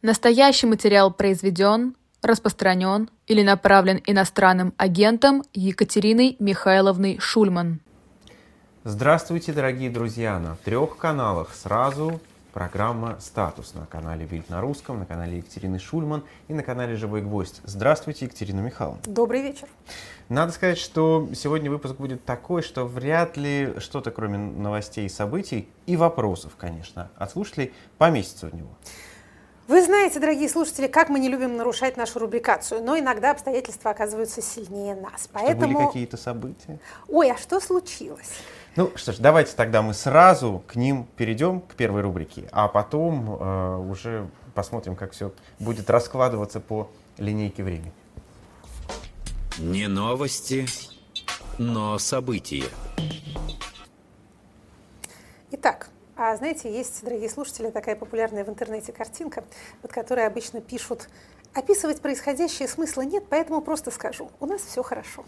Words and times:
Настоящий 0.00 0.68
материал 0.68 1.12
произведен, 1.12 1.96
распространен 2.22 3.10
или 3.26 3.42
направлен 3.42 4.00
иностранным 4.06 4.72
агентом 4.76 5.42
Екатериной 5.54 6.36
Михайловной 6.38 7.18
Шульман. 7.18 7.80
Здравствуйте, 8.84 9.52
дорогие 9.52 9.90
друзья! 9.90 10.38
На 10.38 10.54
трех 10.54 10.96
каналах 10.98 11.52
сразу 11.52 12.20
программа 12.52 13.18
«Статус» 13.20 13.74
на 13.74 13.86
канале 13.86 14.24
«Вильд 14.24 14.48
на 14.48 14.60
русском», 14.60 15.00
на 15.00 15.04
канале 15.04 15.38
Екатерины 15.38 15.80
Шульман 15.80 16.22
и 16.46 16.54
на 16.54 16.62
канале 16.62 16.94
«Живой 16.94 17.20
гвоздь». 17.20 17.60
Здравствуйте, 17.64 18.26
Екатерина 18.26 18.60
Михайловна. 18.60 19.02
Добрый 19.04 19.42
вечер. 19.42 19.66
Надо 20.28 20.52
сказать, 20.52 20.78
что 20.78 21.28
сегодня 21.34 21.72
выпуск 21.72 21.96
будет 21.96 22.24
такой, 22.24 22.62
что 22.62 22.84
вряд 22.86 23.36
ли 23.36 23.74
что-то, 23.78 24.12
кроме 24.12 24.38
новостей 24.38 25.06
и 25.06 25.08
событий, 25.08 25.68
и 25.86 25.96
вопросов, 25.96 26.52
конечно, 26.56 27.10
от 27.16 27.32
слушателей 27.32 27.72
поместится 27.98 28.46
в 28.46 28.54
него. 28.54 28.70
Вы 29.68 29.84
знаете, 29.84 30.18
дорогие 30.18 30.48
слушатели, 30.48 30.86
как 30.86 31.10
мы 31.10 31.18
не 31.18 31.28
любим 31.28 31.58
нарушать 31.58 31.98
нашу 31.98 32.20
рубрикацию, 32.20 32.82
но 32.82 32.98
иногда 32.98 33.32
обстоятельства 33.32 33.90
оказываются 33.90 34.40
сильнее 34.40 34.94
нас. 34.94 35.28
Поэтому... 35.30 35.66
Что 35.66 35.74
были 35.74 35.86
какие-то 35.88 36.16
события? 36.16 36.78
Ой, 37.06 37.30
а 37.30 37.36
что 37.36 37.60
случилось? 37.60 38.30
Ну 38.76 38.90
что 38.94 39.12
ж, 39.12 39.18
давайте 39.18 39.54
тогда 39.54 39.82
мы 39.82 39.92
сразу 39.92 40.64
к 40.66 40.74
ним 40.74 41.06
перейдем, 41.16 41.60
к 41.60 41.74
первой 41.74 42.00
рубрике, 42.00 42.48
а 42.50 42.66
потом 42.68 43.36
э, 43.38 43.76
уже 43.90 44.30
посмотрим, 44.54 44.96
как 44.96 45.12
все 45.12 45.32
будет 45.58 45.90
раскладываться 45.90 46.60
по 46.60 46.90
линейке 47.18 47.62
времени. 47.62 47.92
Не 49.58 49.86
новости, 49.86 50.64
но 51.58 51.98
события. 51.98 52.64
Итак, 55.50 55.90
а 56.18 56.36
знаете, 56.36 56.70
есть, 56.70 57.04
дорогие 57.04 57.30
слушатели, 57.30 57.70
такая 57.70 57.94
популярная 57.94 58.44
в 58.44 58.48
интернете 58.48 58.92
картинка, 58.92 59.44
под 59.82 59.92
которой 59.92 60.26
обычно 60.26 60.60
пишут 60.60 61.08
«Описывать 61.54 62.00
происходящее 62.00 62.66
смысла 62.66 63.02
нет, 63.02 63.24
поэтому 63.30 63.60
просто 63.60 63.92
скажу, 63.92 64.28
у 64.40 64.46
нас 64.46 64.60
все 64.62 64.82
хорошо». 64.82 65.24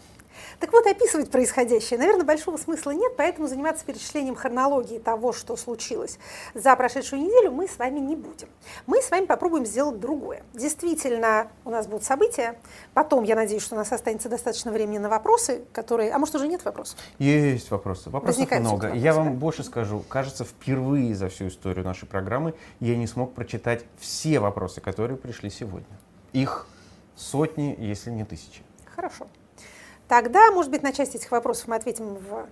Так 0.59 0.71
вот, 0.71 0.85
описывать 0.85 1.31
происходящее, 1.31 1.99
наверное, 1.99 2.25
большого 2.25 2.57
смысла 2.57 2.91
нет, 2.91 3.13
поэтому 3.17 3.47
заниматься 3.47 3.85
перечислением 3.85 4.35
хронологии 4.35 4.99
того, 4.99 5.33
что 5.33 5.55
случилось 5.55 6.19
за 6.53 6.75
прошедшую 6.75 7.21
неделю, 7.21 7.51
мы 7.51 7.67
с 7.67 7.77
вами 7.77 7.99
не 7.99 8.15
будем. 8.15 8.47
Мы 8.87 9.01
с 9.01 9.11
вами 9.11 9.25
попробуем 9.25 9.65
сделать 9.65 9.99
другое. 9.99 10.43
Действительно, 10.53 11.51
у 11.65 11.69
нас 11.69 11.87
будут 11.87 12.03
события, 12.03 12.59
потом, 12.93 13.23
я 13.23 13.35
надеюсь, 13.35 13.63
что 13.63 13.75
у 13.75 13.77
нас 13.77 13.91
останется 13.91 14.29
достаточно 14.29 14.71
времени 14.71 14.97
на 14.97 15.09
вопросы, 15.09 15.63
которые... 15.73 16.11
А 16.11 16.19
может, 16.19 16.35
уже 16.35 16.47
нет 16.47 16.63
вопросов? 16.65 16.97
Есть 17.19 17.71
вопросы. 17.71 18.09
Вопросов 18.09 18.37
Возникает 18.37 18.61
много. 18.61 18.85
Вопросы, 18.85 19.03
я 19.03 19.13
вам 19.13 19.37
больше 19.37 19.63
скажу. 19.63 20.03
Кажется, 20.07 20.45
впервые 20.45 21.15
за 21.15 21.29
всю 21.29 21.47
историю 21.47 21.85
нашей 21.85 22.07
программы 22.07 22.53
я 22.79 22.95
не 22.95 23.07
смог 23.07 23.33
прочитать 23.33 23.85
все 23.99 24.39
вопросы, 24.39 24.81
которые 24.81 25.17
пришли 25.17 25.49
сегодня. 25.49 25.97
Их 26.33 26.67
сотни, 27.15 27.75
если 27.77 28.11
не 28.11 28.25
тысячи. 28.25 28.61
Хорошо. 28.95 29.27
Тогда, 30.11 30.51
может 30.51 30.69
быть, 30.69 30.83
на 30.83 30.91
часть 30.91 31.15
этих 31.15 31.31
вопросов 31.31 31.69
мы 31.69 31.77
ответим 31.77 32.15
в 32.15 32.45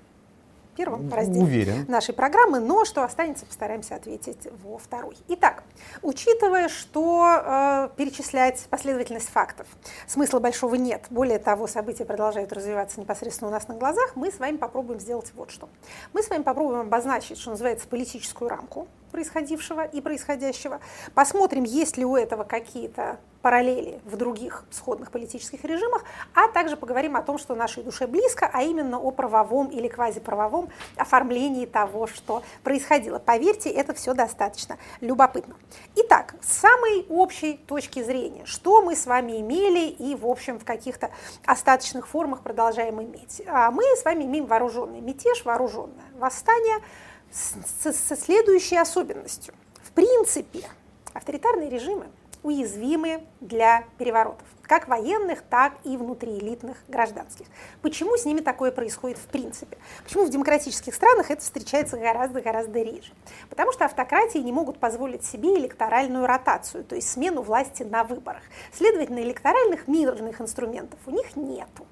первом 0.77 1.11
разделе 1.11 1.43
Уверен. 1.43 1.85
нашей 1.89 2.13
программы, 2.13 2.61
но 2.61 2.85
что 2.85 3.03
останется, 3.03 3.45
постараемся 3.45 3.95
ответить 3.95 4.47
во 4.63 4.77
второй. 4.77 5.17
Итак, 5.27 5.65
учитывая, 6.01 6.69
что 6.69 7.25
э, 7.27 7.89
перечислять 7.97 8.65
последовательность 8.69 9.27
фактов 9.27 9.67
смысла 10.07 10.39
большого 10.39 10.75
нет, 10.75 11.07
более 11.09 11.37
того, 11.37 11.67
события 11.67 12.05
продолжают 12.05 12.53
развиваться 12.53 13.01
непосредственно 13.01 13.49
у 13.49 13.53
нас 13.53 13.67
на 13.67 13.75
глазах, 13.75 14.15
мы 14.15 14.31
с 14.31 14.39
вами 14.39 14.55
попробуем 14.55 15.01
сделать 15.01 15.33
вот 15.35 15.51
что. 15.51 15.67
Мы 16.13 16.23
с 16.23 16.29
вами 16.29 16.43
попробуем 16.43 16.79
обозначить, 16.79 17.37
что 17.37 17.49
называется, 17.49 17.89
политическую 17.89 18.47
рамку, 18.47 18.87
происходившего 19.11 19.83
и 19.83 19.99
происходящего. 19.99 20.79
Посмотрим, 21.13 21.65
есть 21.65 21.97
ли 21.97 22.05
у 22.05 22.15
этого 22.15 22.45
какие-то 22.45 23.19
параллели 23.41 23.99
в 24.05 24.15
других 24.15 24.65
сходных 24.71 25.11
политических 25.11 25.63
режимах, 25.63 26.03
а 26.33 26.47
также 26.49 26.75
поговорим 26.75 27.15
о 27.15 27.21
том, 27.21 27.37
что 27.37 27.55
нашей 27.55 27.83
душе 27.83 28.07
близко, 28.07 28.49
а 28.51 28.63
именно 28.63 28.99
о 28.99 29.11
правовом 29.11 29.67
или 29.67 29.87
квазиправовом 29.87 30.69
оформлении 30.97 31.65
того, 31.65 32.07
что 32.07 32.43
происходило. 32.63 33.19
Поверьте, 33.19 33.69
это 33.69 33.93
все 33.93 34.13
достаточно 34.13 34.77
любопытно. 35.01 35.55
Итак, 35.95 36.35
с 36.41 36.53
самой 36.53 37.05
общей 37.09 37.57
точки 37.57 38.03
зрения, 38.03 38.45
что 38.45 38.81
мы 38.81 38.95
с 38.95 39.05
вами 39.05 39.39
имели 39.39 39.87
и, 39.87 40.15
в 40.15 40.27
общем, 40.27 40.59
в 40.59 40.65
каких-то 40.65 41.09
остаточных 41.45 42.07
формах 42.07 42.41
продолжаем 42.41 43.01
иметь. 43.01 43.41
А 43.47 43.71
мы 43.71 43.83
с 43.95 44.03
вами 44.03 44.25
имеем 44.25 44.45
вооруженный 44.45 45.01
мятеж, 45.01 45.45
вооруженное 45.45 46.05
восстание– 46.17 46.79
со 47.31 48.15
следующей 48.15 48.77
особенностью. 48.77 49.53
В 49.83 49.91
принципе, 49.91 50.67
авторитарные 51.13 51.69
режимы 51.69 52.07
уязвимы 52.43 53.23
для 53.41 53.83
переворотов, 53.97 54.45
как 54.63 54.87
военных, 54.87 55.41
так 55.41 55.73
и 55.83 55.97
внутриэлитных 55.97 56.77
гражданских. 56.87 57.47
Почему 57.81 58.17
с 58.17 58.25
ними 58.25 58.39
такое 58.39 58.71
происходит 58.71 59.17
в 59.17 59.27
принципе? 59.27 59.77
Почему 60.03 60.25
в 60.25 60.29
демократических 60.29 60.95
странах 60.95 61.31
это 61.31 61.41
встречается 61.41 61.97
гораздо-гораздо 61.97 62.81
реже? 62.81 63.11
Потому 63.49 63.71
что 63.71 63.85
автократии 63.85 64.39
не 64.39 64.51
могут 64.51 64.79
позволить 64.79 65.25
себе 65.25 65.55
электоральную 65.55 66.25
ротацию, 66.25 66.83
то 66.83 66.95
есть 66.95 67.09
смену 67.09 67.41
власти 67.41 67.83
на 67.83 68.03
выборах. 68.03 68.43
Следовательно, 68.73 69.19
электоральных 69.19 69.87
мирных 69.87 70.41
инструментов 70.41 70.99
у 71.05 71.11
них 71.11 71.35
нету. 71.35 71.85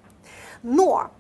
Но 0.64 1.12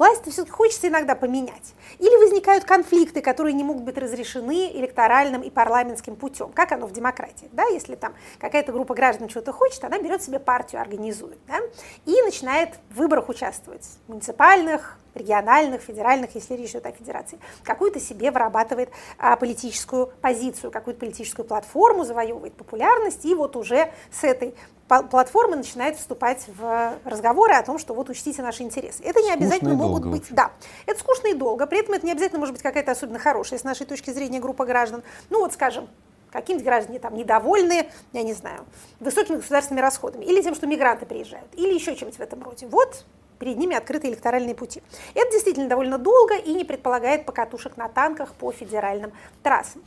власть 0.00 0.22
все-таки 0.32 0.50
хочется 0.50 0.88
иногда 0.88 1.14
поменять. 1.14 1.74
Или 1.98 2.16
возникают 2.16 2.64
конфликты, 2.64 3.20
которые 3.20 3.52
не 3.52 3.62
могут 3.62 3.82
быть 3.84 3.98
разрешены 3.98 4.70
электоральным 4.72 5.42
и 5.42 5.50
парламентским 5.50 6.16
путем, 6.16 6.50
как 6.52 6.72
оно 6.72 6.86
в 6.86 6.92
демократии. 6.92 7.48
Да? 7.52 7.64
Если 7.64 7.94
там 7.94 8.14
какая-то 8.38 8.72
группа 8.72 8.94
граждан 8.94 9.28
чего-то 9.28 9.52
хочет, 9.52 9.84
она 9.84 9.98
берет 9.98 10.22
себе 10.22 10.38
партию, 10.40 10.80
организует 10.80 11.38
да? 11.46 11.58
и 12.06 12.22
начинает 12.22 12.70
в 12.88 12.96
выборах 12.96 13.28
участвовать, 13.28 13.86
муниципальных, 14.08 14.98
региональных, 15.14 15.82
федеральных, 15.82 16.34
если 16.34 16.54
речь 16.54 16.70
идет 16.70 16.86
о 16.86 16.92
федерации, 16.92 17.38
какую-то 17.64 18.00
себе 18.00 18.30
вырабатывает 18.30 18.90
а, 19.18 19.36
политическую 19.36 20.08
позицию, 20.20 20.70
какую-то 20.70 21.00
политическую 21.00 21.46
платформу, 21.46 22.04
завоевывает 22.04 22.54
популярность, 22.54 23.24
и 23.24 23.34
вот 23.34 23.56
уже 23.56 23.92
с 24.12 24.24
этой 24.24 24.54
платформы 24.88 25.56
начинает 25.56 25.96
вступать 25.96 26.46
в 26.48 26.94
разговоры 27.04 27.54
о 27.54 27.62
том, 27.62 27.78
что 27.78 27.94
вот 27.94 28.08
учтите 28.10 28.42
наши 28.42 28.64
интересы. 28.64 29.02
Это 29.04 29.22
не 29.22 29.30
обязательно 29.30 29.74
могут 29.74 30.06
быть, 30.06 30.26
да, 30.30 30.50
это 30.86 30.98
скучно 30.98 31.28
и 31.28 31.34
долго, 31.34 31.66
при 31.66 31.80
этом 31.80 31.94
это 31.94 32.04
не 32.04 32.12
обязательно 32.12 32.40
может 32.40 32.54
быть 32.54 32.62
какая-то 32.62 32.90
особенно 32.90 33.18
хорошая 33.18 33.58
с 33.58 33.64
нашей 33.64 33.86
точки 33.86 34.10
зрения 34.10 34.40
группа 34.40 34.64
граждан. 34.64 35.02
Ну 35.28 35.40
вот, 35.40 35.52
скажем, 35.52 35.88
какие-нибудь 36.32 36.64
граждане 36.64 36.98
там 36.98 37.14
недовольны, 37.14 37.88
я 38.12 38.22
не 38.22 38.32
знаю, 38.32 38.64
высокими 38.98 39.36
государственными 39.36 39.82
расходами, 39.82 40.24
или 40.24 40.42
тем, 40.42 40.54
что 40.54 40.66
мигранты 40.66 41.06
приезжают, 41.06 41.48
или 41.54 41.72
еще 41.72 41.94
чем-нибудь 41.94 42.18
в 42.18 42.22
этом 42.22 42.42
роде. 42.42 42.66
Вот 42.66 43.04
перед 43.40 43.56
ними 43.56 43.74
открыты 43.74 44.08
электоральные 44.08 44.54
пути. 44.54 44.82
Это 45.14 45.32
действительно 45.32 45.68
довольно 45.68 45.98
долго 45.98 46.36
и 46.36 46.52
не 46.52 46.64
предполагает 46.64 47.26
покатушек 47.26 47.76
на 47.76 47.88
танках 47.88 48.34
по 48.34 48.52
федеральным 48.52 49.12
трассам. 49.42 49.82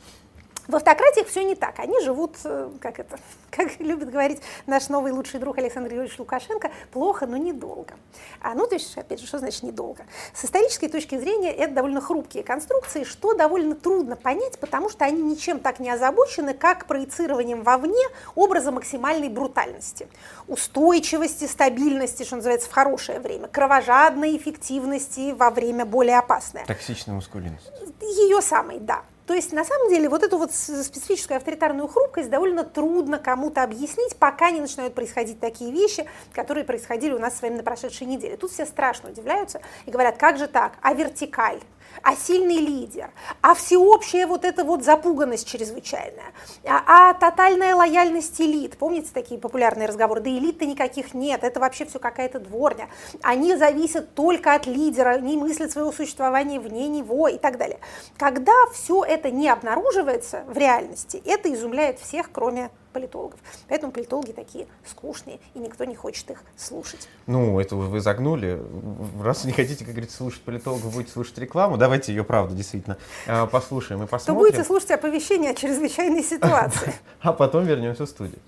В 0.66 0.76
автократиях 0.76 1.28
все 1.28 1.44
не 1.44 1.54
так. 1.54 1.78
Они 1.78 2.00
живут, 2.00 2.36
э, 2.44 2.70
как 2.80 2.98
это, 2.98 3.18
как 3.50 3.78
любит 3.80 4.10
говорить 4.10 4.40
наш 4.66 4.88
новый 4.88 5.12
лучший 5.12 5.38
друг 5.40 5.58
Александр 5.58 5.88
Григорьевич 5.88 6.18
Лукашенко, 6.18 6.70
плохо, 6.90 7.26
но 7.26 7.36
недолго. 7.36 7.94
А, 8.40 8.54
ну, 8.54 8.66
то 8.66 8.74
есть, 8.74 8.96
опять 8.96 9.20
же, 9.20 9.26
что 9.26 9.38
значит 9.38 9.62
недолго? 9.62 10.04
С 10.32 10.44
исторической 10.44 10.88
точки 10.88 11.18
зрения 11.18 11.52
это 11.52 11.74
довольно 11.74 12.00
хрупкие 12.00 12.44
конструкции, 12.44 13.04
что 13.04 13.34
довольно 13.34 13.74
трудно 13.74 14.16
понять, 14.16 14.58
потому 14.58 14.88
что 14.88 15.04
они 15.04 15.22
ничем 15.22 15.60
так 15.60 15.80
не 15.80 15.90
озабочены, 15.90 16.54
как 16.54 16.86
проецированием 16.86 17.62
вовне 17.62 18.04
образа 18.34 18.70
максимальной 18.72 19.28
брутальности, 19.28 20.08
устойчивости, 20.48 21.44
стабильности, 21.46 22.22
что 22.22 22.36
называется, 22.36 22.70
в 22.70 22.72
хорошее 22.72 23.20
время, 23.20 23.48
кровожадной 23.48 24.36
эффективности 24.36 25.32
во 25.32 25.50
время 25.50 25.84
более 25.84 26.18
опасное. 26.18 26.64
Токсичной 26.64 27.14
мускулинности. 27.14 27.70
Ее 28.00 28.40
самой, 28.40 28.78
да. 28.78 29.02
То 29.26 29.32
есть, 29.32 29.52
на 29.52 29.64
самом 29.64 29.88
деле, 29.88 30.08
вот 30.08 30.22
эту 30.22 30.36
вот 30.36 30.52
специфическую 30.52 31.38
авторитарную 31.38 31.88
хрупкость 31.88 32.28
довольно 32.28 32.62
трудно 32.62 33.18
кому-то 33.18 33.62
объяснить, 33.62 34.16
пока 34.16 34.50
не 34.50 34.60
начинают 34.60 34.94
происходить 34.94 35.40
такие 35.40 35.72
вещи, 35.72 36.06
которые 36.32 36.64
происходили 36.64 37.12
у 37.12 37.18
нас 37.18 37.38
с 37.38 37.42
вами 37.42 37.56
на 37.56 37.62
прошедшей 37.62 38.06
неделе. 38.06 38.36
Тут 38.36 38.50
все 38.50 38.66
страшно 38.66 39.10
удивляются 39.10 39.62
и 39.86 39.90
говорят, 39.90 40.18
как 40.18 40.36
же 40.36 40.46
так, 40.46 40.74
а 40.82 40.92
вертикаль? 40.92 41.60
А 42.02 42.16
сильный 42.16 42.56
лидер, 42.56 43.10
а 43.40 43.54
всеобщая 43.54 44.26
вот 44.26 44.44
эта 44.44 44.64
вот 44.64 44.84
запуганность 44.84 45.48
чрезвычайная, 45.48 46.32
а, 46.64 47.10
а 47.10 47.14
тотальная 47.14 47.74
лояльность 47.74 48.40
элит. 48.40 48.76
Помните 48.76 49.10
такие 49.12 49.40
популярные 49.40 49.88
разговоры? 49.88 50.20
Да 50.20 50.30
элит-то 50.30 50.66
никаких 50.66 51.14
нет, 51.14 51.44
это 51.44 51.60
вообще 51.60 51.84
все 51.84 51.98
какая-то 51.98 52.40
дворня. 52.40 52.88
Они 53.22 53.56
зависят 53.56 54.14
только 54.14 54.54
от 54.54 54.66
лидера, 54.66 55.18
не 55.18 55.36
мыслят 55.36 55.72
своего 55.72 55.92
существования 55.92 56.60
вне 56.60 56.88
него 56.88 57.28
и 57.28 57.38
так 57.38 57.58
далее. 57.58 57.78
Когда 58.16 58.52
все 58.72 59.04
это 59.04 59.30
не 59.30 59.48
обнаруживается 59.48 60.44
в 60.46 60.56
реальности, 60.56 61.22
это 61.24 61.52
изумляет 61.52 61.98
всех, 61.98 62.30
кроме 62.32 62.70
политологов. 62.94 63.38
Поэтому 63.68 63.92
политологи 63.92 64.32
такие 64.32 64.66
скучные, 64.88 65.38
и 65.52 65.58
никто 65.58 65.84
не 65.84 65.94
хочет 65.94 66.30
их 66.30 66.42
слушать. 66.56 67.08
Ну, 67.26 67.60
это 67.60 67.76
вы 67.76 68.00
загнули. 68.00 68.62
Раз 69.20 69.44
не 69.44 69.52
хотите, 69.52 69.84
как 69.84 69.92
говорится, 69.92 70.16
слушать 70.16 70.40
политологов, 70.40 70.94
будете 70.94 71.12
слушать 71.12 71.36
рекламу, 71.36 71.76
давайте 71.76 72.14
ее, 72.14 72.24
правда, 72.24 72.54
действительно, 72.54 72.96
э, 73.26 73.46
послушаем 73.46 74.02
и 74.02 74.06
посмотрим. 74.06 74.34
То 74.34 74.46
будете 74.46 74.64
слушать 74.64 74.92
оповещение 74.92 75.50
о 75.50 75.54
чрезвычайной 75.54 76.22
ситуации. 76.22 76.94
А 77.20 77.32
потом 77.32 77.64
вернемся 77.64 78.04
в 78.04 78.08
студию. 78.08 78.38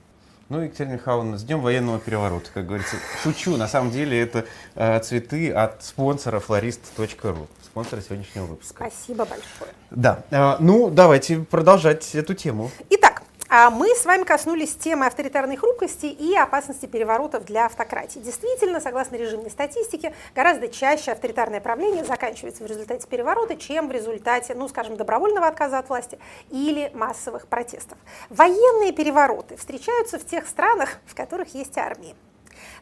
Ну, 0.48 0.60
Екатерина 0.60 0.93
Михайловна, 0.93 1.38
с 1.38 1.43
Днем 1.43 1.60
военного 1.60 1.98
переворота, 1.98 2.50
как 2.54 2.66
говорится. 2.66 2.96
Шучу, 3.25 3.56
на 3.56 3.66
самом 3.66 3.90
деле 3.90 4.20
это 4.20 4.44
э, 4.76 5.00
цветы 5.00 5.50
от 5.50 5.82
спонсора 5.82 6.38
florist.ru, 6.38 7.48
спонсора 7.64 8.00
сегодняшнего 8.00 8.44
выпуска. 8.46 8.88
Спасибо 8.88 9.25
большое. 9.25 9.72
Да, 9.90 10.22
э, 10.31 10.56
ну 10.60 10.88
давайте 10.88 11.40
продолжать 11.40 12.14
эту 12.14 12.34
тему. 12.34 12.70
Итак, 12.90 13.16
мы 13.48 13.94
с 13.94 14.04
вами 14.04 14.25
коснулись 14.25 14.75
темы 14.75 15.06
авторитарной 15.06 15.56
хрупкости 15.56 16.06
и 16.06 16.37
опасности 16.37 16.87
переворотов 16.87 17.44
для 17.44 17.66
автократии. 17.66 18.19
Действительно, 18.19 18.81
согласно 18.81 19.16
режимной 19.16 19.50
статистике, 19.50 20.14
гораздо 20.34 20.69
чаще 20.69 21.12
авторитарное 21.12 21.60
правление 21.60 22.04
заканчивается 22.04 22.64
в 22.64 22.66
результате 22.66 23.06
переворота, 23.06 23.56
чем 23.56 23.88
в 23.88 23.93
результате, 23.93 24.54
ну, 24.54 24.69
скажем, 24.69 24.96
добровольного 24.96 25.46
отказа 25.46 25.78
от 25.78 25.88
власти 25.88 26.19
или 26.50 26.90
массовых 26.94 27.46
протестов. 27.46 27.98
Военные 28.31 28.93
перевороты 28.93 29.56
встречаются 29.56 30.19
в 30.19 30.26
тех 30.26 30.46
странах, 30.46 30.98
в 31.06 31.14
которых 31.14 31.54
есть 31.54 31.78
армии. 31.78 32.16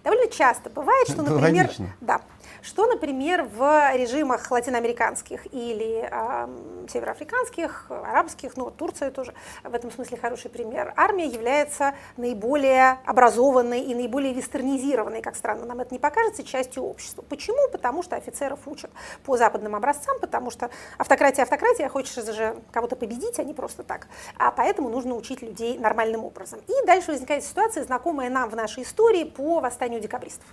Довольно 0.02 0.28
часто 0.28 0.70
бывает, 0.70 1.08
что, 1.08 1.22
например, 1.22 1.70
да, 2.00 2.20
что, 2.64 2.86
например, 2.86 3.44
в 3.44 3.92
режимах 3.94 4.50
латиноамериканских 4.50 5.52
или 5.52 6.08
э, 6.10 6.88
североафриканских, 6.88 7.86
арабских, 7.90 8.56
ну, 8.56 8.70
Турция 8.70 9.10
тоже 9.10 9.34
в 9.62 9.74
этом 9.74 9.90
смысле 9.90 10.16
хороший 10.16 10.50
пример, 10.50 10.94
армия 10.96 11.26
является 11.26 11.94
наиболее 12.16 12.98
образованной 13.04 13.82
и 13.82 13.94
наиболее 13.94 14.32
вестернизированной, 14.32 15.20
как 15.20 15.36
странно 15.36 15.66
нам 15.66 15.80
это 15.80 15.92
не 15.92 15.98
покажется, 15.98 16.42
частью 16.42 16.84
общества. 16.84 17.22
Почему? 17.28 17.68
Потому 17.70 18.02
что 18.02 18.16
офицеров 18.16 18.60
учат 18.66 18.90
по 19.24 19.36
западным 19.36 19.74
образцам, 19.74 20.18
потому 20.20 20.50
что 20.50 20.70
автократия 20.96 21.42
автократия, 21.42 21.88
хочешь 21.90 22.14
же 22.14 22.56
кого-то 22.72 22.96
победить, 22.96 23.38
а 23.38 23.44
не 23.44 23.52
просто 23.52 23.82
так. 23.82 24.08
А 24.38 24.50
поэтому 24.50 24.88
нужно 24.88 25.14
учить 25.14 25.42
людей 25.42 25.78
нормальным 25.78 26.24
образом. 26.24 26.60
И 26.66 26.86
дальше 26.86 27.12
возникает 27.12 27.44
ситуация, 27.44 27.84
знакомая 27.84 28.30
нам 28.30 28.48
в 28.48 28.56
нашей 28.56 28.84
истории 28.84 29.24
по 29.24 29.60
восстанию 29.60 30.00
декабристов 30.00 30.46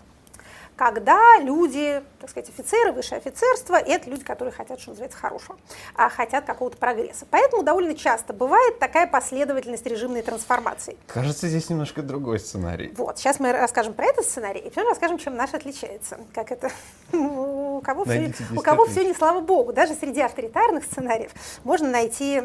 когда 0.81 1.37
люди, 1.39 2.01
так 2.19 2.31
сказать, 2.31 2.49
офицеры, 2.49 2.91
высшее 2.91 3.19
офицерство, 3.19 3.75
это 3.75 4.09
люди, 4.09 4.23
которые 4.23 4.51
хотят, 4.51 4.79
что 4.79 4.89
называется, 4.89 5.15
хорошего, 5.15 5.59
а 5.93 6.09
хотят 6.09 6.45
какого-то 6.45 6.75
прогресса. 6.75 7.27
Поэтому 7.29 7.61
довольно 7.61 7.93
часто 7.93 8.33
бывает 8.33 8.79
такая 8.79 9.05
последовательность 9.05 9.85
режимной 9.85 10.23
трансформации. 10.23 10.97
Кажется, 11.05 11.47
здесь 11.49 11.69
немножко 11.69 12.01
другой 12.01 12.39
сценарий. 12.39 12.91
Вот, 12.97 13.19
сейчас 13.19 13.39
мы 13.39 13.51
расскажем 13.51 13.93
про 13.93 14.05
этот 14.05 14.25
сценарий, 14.25 14.59
и 14.59 14.69
потом 14.69 14.87
расскажем, 14.87 15.19
чем 15.19 15.35
наш 15.35 15.53
отличается. 15.53 16.17
Как 16.33 16.51
это, 16.51 16.71
у 17.13 17.79
кого, 17.81 18.03
все, 18.03 18.33
у 18.57 18.61
кого 18.61 18.87
все 18.87 19.05
не 19.05 19.13
слава 19.13 19.39
богу, 19.39 19.73
даже 19.73 19.93
среди 19.93 20.21
авторитарных 20.21 20.83
сценариев 20.85 21.31
можно 21.63 21.87
найти 21.87 22.41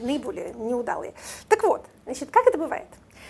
наиболее 0.00 0.54
неудалые. 0.54 1.12
Так 1.48 1.64
вот, 1.64 1.84
значит, 2.04 2.30
как 2.30 2.46
это 2.46 2.56
бывает? 2.56 2.86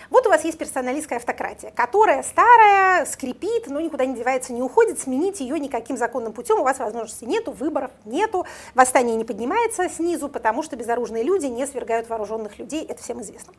Вот 0.09 0.25
у 0.27 0.29
вас 0.29 0.43
есть 0.43 0.57
персоналистская 0.57 1.17
автократия, 1.19 1.71
которая 1.71 2.23
старая, 2.23 3.05
скрипит, 3.05 3.67
но 3.67 3.79
никуда 3.79 4.05
не 4.05 4.15
девается, 4.15 4.53
не 4.53 4.61
уходит, 4.61 4.99
сменить 4.99 5.39
ее 5.39 5.59
никаким 5.59 5.97
законным 5.97 6.33
путем 6.33 6.59
у 6.59 6.63
вас 6.63 6.79
возможности 6.79 7.25
нету, 7.25 7.51
выборов 7.51 7.91
нету, 8.05 8.45
восстание 8.73 9.15
не 9.15 9.25
поднимается 9.25 9.89
снизу, 9.89 10.29
потому 10.29 10.63
что 10.63 10.75
безоружные 10.75 11.23
люди 11.23 11.47
не 11.47 11.65
свергают 11.65 12.09
вооруженных 12.09 12.59
людей, 12.59 12.85
это 12.85 13.01
всем 13.01 13.21
известно. 13.21 13.53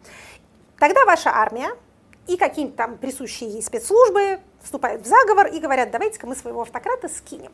Тогда 0.78 1.04
ваша 1.04 1.30
армия 1.30 1.70
и 2.26 2.36
какие-нибудь 2.36 2.76
там 2.76 2.98
присущие 2.98 3.50
ей 3.50 3.62
спецслужбы 3.62 4.40
вступают 4.62 5.02
в 5.02 5.06
заговор 5.06 5.46
и 5.46 5.58
говорят, 5.58 5.90
давайте-ка 5.90 6.26
мы 6.26 6.34
своего 6.34 6.62
автократа 6.62 7.08
скинем 7.08 7.52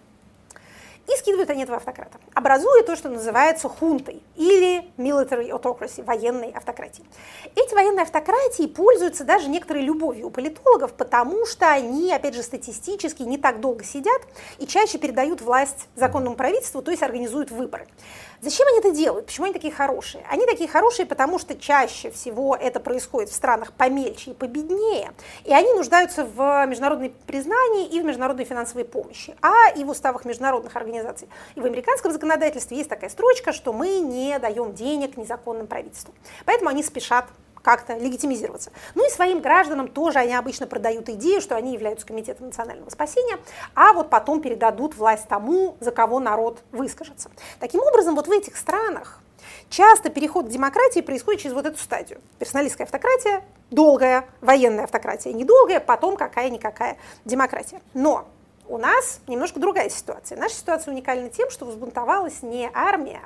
и 1.09 1.17
скидывают 1.17 1.51
они 1.51 1.65
этого 1.65 1.79
автократа, 1.79 2.19
образуя 2.35 2.83
то, 2.83 2.97
что 2.97 3.09
называется 3.09 3.69
хунтой 3.69 4.23
или 4.37 4.91
military 4.97 5.51
autocracy, 5.51 6.05
военной 6.05 6.51
автократией. 6.53 7.09
Эти 7.57 7.75
военные 7.75 8.03
автократии 8.03 8.67
пользуются 8.67 9.25
даже 9.25 9.49
некоторой 9.49 9.83
любовью 9.83 10.29
у 10.29 10.31
политологов, 10.31 10.93
потому 10.95 11.45
что 11.47 11.71
они, 11.71 12.13
опять 12.13 12.35
же, 12.35 12.43
статистически 12.43 13.23
не 13.23 13.39
так 13.39 13.61
долго 13.61 13.85
сидят 13.85 14.23
и 14.59 14.67
чаще 14.67 14.99
передают 14.99 15.41
власть 15.41 15.89
законному 15.95 16.37
правительству, 16.37 16.83
то 16.83 16.91
есть 16.91 17.03
организуют 17.03 17.51
выборы. 17.51 17.89
Зачем 18.41 18.67
они 18.69 18.79
это 18.79 18.91
делают? 18.91 19.27
Почему 19.27 19.47
они 19.47 19.53
такие 19.53 19.73
хорошие? 19.73 20.25
Они 20.29 20.47
такие 20.47 20.69
хорошие, 20.69 21.07
потому 21.07 21.39
что 21.39 21.55
чаще 21.55 22.11
всего 22.11 22.57
это 22.57 22.81
происходит 22.81 23.31
в 23.31 23.35
странах 23.35 23.73
помельче 23.73 24.33
и 24.33 24.35
победнее, 24.35 25.13
и 25.45 25.55
они 25.55 25.73
нуждаются 25.75 26.25
в 26.25 26.67
международной 26.67 27.11
признании 27.11 27.87
и 27.87 28.01
в 28.01 28.05
международной 28.05 28.45
финансовой 28.45 28.85
помощи, 28.85 29.37
а 29.43 29.71
и 29.77 29.85
в 29.85 29.91
уставах 29.91 30.25
международных 30.25 30.75
организаций. 30.75 30.92
И 31.55 31.61
в 31.61 31.65
американском 31.65 32.13
законодательстве 32.13 32.77
есть 32.77 32.91
такая 32.91 33.11
строчка, 33.11 33.53
что 33.53 33.73
мы 33.73 33.99
не 33.99 34.39
даем 34.39 34.75
денег 34.75 35.17
незаконным 35.17 35.67
правительству. 35.67 36.15
Поэтому 36.45 36.71
они 36.71 36.83
спешат 36.83 37.27
как-то 37.63 37.97
легитимизироваться. 37.97 38.73
Ну 38.95 39.07
и 39.07 39.11
своим 39.11 39.41
гражданам 39.41 39.89
тоже 39.89 40.19
они 40.19 40.35
обычно 40.35 40.67
продают 40.67 41.09
идею, 41.09 41.41
что 41.41 41.57
они 41.57 41.73
являются 41.73 42.07
комитетом 42.07 42.47
национального 42.47 42.91
спасения, 42.91 43.39
а 43.75 43.93
вот 43.93 44.11
потом 44.11 44.43
передадут 44.43 44.97
власть 44.97 45.29
тому, 45.29 45.77
за 45.81 45.93
кого 45.93 46.19
народ 46.21 46.61
выскажется. 46.73 47.31
Таким 47.61 47.81
образом, 47.81 48.15
вот 48.17 48.27
в 48.27 48.33
этих 48.33 48.57
странах 48.57 49.21
часто 49.69 50.11
переход 50.11 50.47
к 50.47 50.49
демократии 50.51 51.01
происходит 51.01 51.43
через 51.43 51.55
вот 51.55 51.67
эту 51.67 51.79
стадию. 51.79 52.21
Персоналистская 52.39 52.85
автократия, 52.85 53.43
долгая, 53.71 54.27
военная 54.41 54.85
автократия, 54.85 55.33
недолгая, 55.33 55.81
потом 55.81 56.17
какая-никакая 56.17 56.99
демократия. 57.25 57.81
Но 57.95 58.29
у 58.69 58.79
нас 58.79 59.21
немножко 59.27 59.61
другая 59.61 59.89
ситуация. 59.89 60.39
Наша 60.39 60.55
ситуация 60.55 60.93
уникальна 60.93 61.29
тем, 61.29 61.51
что 61.51 61.67
взбунтовалась 61.67 62.43
не 62.43 62.71
армия, 62.73 63.23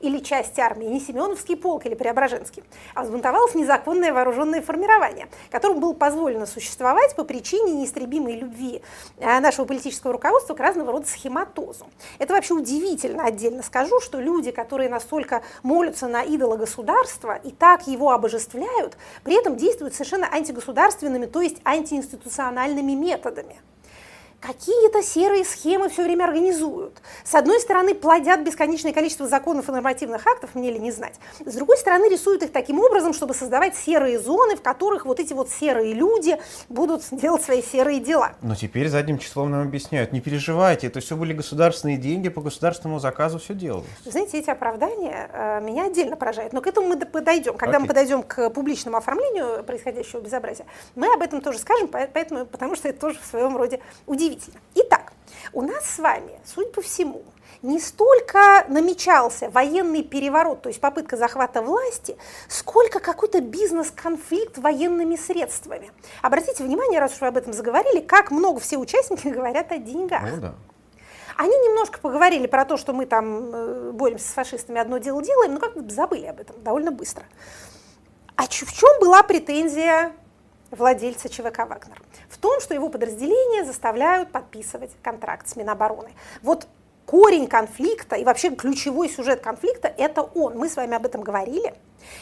или 0.00 0.18
часть 0.18 0.58
армии, 0.58 0.86
не 0.86 1.00
Семеновский 1.00 1.56
полк 1.56 1.86
или 1.86 1.94
Преображенский, 1.94 2.62
а 2.94 3.02
взбунтовалось 3.02 3.54
незаконное 3.54 4.12
вооруженное 4.12 4.62
формирование, 4.62 5.28
которому 5.50 5.80
было 5.80 5.92
позволено 5.92 6.46
существовать 6.46 7.14
по 7.16 7.24
причине 7.24 7.72
неистребимой 7.72 8.36
любви 8.36 8.82
э, 9.18 9.40
нашего 9.40 9.64
политического 9.64 10.12
руководства 10.12 10.54
к 10.54 10.60
разного 10.60 10.92
рода 10.92 11.06
схематозу. 11.06 11.86
Это 12.18 12.34
вообще 12.34 12.54
удивительно, 12.54 13.24
отдельно 13.24 13.62
скажу, 13.62 14.00
что 14.00 14.20
люди, 14.20 14.50
которые 14.50 14.90
настолько 14.90 15.42
молятся 15.62 16.08
на 16.08 16.22
идола 16.22 16.56
государства 16.56 17.34
и 17.36 17.50
так 17.50 17.86
его 17.86 18.10
обожествляют, 18.10 18.96
при 19.24 19.38
этом 19.38 19.56
действуют 19.56 19.94
совершенно 19.94 20.28
антигосударственными, 20.32 21.26
то 21.26 21.40
есть 21.40 21.56
антиинституциональными 21.64 22.92
методами 22.92 23.56
какие-то 24.40 25.02
серые 25.02 25.44
схемы 25.44 25.88
все 25.88 26.04
время 26.04 26.24
организуют. 26.24 27.00
С 27.24 27.34
одной 27.34 27.60
стороны, 27.60 27.94
плодят 27.94 28.40
бесконечное 28.42 28.92
количество 28.92 29.26
законов 29.26 29.68
и 29.68 29.72
нормативных 29.72 30.26
актов, 30.26 30.54
мне 30.54 30.70
ли 30.70 30.78
не 30.78 30.92
знать. 30.92 31.14
С 31.44 31.54
другой 31.54 31.76
стороны, 31.78 32.08
рисуют 32.08 32.42
их 32.42 32.52
таким 32.52 32.80
образом, 32.80 33.12
чтобы 33.12 33.34
создавать 33.34 33.76
серые 33.76 34.18
зоны, 34.18 34.56
в 34.56 34.62
которых 34.62 35.06
вот 35.06 35.20
эти 35.20 35.32
вот 35.32 35.50
серые 35.50 35.94
люди 35.94 36.38
будут 36.68 37.02
делать 37.10 37.42
свои 37.42 37.62
серые 37.62 38.00
дела. 38.00 38.32
Но 38.42 38.54
теперь 38.54 38.88
задним 38.88 39.18
числом 39.18 39.50
нам 39.50 39.62
объясняют, 39.62 40.12
не 40.12 40.20
переживайте, 40.20 40.86
это 40.86 41.00
все 41.00 41.16
были 41.16 41.32
государственные 41.32 41.96
деньги, 41.96 42.28
по 42.28 42.40
государственному 42.40 43.00
заказу 43.00 43.38
все 43.38 43.54
делалось. 43.54 43.86
Знаете, 44.04 44.38
эти 44.38 44.50
оправдания 44.50 45.30
э, 45.32 45.60
меня 45.60 45.86
отдельно 45.86 46.16
поражают, 46.16 46.52
но 46.52 46.60
к 46.60 46.66
этому 46.66 46.88
мы 46.88 46.96
подойдем. 46.98 47.56
Когда 47.56 47.78
okay. 47.78 47.80
мы 47.80 47.86
подойдем 47.86 48.22
к 48.22 48.50
публичному 48.50 48.96
оформлению 48.96 49.64
происходящего 49.64 50.20
безобразия, 50.20 50.66
мы 50.94 51.12
об 51.12 51.22
этом 51.22 51.40
тоже 51.40 51.58
скажем, 51.58 51.88
поэтому, 51.88 52.46
потому 52.46 52.76
что 52.76 52.88
это 52.88 53.00
тоже 53.00 53.18
в 53.20 53.26
своем 53.26 53.56
роде 53.56 53.80
удивительно 54.06 54.25
удивительно. 54.26 54.60
Итак, 54.74 55.12
у 55.52 55.62
нас 55.62 55.84
с 55.88 55.98
вами, 55.98 56.40
судя 56.44 56.70
по 56.70 56.82
всему, 56.82 57.22
не 57.62 57.80
столько 57.80 58.66
намечался 58.68 59.50
военный 59.50 60.02
переворот, 60.02 60.62
то 60.62 60.68
есть 60.68 60.80
попытка 60.80 61.16
захвата 61.16 61.62
власти, 61.62 62.16
сколько 62.48 63.00
какой-то 63.00 63.40
бизнес-конфликт 63.40 64.58
военными 64.58 65.16
средствами. 65.16 65.90
Обратите 66.22 66.62
внимание, 66.64 67.00
раз 67.00 67.14
уж 67.14 67.20
вы 67.20 67.28
об 67.28 67.36
этом 67.36 67.52
заговорили, 67.52 68.00
как 68.00 68.30
много 68.30 68.60
все 68.60 68.76
участники 68.76 69.28
говорят 69.28 69.72
о 69.72 69.78
деньгах. 69.78 70.22
Ну, 70.22 70.40
да. 70.40 70.54
Они 71.36 71.52
немножко 71.58 72.00
поговорили 72.00 72.46
про 72.46 72.64
то, 72.64 72.76
что 72.78 72.94
мы 72.94 73.04
там 73.04 73.50
э, 73.52 73.90
боремся 73.92 74.26
с 74.26 74.32
фашистами, 74.32 74.80
одно 74.80 74.98
дело 74.98 75.22
делаем, 75.22 75.54
но 75.54 75.60
как-то 75.60 75.86
забыли 75.90 76.26
об 76.26 76.40
этом 76.40 76.62
довольно 76.62 76.90
быстро. 76.90 77.24
А 78.36 78.44
в 78.44 78.48
чем 78.48 79.00
была 79.00 79.22
претензия 79.22 80.12
владельца 80.70 81.28
ЧВК 81.28 81.60
«Вагнер»? 81.60 82.02
В 82.28 82.38
том, 82.38 82.60
что 82.60 82.74
его 82.74 82.88
подразделения 82.88 83.64
заставляют 83.64 84.30
подписывать 84.30 84.90
контракт 85.02 85.48
с 85.48 85.56
Минобороны. 85.56 86.10
Вот 86.42 86.66
корень 87.06 87.46
конфликта 87.46 88.16
и 88.16 88.24
вообще 88.24 88.50
ключевой 88.50 89.08
сюжет 89.08 89.40
конфликта– 89.40 89.88
это 89.96 90.22
он. 90.22 90.58
Мы 90.58 90.68
с 90.68 90.76
вами 90.76 90.94
об 90.94 91.06
этом 91.06 91.22
говорили. 91.22 91.74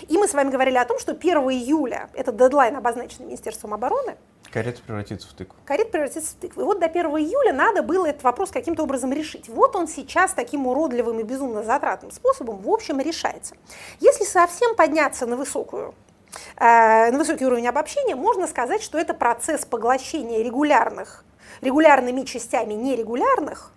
И 0.09 0.17
мы 0.17 0.29
с 0.29 0.35
вами 0.35 0.51
говорили 0.51 0.77
о 0.77 0.85
том, 0.85 0.99
что 0.99 1.13
1 1.13 1.37
июля, 1.51 2.11
это 2.15 2.33
дедлайн, 2.33 2.77
обозначенный 2.77 3.27
Министерством 3.27 3.75
обороны, 3.75 4.17
Карета 4.55 4.83
превратится 4.83 5.27
в 5.27 5.33
тыкву. 5.33 5.57
Карета 5.65 5.91
превратится 5.91 6.31
в 6.31 6.35
тыкву. 6.35 6.61
И 6.61 6.65
вот 6.65 6.79
до 6.79 6.87
1 6.87 7.07
июля 7.07 7.53
надо 7.53 7.83
было 7.83 8.07
этот 8.07 8.23
вопрос 8.23 8.53
каким-то 8.53 8.85
образом 8.85 9.13
решить. 9.13 9.49
Вот 9.49 9.75
он 9.75 9.89
сейчас 9.89 10.33
таким 10.33 10.69
уродливым 10.69 11.19
и 11.19 11.25
безумно 11.25 11.65
затратным 11.65 12.13
способом, 12.13 12.59
в 12.59 12.71
общем, 12.71 13.01
решается. 13.01 13.57
Если 13.99 14.23
совсем 14.23 14.77
подняться 14.77 15.27
на 15.27 15.37
высокую 15.37 15.93
Э, 16.57 17.11
на 17.11 17.19
высокий 17.19 17.45
уровень 17.45 17.67
обобщения, 17.69 18.15
можно 18.15 18.47
сказать, 18.47 18.83
что 18.83 18.99
это 18.99 19.15
процесс 19.15 19.65
поглощения 19.65 20.43
регулярных, 20.43 21.25
регулярными 21.61 22.23
частями 22.23 22.75
нерегулярных 22.75 23.73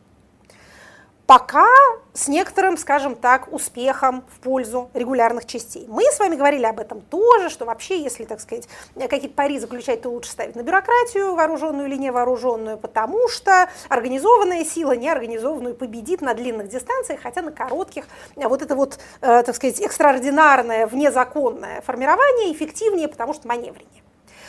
пока 1.28 1.68
с 2.14 2.28
некоторым, 2.30 2.78
скажем 2.78 3.16
так, 3.16 3.54
успехом 3.54 4.24
в 4.34 4.40
пользу 4.40 4.90
регулярных 4.96 5.46
частей. 5.46 5.86
Мы 5.88 6.04
с 6.04 6.18
вами 6.18 6.36
говорили 6.36 6.66
об 6.66 6.80
этом 6.80 7.02
тоже, 7.02 7.50
что 7.50 7.66
вообще, 7.66 8.02
если, 8.02 8.24
так 8.24 8.40
сказать, 8.40 8.68
какие-то 8.96 9.36
пари 9.36 9.60
заключать, 9.60 10.02
то 10.02 10.10
лучше 10.10 10.32
ставить 10.32 10.56
на 10.56 10.64
бюрократию, 10.64 11.36
вооруженную 11.36 11.88
или 11.88 11.98
невооруженную, 11.98 12.78
потому 12.78 13.28
что 13.28 13.70
организованная 13.90 14.66
сила 14.66 14.94
неорганизованную 14.94 15.76
победит 15.76 16.22
на 16.22 16.34
длинных 16.34 16.70
дистанциях, 16.70 17.22
хотя 17.22 17.44
на 17.44 17.52
коротких 17.52 18.06
вот 18.36 18.62
это 18.64 18.76
вот, 18.76 18.98
э, 19.22 19.44
так 19.44 19.56
сказать, 19.56 19.80
экстраординарное, 19.80 20.88
внезаконное 20.88 21.82
формирование 21.82 22.52
эффективнее, 22.54 23.10
потому 23.10 23.34
что 23.34 23.48
маневреннее. 23.48 24.04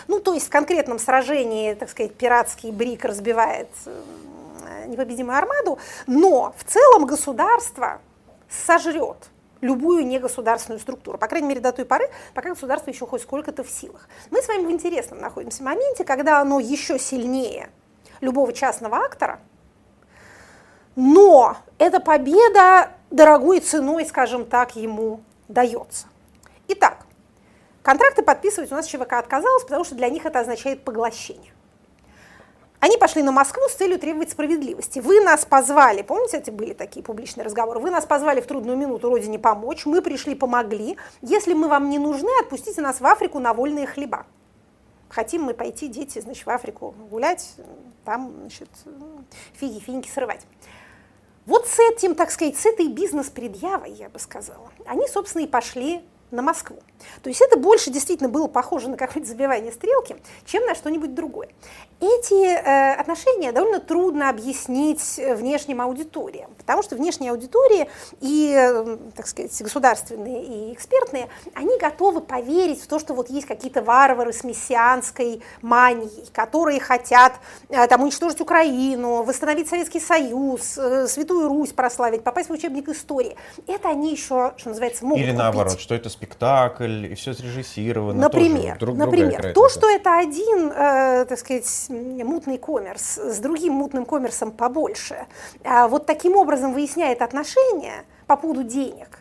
Ну, 0.06 0.20
то 0.20 0.32
есть 0.32 0.46
в 0.46 0.50
конкретном 0.50 0.98
сражении, 0.98 1.74
так 1.74 1.90
сказать, 1.90 2.14
пиратский 2.14 2.70
брик 2.70 3.04
разбивает 3.04 3.68
непобедимую 4.86 5.36
армаду, 5.36 5.78
но 6.06 6.54
в 6.56 6.64
целом 6.64 7.06
государство 7.06 8.00
сожрет 8.48 9.30
любую 9.60 10.06
негосударственную 10.06 10.80
структуру, 10.80 11.18
по 11.18 11.26
крайней 11.26 11.48
мере 11.48 11.60
до 11.60 11.72
той 11.72 11.84
поры, 11.84 12.08
пока 12.34 12.50
государство 12.50 12.90
еще 12.90 13.06
хоть 13.06 13.22
сколько-то 13.22 13.64
в 13.64 13.70
силах. 13.70 14.08
Мы 14.30 14.40
с 14.40 14.48
вами 14.48 14.66
в 14.66 14.70
интересном 14.70 15.20
находимся 15.20 15.62
моменте, 15.62 16.04
когда 16.04 16.40
оно 16.40 16.60
еще 16.60 16.98
сильнее 16.98 17.70
любого 18.20 18.52
частного 18.52 18.98
актора, 18.98 19.40
но 20.94 21.56
эта 21.78 22.00
победа 22.00 22.90
дорогой 23.10 23.60
ценой, 23.60 24.04
скажем 24.04 24.44
так, 24.44 24.76
ему 24.76 25.20
дается. 25.46 26.06
Итак, 26.68 27.06
контракты 27.82 28.22
подписывать 28.22 28.72
у 28.72 28.74
нас 28.74 28.86
ЧВК 28.86 29.14
отказалась, 29.14 29.62
потому 29.62 29.84
что 29.84 29.94
для 29.94 30.08
них 30.08 30.26
это 30.26 30.40
означает 30.40 30.84
поглощение. 30.84 31.52
Они 32.80 32.96
пошли 32.96 33.22
на 33.22 33.32
Москву 33.32 33.64
с 33.68 33.74
целью 33.74 33.98
требовать 33.98 34.30
справедливости. 34.30 35.00
Вы 35.00 35.20
нас 35.20 35.44
позвали, 35.44 36.02
помните, 36.02 36.38
эти 36.38 36.50
были 36.50 36.74
такие 36.74 37.02
публичные 37.04 37.44
разговоры, 37.44 37.80
вы 37.80 37.90
нас 37.90 38.06
позвали 38.06 38.40
в 38.40 38.46
трудную 38.46 38.78
минуту 38.78 39.08
Родине 39.08 39.38
помочь, 39.38 39.84
мы 39.84 40.00
пришли, 40.00 40.36
помогли. 40.36 40.96
Если 41.20 41.54
мы 41.54 41.68
вам 41.68 41.90
не 41.90 41.98
нужны, 41.98 42.30
отпустите 42.40 42.80
нас 42.80 43.00
в 43.00 43.06
Африку 43.06 43.40
на 43.40 43.52
вольные 43.52 43.86
хлеба. 43.86 44.26
Хотим 45.08 45.42
мы 45.42 45.54
пойти, 45.54 45.88
дети, 45.88 46.20
значит, 46.20 46.46
в 46.46 46.50
Африку 46.50 46.94
гулять, 47.10 47.54
там, 48.04 48.32
значит, 48.40 48.68
фиги, 49.54 49.80
финики 49.80 50.08
срывать. 50.08 50.42
Вот 51.46 51.66
с 51.66 51.78
этим, 51.78 52.14
так 52.14 52.30
сказать, 52.30 52.56
с 52.58 52.66
этой 52.66 52.88
бизнес-предъявой, 52.88 53.90
я 53.92 54.08
бы 54.10 54.18
сказала, 54.18 54.70
они, 54.86 55.08
собственно, 55.08 55.42
и 55.42 55.46
пошли 55.46 56.02
на 56.30 56.42
Москву. 56.42 56.76
То 57.22 57.30
есть 57.30 57.40
это 57.40 57.56
больше 57.56 57.90
действительно 57.90 58.28
было 58.28 58.48
похоже 58.48 58.88
на 58.88 58.96
какое-то 58.96 59.28
забивание 59.28 59.72
стрелки, 59.72 60.16
чем 60.46 60.64
на 60.66 60.74
что-нибудь 60.74 61.14
другое. 61.14 61.48
Эти 62.00 62.44
э, 62.44 62.94
отношения 62.94 63.50
довольно 63.52 63.80
трудно 63.80 64.30
объяснить 64.30 65.18
внешним 65.18 65.80
аудиториям, 65.80 66.50
потому 66.58 66.82
что 66.82 66.94
внешние 66.96 67.32
аудитории 67.32 67.88
и, 68.20 68.54
э, 68.56 68.98
так 69.16 69.26
сказать, 69.26 69.56
государственные 69.60 70.44
и 70.44 70.72
экспертные, 70.72 71.28
они 71.54 71.76
готовы 71.78 72.20
поверить 72.20 72.82
в 72.82 72.86
то, 72.86 72.98
что 72.98 73.14
вот 73.14 73.30
есть 73.30 73.46
какие-то 73.46 73.82
варвары 73.82 74.32
с 74.32 74.44
мессианской 74.44 75.42
манией, 75.62 76.28
которые 76.32 76.78
хотят 76.80 77.34
э, 77.68 77.86
там 77.88 78.02
уничтожить 78.02 78.40
Украину, 78.40 79.22
восстановить 79.24 79.68
Советский 79.68 80.00
Союз, 80.00 80.78
э, 80.78 81.08
Святую 81.08 81.48
Русь 81.48 81.72
прославить, 81.72 82.22
попасть 82.22 82.48
в 82.48 82.52
учебник 82.52 82.88
истории. 82.88 83.36
Это 83.66 83.88
они 83.88 84.12
еще, 84.12 84.52
что 84.56 84.68
называется, 84.68 85.04
могут 85.04 85.18
Или 85.18 85.30
купить. 85.30 85.38
наоборот, 85.38 85.80
что 85.80 85.94
это 85.94 86.08
спектакль, 86.18 87.06
и 87.06 87.14
все 87.14 87.32
срежиссировано. 87.32 88.20
Например, 88.20 88.76
тоже, 88.76 88.78
друг, 88.80 88.96
например 88.96 89.52
то, 89.54 89.68
что 89.68 89.88
это 89.88 90.18
один, 90.18 90.72
э, 90.72 91.24
так 91.26 91.38
сказать, 91.38 91.86
мутный 91.88 92.58
коммерс 92.58 93.18
с 93.18 93.38
другим 93.38 93.74
мутным 93.74 94.04
коммерсом 94.04 94.50
побольше, 94.50 95.26
э, 95.62 95.86
вот 95.86 96.06
таким 96.06 96.34
образом 96.34 96.72
выясняет 96.74 97.22
отношения 97.22 98.04
по 98.26 98.36
поводу 98.36 98.64
денег, 98.64 99.20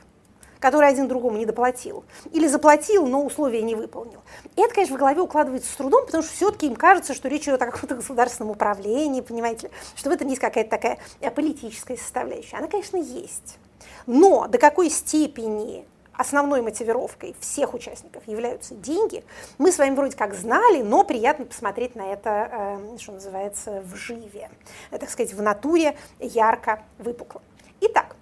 которые 0.59 0.89
один 0.89 1.07
другому 1.07 1.37
не 1.37 1.45
доплатил, 1.45 2.03
или 2.31 2.47
заплатил, 2.47 3.05
но 3.05 3.23
условия 3.23 3.61
не 3.61 3.75
выполнил. 3.75 4.21
Это, 4.55 4.73
конечно, 4.73 4.95
в 4.95 4.99
голове 4.99 5.21
укладывается 5.21 5.71
с 5.71 5.75
трудом, 5.75 6.05
потому 6.07 6.23
что 6.23 6.33
все-таки 6.33 6.65
им 6.65 6.75
кажется, 6.75 7.13
что 7.13 7.27
речь 7.27 7.43
идет 7.43 7.61
о 7.61 7.67
каком-то 7.67 7.93
государственном 7.93 8.51
управлении, 8.51 9.21
понимаете 9.21 9.69
что 9.95 10.09
в 10.09 10.13
этом 10.13 10.27
есть 10.27 10.41
какая-то 10.41 10.71
такая 10.71 10.97
э, 11.21 11.29
политическая 11.29 11.95
составляющая. 11.95 12.57
Она, 12.57 12.67
конечно, 12.67 12.97
есть. 12.97 13.59
Но 14.07 14.47
до 14.47 14.57
какой 14.57 14.89
степени 14.89 15.85
основной 16.17 16.61
мотивировкой 16.61 17.35
всех 17.39 17.73
участников 17.73 18.27
являются 18.27 18.73
деньги, 18.75 19.23
мы 19.57 19.71
с 19.71 19.77
вами 19.77 19.95
вроде 19.95 20.17
как 20.17 20.33
знали, 20.33 20.81
но 20.81 21.03
приятно 21.03 21.45
посмотреть 21.45 21.95
на 21.95 22.11
это, 22.11 22.49
э, 22.51 22.97
что 22.99 23.13
называется, 23.13 23.81
в 23.81 23.95
живе, 23.95 24.49
э, 24.91 24.97
так 24.97 25.09
сказать, 25.09 25.33
в 25.33 25.41
натуре 25.41 25.97
ярко 26.19 26.83
выпукло. 26.97 27.41
Итак, 27.81 28.15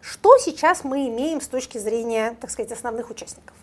что 0.00 0.38
сейчас 0.38 0.84
мы 0.84 1.08
имеем 1.08 1.40
с 1.40 1.48
точки 1.48 1.78
зрения, 1.78 2.36
так 2.40 2.50
сказать, 2.50 2.72
основных 2.72 3.10
участников? 3.10 3.56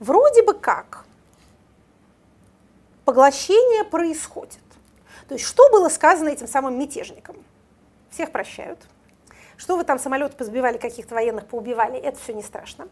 Вроде 0.00 0.42
бы 0.42 0.54
как 0.54 1.04
поглощение 3.04 3.84
происходит. 3.84 4.58
То 5.28 5.34
есть 5.34 5.46
что 5.46 5.70
было 5.70 5.88
сказано 5.88 6.28
этим 6.28 6.48
самым 6.48 6.78
мятежникам? 6.78 7.36
Всех 8.10 8.32
прощают– 8.32 8.80
что 9.56 9.76
вы 9.76 9.84
там 9.84 9.98
самолеты 9.98 10.36
позбивали, 10.36 10.78
каких-то 10.78 11.14
военных 11.14 11.46
поубивали, 11.46 11.98
это 11.98 12.18
все 12.18 12.32
не 12.32 12.42
страшно. 12.42 12.88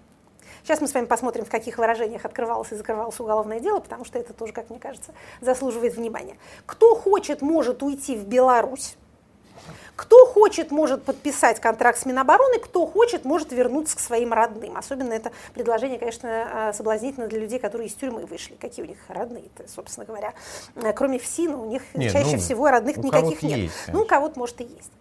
Сейчас 0.62 0.81
мы 0.81 0.87
с 0.87 0.95
вами 0.95 1.07
посмотрим, 1.07 1.45
в 1.45 1.50
каких 1.50 1.78
выражениях 1.78 2.25
открывалось 2.25 2.71
и 2.71 2.76
закрывалось 2.76 3.19
уголовное 3.19 3.59
дело, 3.59 3.81
потому 3.81 4.04
что 4.04 4.19
это 4.19 4.33
тоже, 4.33 4.52
как 4.52 4.71
мне 4.71 4.78
кажется, 4.78 5.12
заслуживает 5.40 5.97
внимания. 5.97 6.37
Кто 6.66 6.95
хочет, 6.95 7.42
может 7.42 7.83
уйти 7.83 8.16
в 8.16 8.26
Беларусь. 8.26 8.97
Кто 9.95 10.26
хочет, 10.26 10.71
может 10.71 11.04
подписать 11.04 11.61
контракт 11.61 11.99
с 11.99 12.07
Минобороны, 12.07 12.59
кто 12.59 12.87
хочет, 12.87 13.25
может 13.25 13.52
вернуться 13.52 13.97
к 13.97 14.00
своим 14.00 14.33
родным. 14.33 14.76
Особенно 14.76 15.12
это 15.12 15.31
предложение, 15.54 15.99
конечно, 15.99 16.69
а, 16.69 16.73
соблазнительно 16.73 17.28
для 17.28 17.40
людей, 17.40 17.59
которые 17.59 17.88
из 17.88 17.95
тюрьмы 17.95 18.25
вышли. 18.25 18.54
Какие 18.54 18.85
у 18.85 18.88
них 18.88 18.99
родные-то, 19.09 19.69
собственно 19.69 20.07
говоря. 20.07 20.33
Э, 20.76 20.92
кроме 20.92 21.19
ФСИНа 21.19 21.57
у 21.57 21.66
них 21.66 21.83
не, 21.95 22.11
чаще 22.11 22.37
ну, 22.37 22.38
всего 22.38 22.71
родных 22.71 22.97
никаких 22.97 23.42
нет. 23.42 23.59
Есть, 23.59 23.75
ну, 23.88 24.02
у 24.02 24.04
кого-то, 24.07 24.38
может, 24.38 24.61
и 24.62 24.64
есть. 24.64 24.92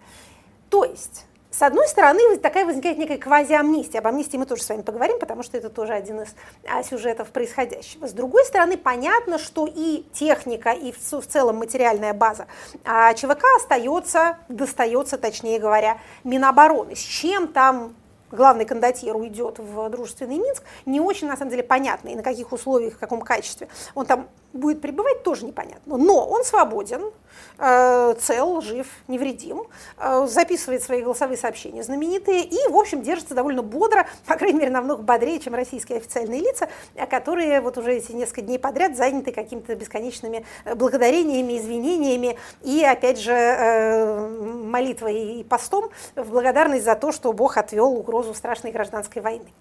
То 0.70 0.84
есть 0.84 1.26
с 1.52 1.62
одной 1.62 1.86
стороны, 1.90 2.38
такая 2.38 2.66
возникает 2.66 2.98
некая 2.98 3.18
квазиамнистия. 3.18 4.00
Об 4.00 4.08
амнистии 4.08 4.38
мы 4.38 4.46
тоже 4.46 4.64
с 4.64 4.70
вами 4.70 4.84
поговорим, 4.84 5.20
потому 5.20 5.44
что 5.44 5.58
это 5.58 5.70
тоже 5.70 5.92
один 5.92 6.22
из 6.22 6.30
а, 6.66 6.82
сюжетов 6.82 7.30
происходящего. 7.32 8.08
С 8.08 8.14
другой 8.14 8.46
стороны, 8.46 8.78
понятно, 8.78 9.38
что 9.38 9.68
и 9.68 10.06
техника, 10.14 10.72
и 10.72 10.94
в, 10.94 11.28
целом 11.28 11.58
материальная 11.58 12.14
база 12.14 12.48
а, 12.86 13.14
ЧВК 13.14 13.44
остается, 13.58 14.38
достается, 14.48 15.18
точнее 15.18 15.60
говоря, 15.60 15.98
Минобороны. 16.24 16.96
С 16.96 17.00
чем 17.00 17.50
там 17.50 17.96
главный 18.32 18.64
кондотьер 18.64 19.14
уйдет 19.16 19.60
в 19.60 19.90
дружественный 19.90 20.38
Минск, 20.38 20.64
не 20.86 21.02
очень, 21.02 21.28
на 21.28 21.36
самом 21.36 21.52
деле, 21.52 21.64
понятно, 21.64 22.10
и 22.10 22.16
на 22.16 22.24
каких 22.24 22.54
условиях, 22.54 22.94
в 22.94 22.98
каком 22.98 23.22
качестве 23.22 23.68
он 23.94 24.06
там 24.06 24.30
будет 24.54 24.82
пребывать, 24.82 25.24
тоже 25.24 25.46
непонятно. 25.46 25.98
Но 25.98 26.28
он 26.28 26.44
свободен, 26.44 27.12
Э, 27.58 28.16
цел, 28.20 28.60
жив, 28.62 28.88
невредим, 29.08 29.68
э, 30.00 30.26
записывает 30.28 30.82
свои 30.82 31.04
голосовые 31.04 31.38
сообщения 31.38 31.84
знаменитые 31.84 32.44
и, 32.44 32.58
в 32.68 32.76
общем, 32.76 33.04
держится 33.04 33.36
довольно 33.36 33.62
бодро, 33.62 34.08
по 34.26 34.36
крайней 34.36 34.60
мере, 34.60 34.72
намного 34.72 35.04
бодрее, 35.04 35.40
чем 35.40 35.54
российские 35.54 36.00
официальные 36.00 36.40
лица, 36.42 36.70
э, 36.96 37.06
которые 37.06 37.62
вот 37.62 37.78
уже 37.78 37.94
эти 37.94 38.14
несколько 38.14 38.42
дней 38.42 38.58
подряд 38.58 38.98
заняты 38.98 39.32
какими-то 39.32 39.76
бесконечными 39.76 40.44
благодарениями, 40.74 41.60
извинениями 41.60 42.38
и, 42.64 42.84
опять 42.84 43.20
же, 43.20 44.28
молитвой 44.64 45.40
и 45.40 45.44
постом 45.44 45.92
в 46.16 46.32
благодарность 46.32 46.86
за 46.86 46.96
то, 46.96 47.12
что 47.12 47.32
Бог 47.32 47.58
отвел 47.58 47.94
угрозу 47.94 48.34
страшной 48.34 48.72
гражданской 48.72 49.22
войны. 49.22 49.52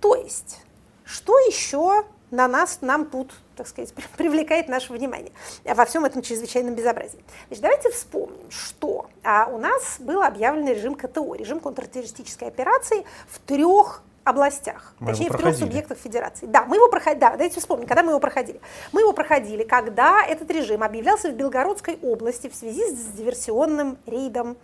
То 0.00 0.14
есть, 0.14 0.60
что 1.04 1.38
еще 1.40 2.04
на 2.30 2.46
нас, 2.46 2.78
нам 2.82 3.06
тут, 3.06 3.32
так 3.56 3.66
сказать, 3.66 3.92
привлекает 4.16 4.68
наше 4.68 4.92
внимание 4.92 5.32
во 5.64 5.84
всем 5.84 6.04
этом 6.04 6.22
чрезвычайном 6.22 6.74
безобразии. 6.74 7.22
Значит, 7.48 7.62
давайте 7.62 7.90
вспомним, 7.90 8.50
что 8.50 9.06
а, 9.24 9.46
у 9.46 9.58
нас 9.58 9.96
был 9.98 10.22
объявлен 10.22 10.68
режим 10.68 10.94
КТО, 10.94 11.34
режим 11.34 11.60
контртеррористической 11.60 12.48
операции 12.48 13.04
в 13.28 13.38
трех 13.40 14.02
областях, 14.24 14.94
мы 14.98 15.12
точнее 15.12 15.30
в 15.30 15.36
трех 15.36 15.56
субъектах 15.56 15.98
федерации. 15.98 16.46
Да, 16.46 16.64
мы 16.64 16.76
его 16.76 16.88
проходили, 16.88 17.20
да, 17.20 17.30
давайте 17.30 17.60
вспомним, 17.60 17.86
когда 17.86 18.02
мы 18.02 18.10
его 18.10 18.18
проходили. 18.18 18.60
Мы 18.90 19.02
его 19.02 19.12
проходили, 19.12 19.62
когда 19.62 20.24
этот 20.26 20.50
режим 20.50 20.82
объявлялся 20.82 21.30
в 21.30 21.34
Белгородской 21.34 21.96
области 22.02 22.48
в 22.48 22.54
связи 22.54 22.90
с 22.90 23.12
диверсионным 23.12 23.98
рейдом 24.04 24.56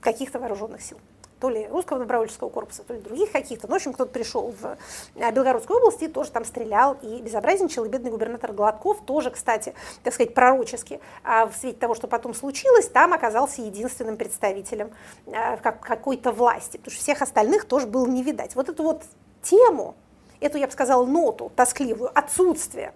каких-то 0.00 0.40
вооруженных 0.40 0.82
сил 0.82 0.98
то 1.40 1.48
ли 1.48 1.66
русского 1.68 1.98
добровольческого 1.98 2.50
корпуса, 2.50 2.82
то 2.82 2.94
ли 2.94 3.00
других 3.00 3.32
каких-то. 3.32 3.66
Ну, 3.66 3.74
в 3.74 3.76
общем, 3.76 3.92
кто-то 3.92 4.12
пришел 4.12 4.54
в 4.60 4.76
э, 5.16 5.32
Белгородскую 5.32 5.78
область 5.78 6.02
и 6.02 6.08
тоже 6.08 6.30
там 6.30 6.44
стрелял 6.44 6.96
и 7.02 7.20
безобразничал. 7.22 7.84
И 7.84 7.88
бедный 7.88 8.10
губернатор 8.10 8.52
Гладков 8.52 9.04
тоже, 9.04 9.30
кстати, 9.30 9.74
так 10.02 10.14
сказать, 10.14 10.34
пророчески, 10.34 11.00
а 11.24 11.46
в 11.46 11.56
свете 11.56 11.78
того, 11.78 11.94
что 11.94 12.06
потом 12.08 12.34
случилось, 12.34 12.88
там 12.88 13.12
оказался 13.12 13.62
единственным 13.62 14.16
представителем 14.16 14.90
э, 15.26 15.56
какой-то 15.56 16.32
власти, 16.32 16.76
потому 16.76 16.92
что 16.92 17.02
всех 17.02 17.22
остальных 17.22 17.64
тоже 17.64 17.86
было 17.86 18.06
не 18.06 18.22
видать. 18.22 18.54
Вот 18.54 18.68
эту 18.68 18.82
вот 18.82 19.02
тему, 19.42 19.94
эту, 20.40 20.58
я 20.58 20.66
бы 20.66 20.72
сказала, 20.72 21.06
ноту 21.06 21.50
тоскливую, 21.56 22.10
отсутствие 22.14 22.92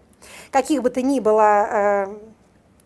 каких 0.51 0.83
бы 0.83 0.91
то 0.91 1.03
ни 1.03 1.21
было 1.21 1.67
э, 1.71 2.07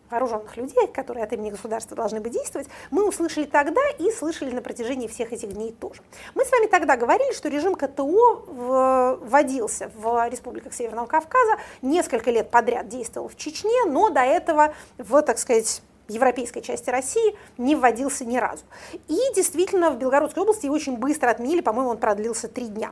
вооруженных 0.09 0.55
людей, 0.57 0.87
которые 0.87 1.23
от 1.23 1.33
имени 1.33 1.49
государства 1.49 1.95
должны 1.95 2.19
бы 2.19 2.29
действовать, 2.29 2.67
мы 2.91 3.07
услышали 3.07 3.45
тогда 3.45 3.81
и 3.97 4.11
слышали 4.11 4.51
на 4.51 4.61
протяжении 4.61 5.07
всех 5.07 5.31
этих 5.33 5.53
дней 5.53 5.71
тоже. 5.71 6.01
Мы 6.35 6.45
с 6.45 6.51
вами 6.51 6.67
тогда 6.67 6.95
говорили, 6.95 7.33
что 7.33 7.49
режим 7.49 7.75
КТО 7.75 8.45
вводился 8.47 9.91
в 9.95 10.29
республиках 10.29 10.73
Северного 10.73 11.05
Кавказа, 11.05 11.57
несколько 11.81 12.31
лет 12.31 12.49
подряд 12.49 12.87
действовал 12.87 13.29
в 13.29 13.35
Чечне, 13.35 13.85
но 13.85 14.09
до 14.09 14.21
этого 14.21 14.73
в, 14.97 15.21
так 15.21 15.37
сказать, 15.37 15.81
европейской 16.09 16.61
части 16.61 16.89
России 16.89 17.35
не 17.57 17.75
вводился 17.75 18.25
ни 18.25 18.37
разу. 18.37 18.63
И 19.07 19.17
действительно 19.35 19.91
в 19.91 19.97
Белгородской 19.97 20.43
области 20.43 20.65
его 20.65 20.75
очень 20.75 20.97
быстро 20.97 21.29
отменили, 21.29 21.61
по-моему, 21.61 21.91
он 21.91 21.97
продлился 21.97 22.47
три 22.47 22.67
дня. 22.67 22.91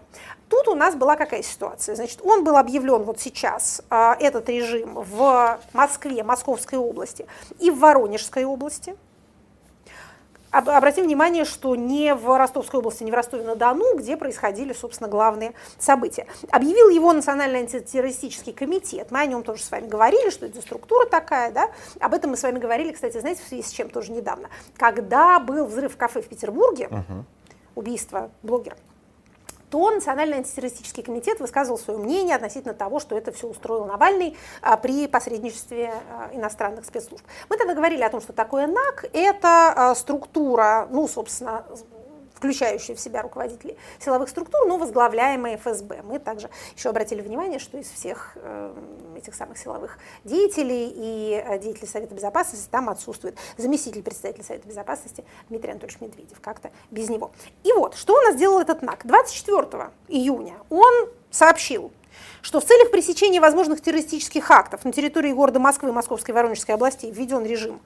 Тут 0.50 0.68
у 0.68 0.76
нас 0.76 0.96
была 0.96 1.16
какая 1.16 1.44
ситуация? 1.44 1.96
Значит, 1.96 2.20
он 2.24 2.44
был 2.44 2.58
объявлен 2.58 3.04
вот 3.04 3.20
сейчас, 3.20 3.82
а, 3.90 4.16
этот 4.20 4.50
режим, 4.50 4.94
в 4.96 5.60
Москве, 5.74 6.24
Московской 6.24 6.78
области 6.78 7.26
и 7.60 7.72
в 7.72 7.80
Воронежской 7.80 8.46
области– 8.46 8.96
Обратим 10.51 11.04
внимание, 11.04 11.44
что 11.44 11.75
не 11.75 12.16
в 12.16 12.38
Ростовской 12.38 12.80
области, 12.80 13.04
не 13.04 13.12
в 13.12 13.13
Ростове-на-Дону, 13.13 13.98
где 13.98 14.16
происходили, 14.16 14.74
собственно, 14.74 15.10
главные 15.10 15.54
события. 15.77 16.25
Объявил 16.51 16.89
его 16.89 17.12
Национальный 17.12 17.60
антитеррористический 17.60 18.54
комитет. 18.54 19.12
Мы 19.12 19.20
о 19.20 19.25
нем 19.25 19.44
тоже 19.44 19.62
с 19.62 19.70
вами 19.70 19.88
говорили, 19.88 20.30
что 20.30 20.46
это 20.46 20.62
структура 20.62 21.06
такая, 21.06 21.51
да. 21.51 21.70
Об 22.00 22.13
этом 22.13 22.32
мы 22.32 22.38
с 22.38 22.44
вами 22.44 22.60
говорили, 22.60 22.94
кстати, 22.94 23.20
знаете, 23.20 23.44
в 23.44 23.48
связи 23.48 23.63
с 23.63 23.72
чем 23.72 23.89
тоже 23.89 24.12
недавно. 24.12 24.50
Когда 24.77 25.39
был 25.39 25.66
взрыв 25.66 25.94
в 25.94 25.98
кафе 25.98 26.22
в 26.22 26.27
Петербурге, 26.27 26.88
угу. 26.88 27.25
убийство 27.75 28.32
блогера, 28.42 28.77
то 29.70 29.92
Национальный 29.92 30.38
антитеррористический 30.38 31.04
комитет 31.04 31.40
высказывал 31.40 31.78
свое 31.78 32.00
мнение 32.00 32.36
относительно 32.36 32.74
того, 32.74 33.00
что 33.00 33.18
это 33.18 33.32
все 33.32 33.48
устроил 33.48 33.86
Навальный 33.86 34.38
а, 34.62 34.78
при 34.78 35.08
посредничестве 35.08 35.94
а, 36.10 36.30
иностранных 36.34 36.86
спецслужб. 36.86 37.26
Мы 37.50 37.58
тогда 37.58 37.74
говорили 37.74 38.02
о 38.04 38.10
том, 38.10 38.22
что 38.22 38.34
такое 38.34 38.68
НАК– 38.68 39.06
это 39.14 39.74
а, 39.76 39.96
структура, 39.96 40.88
ну, 40.92 41.08
собственно, 41.08 41.66
включающие 42.38 42.96
в 42.96 43.00
себя 43.00 43.24
руководителей 43.24 43.77
силовых 44.00 44.29
структур, 44.29 44.67
но 44.67 44.77
возглавляемые 44.77 45.58
ФСБ. 45.58 46.03
Мы 46.03 46.20
также 46.20 46.50
еще 46.75 46.89
обратили 46.89 47.22
внимание, 47.22 47.58
что 47.58 47.77
из 47.77 47.89
всех 47.89 48.34
э, 48.36 48.74
этих 49.17 49.34
самых 49.34 49.58
силовых 49.58 49.98
деятелей 50.24 50.94
и 50.96 51.44
э, 51.44 51.58
деятелей 51.58 51.88
Совета 51.88 52.13
Безопасности 52.13 52.67
там 52.70 52.89
отсутствует 52.89 53.38
заместитель 53.58 54.03
председателя 54.03 54.44
Совета 54.44 54.67
Безопасности 54.67 55.25
Дмитрий 55.50 55.72
Анатольевич 55.72 56.00
Медведев. 56.00 56.39
Как-то 56.39 56.72
без 56.91 57.10
него. 57.10 57.32
И 57.63 57.74
вот, 57.74 57.96
что 57.96 58.13
у 58.13 58.22
нас 58.22 58.36
сделал 58.36 58.60
этот 58.60 58.84
НАК? 58.84 59.06
24 59.06 59.89
июня 60.08 60.53
он 60.70 61.10
сообщил 61.32 61.91
что 62.42 62.60
в 62.60 62.66
целях 62.66 62.92
пресечения 62.92 63.42
возможных 63.42 63.82
террористических 63.82 64.50
актов 64.52 64.86
на 64.86 64.92
территории 64.92 65.32
города 65.32 65.60
Москвы, 65.60 65.92
Московской 65.92 66.34
и 66.34 66.36
Воронежской 66.36 66.76
областей 66.76 67.12
введен 67.12 67.46
режим 67.46 67.80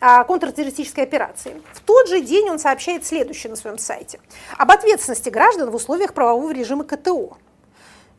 а, 0.00 0.24
контртеррористической 0.24 1.04
операции. 1.04 1.60
В 1.72 1.80
тот 1.80 2.08
же 2.08 2.20
день 2.20 2.50
он 2.50 2.58
сообщает 2.58 3.06
следующее 3.06 3.50
на 3.50 3.56
своем 3.56 3.78
сайте. 3.78 4.20
Об 4.56 4.70
ответственности 4.70 5.28
граждан 5.28 5.70
в 5.70 5.74
условиях 5.74 6.14
правового 6.14 6.52
режима 6.52 6.84
КТО 6.84 7.36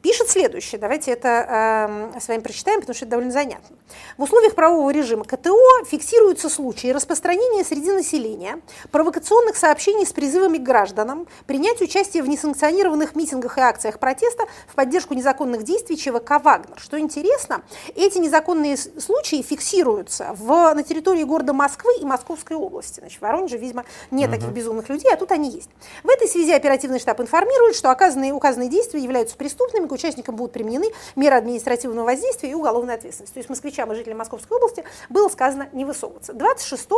пишет 0.01 0.29
следующее. 0.29 0.79
Давайте 0.79 1.11
это 1.11 2.11
э, 2.15 2.19
с 2.19 2.27
вами 2.27 2.39
прочитаем, 2.39 2.79
потому 2.79 2.95
что 2.95 3.05
это 3.05 3.11
довольно 3.11 3.31
занятно. 3.31 3.75
В 4.17 4.23
условиях 4.23 4.55
правового 4.55 4.91
режима 4.91 5.25
КТО 5.25 5.55
фиксируются 5.85 6.49
случаи 6.49 6.87
распространения 6.87 7.63
среди 7.63 7.91
населения 7.91 8.61
провокационных 8.91 9.57
сообщений 9.57 10.05
с 10.05 10.13
призывами 10.13 10.57
к 10.57 10.63
гражданам 10.63 11.27
принять 11.47 11.81
участие 11.81 12.23
в 12.23 12.29
несанкционированных 12.29 13.15
митингах 13.15 13.57
и 13.57 13.61
акциях 13.61 13.99
протеста 13.99 14.45
в 14.67 14.75
поддержку 14.75 15.13
незаконных 15.13 15.63
действий 15.63 15.97
ЧВК 15.97 16.41
«Вагнер». 16.43 16.79
Что 16.79 16.99
интересно, 16.99 17.61
эти 17.95 18.17
незаконные 18.17 18.77
случаи 18.77 19.41
фиксируются 19.41 20.33
в, 20.33 20.73
на 20.73 20.83
территории 20.83 21.23
города 21.23 21.53
Москвы 21.53 21.91
и 21.99 22.05
Московской 22.05 22.55
области. 22.55 22.99
Значит, 22.99 23.19
в 23.19 23.21
Воронеже, 23.21 23.57
видимо, 23.57 23.85
нет 24.11 24.29
угу. 24.29 24.39
таких 24.39 24.53
безумных 24.53 24.87
людей, 24.89 25.11
а 25.13 25.17
тут 25.17 25.31
они 25.31 25.49
есть. 25.49 25.69
В 26.03 26.09
этой 26.09 26.27
связи 26.27 26.53
оперативный 26.53 26.99
штаб 26.99 27.19
информирует, 27.19 27.75
что 27.75 27.91
оказанные, 27.91 28.33
указанные 28.33 28.69
действия 28.69 29.01
являются 29.01 29.35
преступными, 29.35 29.88
к 29.89 29.91
участникам 29.91 30.35
будут 30.35 30.53
применены 30.53 30.87
меры 31.15 31.35
административного 31.35 32.05
воздействия 32.05 32.51
и 32.51 32.53
уголовной 32.53 32.95
ответственности. 32.95 33.33
То 33.33 33.39
есть 33.39 33.49
москвичам 33.49 33.91
и 33.91 33.95
жителям 33.95 34.19
Московской 34.19 34.57
области 34.57 34.85
было 35.09 35.27
сказано 35.27 35.67
не 35.73 35.83
высовываться. 35.83 36.33
26 36.33 36.89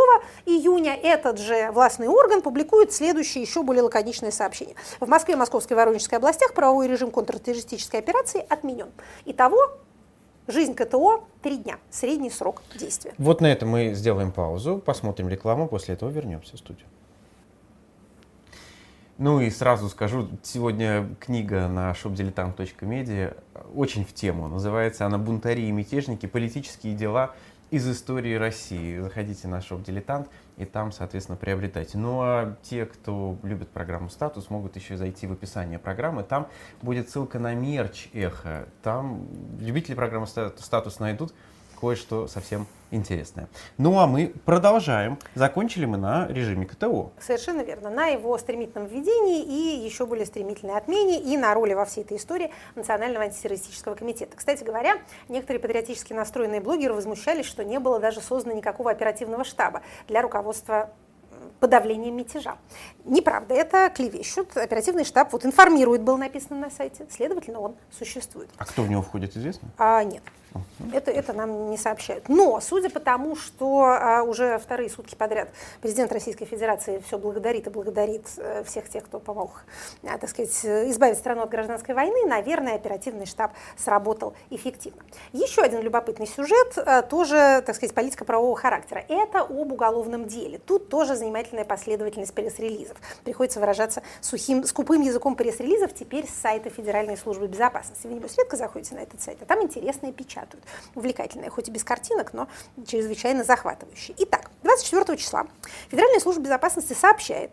июня 0.45 0.95
этот 0.95 1.39
же 1.39 1.71
властный 1.71 2.07
орган 2.07 2.41
публикует 2.41 2.93
следующее 2.93 3.43
еще 3.43 3.63
более 3.63 3.83
лаконичное 3.83 4.31
сообщение. 4.31 4.75
В 4.99 5.07
Москве, 5.07 5.35
Московской 5.35 5.75
и 5.75 5.77
Воронежской 5.77 6.17
областях 6.17 6.53
правовой 6.53 6.87
режим 6.87 7.09
контртеррористической 7.11 7.99
операции 7.99 8.45
отменен. 8.47 8.91
Итого 9.25 9.57
Жизнь 10.47 10.73
КТО– 10.73 11.23
три 11.43 11.57
дня, 11.57 11.77
средний 11.91 12.31
срок 12.31 12.63
действия. 12.77 13.13
Вот 13.19 13.41
на 13.41 13.45
этом 13.45 13.69
мы 13.69 13.93
сделаем 13.93 14.31
паузу, 14.31 14.81
посмотрим 14.83 15.29
рекламу, 15.29 15.67
после 15.67 15.93
этого 15.93 16.09
вернемся 16.09 16.55
в 16.55 16.59
студию. 16.59 16.87
Ну 19.21 19.39
и 19.39 19.51
сразу 19.51 19.87
скажу, 19.87 20.27
сегодня 20.41 21.07
книга 21.19 21.67
на 21.67 21.91
shopdiletant.media 21.91 23.37
очень 23.75 24.03
в 24.03 24.15
тему. 24.15 24.47
Называется 24.47 25.05
она 25.05 25.19
«Бунтари 25.19 25.61
и 25.61 25.71
мятежники. 25.71 26.25
Политические 26.25 26.95
дела 26.95 27.35
из 27.69 27.87
истории 27.87 28.33
России». 28.33 28.97
Заходите 28.97 29.47
на 29.47 29.61
«Дилетант» 29.61 30.27
и 30.57 30.65
там, 30.65 30.91
соответственно, 30.91 31.37
приобретайте. 31.37 31.99
Ну 31.99 32.19
а 32.23 32.57
те, 32.63 32.87
кто 32.87 33.37
любит 33.43 33.69
программу 33.69 34.09
«Статус», 34.09 34.49
могут 34.49 34.75
еще 34.75 34.97
зайти 34.97 35.27
в 35.27 35.33
описание 35.33 35.77
программы. 35.77 36.23
Там 36.23 36.47
будет 36.81 37.11
ссылка 37.11 37.37
на 37.37 37.53
мерч 37.53 38.09
«Эхо». 38.13 38.65
Там 38.81 39.27
любители 39.59 39.93
программы 39.93 40.25
«Статус» 40.25 40.97
найдут 40.97 41.31
кое-что 41.81 42.27
совсем 42.27 42.67
интересное. 42.91 43.47
Ну 43.79 43.97
а 43.97 44.05
мы 44.05 44.33
продолжаем. 44.45 45.17
Закончили 45.33 45.85
мы 45.85 45.97
на 45.97 46.27
режиме 46.27 46.67
КТО. 46.67 47.11
Совершенно 47.19 47.61
верно. 47.61 47.89
На 47.89 48.07
его 48.07 48.37
стремительном 48.37 48.87
введении 48.87 49.41
и 49.43 49.83
еще 49.83 50.05
более 50.05 50.27
стремительной 50.27 50.77
отмене 50.77 51.19
и 51.19 51.37
на 51.37 51.53
роли 51.55 51.73
во 51.73 51.85
всей 51.85 52.03
этой 52.03 52.17
истории 52.17 52.51
Национального 52.75 53.25
антитеррористического 53.25 53.95
комитета. 53.95 54.37
Кстати 54.37 54.63
говоря, 54.63 54.97
некоторые 55.27 55.59
патриотически 55.59 56.13
настроенные 56.13 56.61
блогеры 56.61 56.93
возмущались, 56.93 57.45
что 57.45 57.63
не 57.63 57.79
было 57.79 57.99
даже 57.99 58.21
создано 58.21 58.55
никакого 58.55 58.91
оперативного 58.91 59.43
штаба 59.43 59.81
для 60.07 60.21
руководства 60.21 60.91
подавлением 61.59 62.17
мятежа. 62.17 62.57
Неправда, 63.05 63.55
это 63.55 63.89
клевещут. 63.89 64.55
Оперативный 64.55 65.05
штаб 65.05 65.31
вот 65.31 65.45
информирует, 65.45 66.01
был 66.01 66.17
написано 66.17 66.59
на 66.59 66.69
сайте, 66.69 67.07
следовательно, 67.09 67.59
он 67.59 67.75
существует. 67.91 68.49
А 68.57 68.65
кто 68.65 68.83
в 68.83 68.89
него 68.89 69.01
входит, 69.01 69.35
известно? 69.35 69.69
А, 69.77 70.03
нет. 70.03 70.23
Это, 70.93 71.11
это 71.11 71.33
нам 71.33 71.69
не 71.69 71.77
сообщают. 71.77 72.27
Но, 72.27 72.59
судя 72.59 72.89
по 72.89 72.99
тому, 72.99 73.35
что 73.35 73.83
а, 73.83 74.23
уже 74.23 74.57
вторые 74.57 74.89
сутки 74.89 75.15
подряд 75.15 75.49
президент 75.81 76.11
Российской 76.11 76.45
Федерации 76.45 77.01
все 77.05 77.17
благодарит 77.17 77.67
и 77.67 77.69
благодарит 77.69 78.25
а, 78.37 78.63
всех 78.63 78.89
тех, 78.89 79.05
кто 79.05 79.19
помог, 79.19 79.63
а, 80.03 80.17
так 80.17 80.29
сказать, 80.29 80.53
избавить 80.89 81.17
страну 81.17 81.43
от 81.43 81.49
гражданской 81.49 81.95
войны, 81.95 82.25
наверное, 82.25 82.75
оперативный 82.75 83.25
штаб 83.25 83.51
сработал 83.77 84.33
эффективно. 84.49 85.01
Еще 85.33 85.61
один 85.61 85.81
любопытный 85.81 86.27
сюжет, 86.27 86.77
а, 86.77 87.01
тоже, 87.01 87.63
так 87.65 87.75
сказать, 87.75 87.93
политика 87.93 88.25
правового 88.25 88.55
характера. 88.55 89.05
Это 89.07 89.41
об 89.41 89.71
уголовном 89.71 90.27
деле. 90.27 90.57
Тут 90.57 90.89
тоже 90.89 91.15
занимательная 91.15 91.65
последовательность 91.65 92.33
пресс-релизов. 92.33 92.97
Приходится 93.23 93.59
выражаться 93.59 94.01
сухим, 94.19 94.65
скупым 94.65 95.01
языком 95.01 95.35
пресс-релизов 95.35 95.93
теперь 95.93 96.27
с 96.27 96.33
сайта 96.41 96.69
Федеральной 96.69 97.17
службы 97.17 97.47
безопасности. 97.47 98.07
Вы, 98.07 98.15
небось, 98.15 98.37
редко 98.37 98.57
заходите 98.57 98.95
на 98.95 98.99
этот 98.99 99.21
сайт, 99.21 99.37
а 99.41 99.45
там 99.45 99.61
интересные 99.61 100.11
печати 100.11 100.40
печатают. 100.41 100.65
Увлекательная, 100.95 101.49
хоть 101.49 101.67
и 101.67 101.71
без 101.71 101.83
картинок, 101.83 102.33
но 102.33 102.47
чрезвычайно 102.85 103.43
захватывающая. 103.43 104.15
Итак, 104.19 104.51
24 104.63 105.17
числа 105.17 105.47
Федеральная 105.89 106.19
служба 106.19 106.43
безопасности 106.43 106.93
сообщает, 106.93 107.51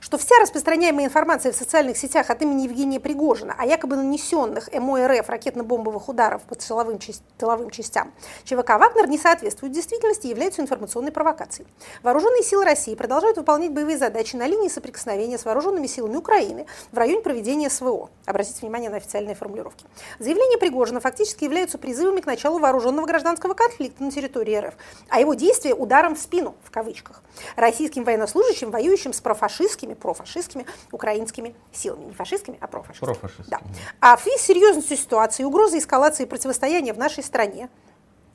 что 0.00 0.18
вся 0.18 0.34
распространяемая 0.40 1.06
информация 1.06 1.52
в 1.52 1.56
социальных 1.56 1.96
сетях 1.96 2.30
от 2.30 2.42
имени 2.42 2.62
Евгения 2.62 3.00
Пригожина 3.00 3.54
о 3.58 3.66
якобы 3.66 3.96
нанесенных 3.96 4.72
МОРФ 4.72 5.28
ракетно-бомбовых 5.28 6.08
ударов 6.08 6.42
по 6.42 6.54
тыловым, 6.54 6.98
тыловым 7.36 7.70
частям 7.70 8.12
ЧВК 8.44 8.70
«Вагнер» 8.78 9.08
не 9.08 9.18
соответствует 9.18 9.72
действительности 9.72 10.26
и 10.26 10.30
являются 10.30 10.62
информационной 10.62 11.12
провокацией. 11.12 11.68
Вооруженные 12.02 12.42
силы 12.42 12.64
России 12.64 12.94
продолжают 12.94 13.36
выполнять 13.36 13.72
боевые 13.72 13.98
задачи 13.98 14.36
на 14.36 14.46
линии 14.46 14.68
соприкосновения 14.68 15.38
с 15.38 15.44
вооруженными 15.44 15.86
силами 15.86 16.16
Украины 16.16 16.66
в 16.90 16.98
районе 16.98 17.20
проведения 17.20 17.70
СВО. 17.70 18.10
Обратите 18.26 18.60
внимание 18.60 18.90
на 18.90 18.96
официальные 18.96 19.34
формулировки. 19.34 19.84
Заявления 20.18 20.58
Пригожина 20.58 21.00
фактически 21.00 21.44
являются 21.44 21.78
призывами 21.78 22.20
к 22.20 22.26
началу 22.26 22.58
вооруженного 22.58 23.06
гражданского 23.06 23.54
конфликта 23.54 24.02
на 24.02 24.10
территории 24.10 24.56
РФ, 24.56 24.74
а 25.08 25.20
его 25.20 25.34
действия 25.34 25.74
ударом 25.74 26.16
в 26.16 26.18
спину, 26.18 26.54
в 26.64 26.70
кавычках, 26.70 27.22
российским 27.56 28.04
военнослужащим, 28.04 28.70
воюющим 28.70 29.12
с 29.12 29.20
профашистами 29.20 29.67
фашистскими, 29.68 29.94
профашистскими 29.94 30.66
украинскими 30.92 31.54
силами. 31.72 32.06
Не 32.06 32.12
фашистскими, 32.12 32.58
а 32.60 32.66
профашистскими. 32.66 33.06
Профашистскими. 33.06 33.50
Да. 33.50 33.60
А 34.00 34.16
в 34.16 34.22
связи 34.22 34.38
с 34.38 34.42
серьезностью 34.42 34.96
ситуации, 34.96 35.44
угрозы 35.44 35.78
эскалации 35.78 36.24
противостояния 36.24 36.92
в 36.92 36.98
нашей 36.98 37.22
стране, 37.22 37.68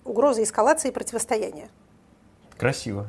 угроза 0.05 0.43
эскалации 0.43 0.91
противостояния. 0.91 1.69
Красиво. 2.57 3.07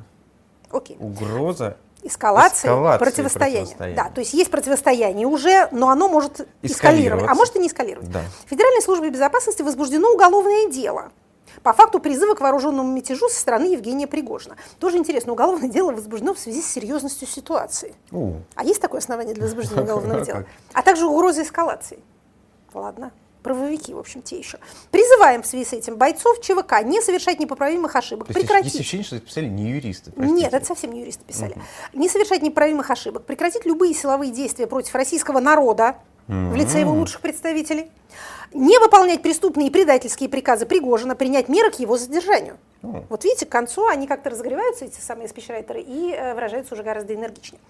Окей. 0.71 0.97
Угроза 0.99 1.77
эскалации, 2.03 2.67
эскалации 2.69 2.99
противостояния. 2.99 3.61
противостояния. 3.61 3.97
Да, 3.97 4.11
то 4.11 4.21
есть 4.21 4.35
есть 4.35 4.51
противостояние 4.51 5.27
уже, 5.27 5.69
но 5.71 5.91
оно 5.91 6.09
может 6.09 6.47
эскалировать, 6.63 7.29
а 7.29 7.35
может 7.35 7.57
и 7.57 7.59
не 7.59 7.69
эскалировать. 7.69 8.11
Да. 8.11 8.23
Федеральной 8.47 8.83
службе 8.83 9.11
безопасности 9.11 9.63
возбуждено 9.63 10.11
уголовное 10.11 10.71
дело 10.71 11.13
по 11.63 11.73
факту 11.73 12.01
призыва 12.01 12.35
к 12.35 12.41
вооруженному 12.41 12.91
мятежу 12.93 13.29
со 13.29 13.41
стороны 13.41 13.73
Евгения 13.73 14.07
Пригожина. 14.07 14.57
Тоже 14.79 14.99
интересно, 14.99 15.33
уголовное 15.33 15.69
дело 15.69 15.93
возбуждено 15.93 16.35
в 16.35 16.39
связи 16.39 16.63
с 16.63 16.67
серьезностью 16.67 17.29
ситуации. 17.29 17.95
О. 18.13 18.35
А 18.55 18.65
есть 18.65 18.81
такое 18.81 19.01
основание 19.01 19.35
для 19.35 19.45
возбуждения 19.45 19.83
уголовного 19.85 20.25
дела? 20.25 20.45
А 20.73 20.83
также 20.83 21.07
угроза 21.07 21.43
эскалации. 21.43 21.99
Ладно 22.73 23.13
правовики, 23.45 23.95
в 23.95 23.99
общем, 23.99 24.23
те 24.23 24.39
еще. 24.39 24.59
Призываем 24.91 25.43
в 25.43 25.47
связи 25.47 25.65
с 25.65 25.73
этим 25.73 25.97
бойцов 25.97 26.41
ЧВК 26.41 26.83
не 26.83 27.01
совершать 27.01 27.39
непоправимых 27.39 27.95
ошибок, 27.95 28.27
То 28.27 28.35
прекратить... 28.35 28.73
Есть 28.73 28.81
ощущение, 28.81 29.05
что 29.05 29.17
это 29.17 29.27
писали 29.27 29.47
не 29.47 29.71
юристы, 29.71 30.11
простите. 30.11 30.43
Нет, 30.43 30.55
это 30.55 30.65
совсем 30.65 30.93
не 30.93 31.01
юристы 31.01 31.25
писали. 31.25 31.53
Угу. 31.53 32.01
Не 32.01 32.09
совершать 32.09 32.43
непоправимых 32.43 32.91
ошибок, 32.91 33.25
прекратить 33.27 33.67
любые 33.67 33.95
силовые 33.95 34.33
действия 34.33 34.67
против 34.67 34.95
российского 34.95 35.39
народа, 35.39 35.99
в 36.27 36.55
лице 36.57 36.81
его 36.81 36.93
лучших 36.93 37.21
представителей, 37.21 37.91
не 38.55 38.79
выполнять 38.79 39.21
преступные 39.21 39.69
и 39.69 39.71
предательские 39.71 40.29
приказы 40.29 40.65
Пригожина, 40.65 41.17
принять 41.17 41.49
меры 41.49 41.71
к 41.71 41.79
его 41.81 41.99
задержанию. 41.99 42.57
Вот 43.09 43.25
видите, 43.25 43.47
к 43.47 43.49
концу 43.49 43.87
они 43.87 44.07
как-то 44.07 44.29
разогреваются, 44.29 44.85
эти 44.85 45.01
самые 45.01 45.27
спичрайтеры, 45.29 45.81
и 45.81 46.13
э, 46.13 46.35
выражаются 46.35 46.75
уже 46.75 46.83
гораздо 46.83 47.15
энергичнее. 47.15 47.61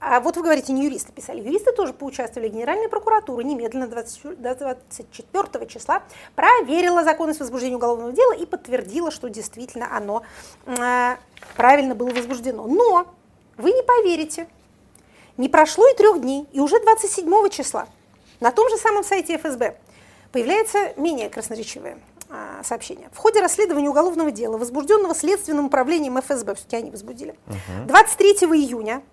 А 0.00 0.18
вот 0.18 0.36
вы 0.36 0.42
говорите, 0.42 0.72
не 0.72 0.84
юристы 0.84 1.12
писали. 1.12 1.40
Юристы 1.40 1.72
тоже 1.72 1.92
поучаствовали. 1.92 2.48
Генеральная 2.48 2.88
прокуратура 2.88 3.40
немедленно 3.42 3.86
20, 3.86 4.40
24 4.40 5.66
числа 5.68 6.02
проверила 6.34 7.04
законность 7.04 7.38
возбуждения 7.38 7.76
уголовного 7.76 8.12
дела 8.12 8.32
и 8.32 8.46
подтвердила, 8.46 9.12
что 9.12 9.30
действительно 9.30 9.96
оно 9.96 10.24
э, 10.66 11.16
правильно 11.56 11.94
было 11.94 12.10
возбуждено. 12.10 12.66
Но 12.66 13.06
вы 13.56 13.70
не 13.70 13.82
поверите, 13.84 14.48
не 15.36 15.48
прошло 15.48 15.86
и 15.86 15.94
трех 15.94 16.20
дней, 16.20 16.48
и 16.52 16.58
уже 16.58 16.80
27 16.80 17.48
числа 17.50 17.86
на 18.40 18.50
том 18.50 18.68
же 18.68 18.76
самом 18.76 19.04
сайте 19.04 19.38
ФСБ 19.38 19.76
появляется 20.34 20.92
менее 20.96 21.30
красноречивое 21.30 22.00
а, 22.28 22.64
сообщение. 22.64 23.08
В 23.12 23.18
ходе 23.18 23.40
расследования 23.40 23.88
уголовного 23.88 24.32
дела, 24.32 24.58
возбужденного 24.58 25.14
Следственным 25.14 25.66
управлением 25.66 26.20
ФСБ, 26.20 26.56
все-таки 26.56 26.76
они 26.76 26.90
возбудили, 26.90 27.36
угу. 27.46 27.86
23 27.86 28.30
июня, 28.32 29.04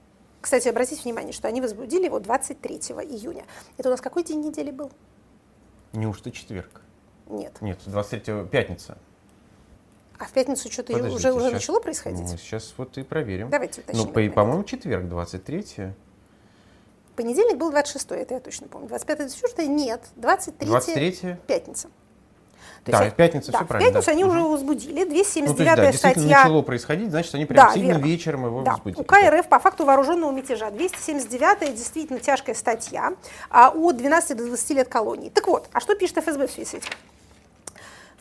кстати, 0.41 0.67
обратите 0.67 1.03
внимание, 1.03 1.31
что 1.31 1.47
они 1.47 1.61
возбудили 1.61 2.05
его 2.05 2.19
23 2.19 2.75
июня. 2.75 3.45
Это 3.77 3.89
у 3.89 3.91
нас 3.91 4.01
какой 4.01 4.23
день 4.23 4.41
недели 4.41 4.71
был? 4.71 4.91
Неужто 5.93 6.31
четверг? 6.31 6.81
Нет. 7.27 7.55
Нет, 7.61 7.77
23 7.85 8.45
пятница. 8.45 8.97
А 10.17 10.25
в 10.25 10.31
пятницу 10.31 10.71
что-то 10.71 10.95
уже, 10.95 11.33
уже 11.33 11.51
начало 11.51 11.79
происходить? 11.79 12.31
Ну, 12.31 12.37
сейчас 12.37 12.73
вот 12.77 12.97
и 12.97 13.03
проверим. 13.03 13.51
Давайте 13.51 13.81
уточним. 13.81 14.05
Ну, 14.07 14.11
по, 14.11 14.27
по-моему, 14.33 14.63
четверг, 14.63 15.07
23 15.07 15.93
Понедельник 17.21 17.57
был 17.57 17.69
26 17.69 18.11
это 18.13 18.33
я 18.33 18.39
точно 18.39 18.67
помню. 18.67 18.87
25 18.87 19.17
24 19.19 19.67
нет, 19.67 20.01
23 20.15 20.67
23 20.67 21.35
пятница. 21.45 21.89
То 22.83 22.91
да, 22.91 23.03
есть, 23.03 23.15
пятница, 23.15 23.51
да, 23.51 23.59
все 23.59 23.67
правильно. 23.67 23.89
В 23.89 23.93
пятницу 23.93 24.05
да. 24.07 24.11
они 24.13 24.23
угу. 24.23 24.31
уже 24.31 24.43
возбудили, 24.43 25.03
279 25.03 25.77
ну, 25.77 25.83
есть, 25.83 26.01
да, 26.01 26.09
статья. 26.09 26.37
начало 26.39 26.61
происходить, 26.63 27.11
значит, 27.11 27.35
они 27.35 27.45
прям 27.45 27.67
да, 27.67 27.73
сильно 27.73 27.91
верно. 27.91 28.03
вечером 28.03 28.45
его 28.47 28.63
да. 28.63 28.71
возбудили. 28.71 28.99
УК 28.99 29.13
РФ 29.23 29.47
по 29.49 29.59
факту 29.59 29.85
вооруженного 29.85 30.31
мятежа. 30.31 30.71
279 30.71 31.75
действительно 31.75 32.19
тяжкая 32.19 32.55
статья 32.55 33.13
а, 33.51 33.69
от 33.69 33.97
12 33.97 34.35
до 34.35 34.47
20 34.47 34.69
лет 34.71 34.87
колонии. 34.87 35.29
Так 35.29 35.45
вот, 35.45 35.69
а 35.73 35.79
что 35.79 35.93
пишет 35.93 36.17
ФСБ 36.17 36.47
в 36.47 36.51
связи 36.51 36.67
с 36.67 36.73
этим? 36.73 36.89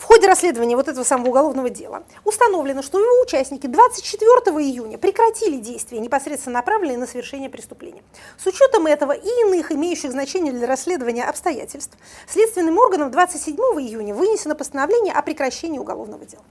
В 0.00 0.04
ходе 0.04 0.26
расследования 0.26 0.76
вот 0.76 0.88
этого 0.88 1.04
самого 1.04 1.28
уголовного 1.28 1.68
дела 1.68 2.04
установлено, 2.24 2.80
что 2.80 2.98
его 2.98 3.22
участники 3.22 3.66
24 3.66 4.30
июня 4.58 4.96
прекратили 4.96 5.58
действия, 5.58 6.00
непосредственно 6.00 6.54
направленные 6.54 6.96
на 6.96 7.06
совершение 7.06 7.50
преступления. 7.50 8.02
С 8.38 8.46
учетом 8.46 8.86
этого 8.86 9.12
и 9.12 9.28
иных 9.42 9.72
имеющих 9.72 10.10
значение 10.10 10.54
для 10.54 10.66
расследования 10.66 11.24
обстоятельств, 11.24 11.98
следственным 12.26 12.78
органам 12.78 13.10
27 13.10 13.54
июня 13.56 14.14
вынесено 14.14 14.54
постановление 14.54 15.12
о 15.12 15.20
прекращении 15.20 15.78
уголовного 15.78 16.24
дела. 16.24 16.44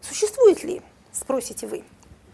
Существует 0.00 0.64
ли, 0.64 0.80
спросите 1.12 1.66
вы, 1.66 1.84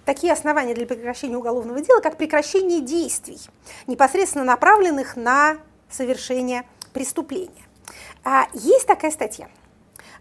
такие 0.04 0.32
основания 0.32 0.72
для 0.72 0.86
прекращения 0.86 1.36
уголовного 1.36 1.80
дела, 1.80 1.98
как 1.98 2.16
прекращение 2.16 2.80
действий, 2.80 3.40
непосредственно 3.88 4.44
направленных 4.44 5.16
на 5.16 5.56
совершение 5.90 6.64
преступления? 6.92 7.64
А 8.22 8.46
есть 8.54 8.86
такая 8.86 9.10
статья– 9.10 9.48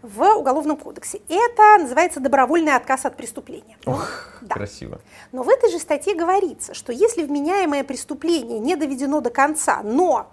в 0.02 0.22
Уголовном 0.36 0.76
кодексе. 0.76 1.20
Это 1.28 1.82
называется 1.82 2.20
добровольный 2.20 2.74
отказ 2.74 3.04
от 3.04 3.16
преступления. 3.16 3.76
Ох, 3.86 4.38
да. 4.40 4.54
красиво. 4.54 5.00
Но 5.32 5.42
в 5.42 5.48
этой 5.48 5.70
же 5.70 5.78
статье 5.78 6.14
говорится, 6.14 6.74
что 6.74 6.92
если 6.92 7.22
вменяемое 7.22 7.84
преступление 7.84 8.58
не 8.58 8.76
доведено 8.76 9.20
до 9.20 9.30
конца, 9.30 9.82
но 9.82 10.30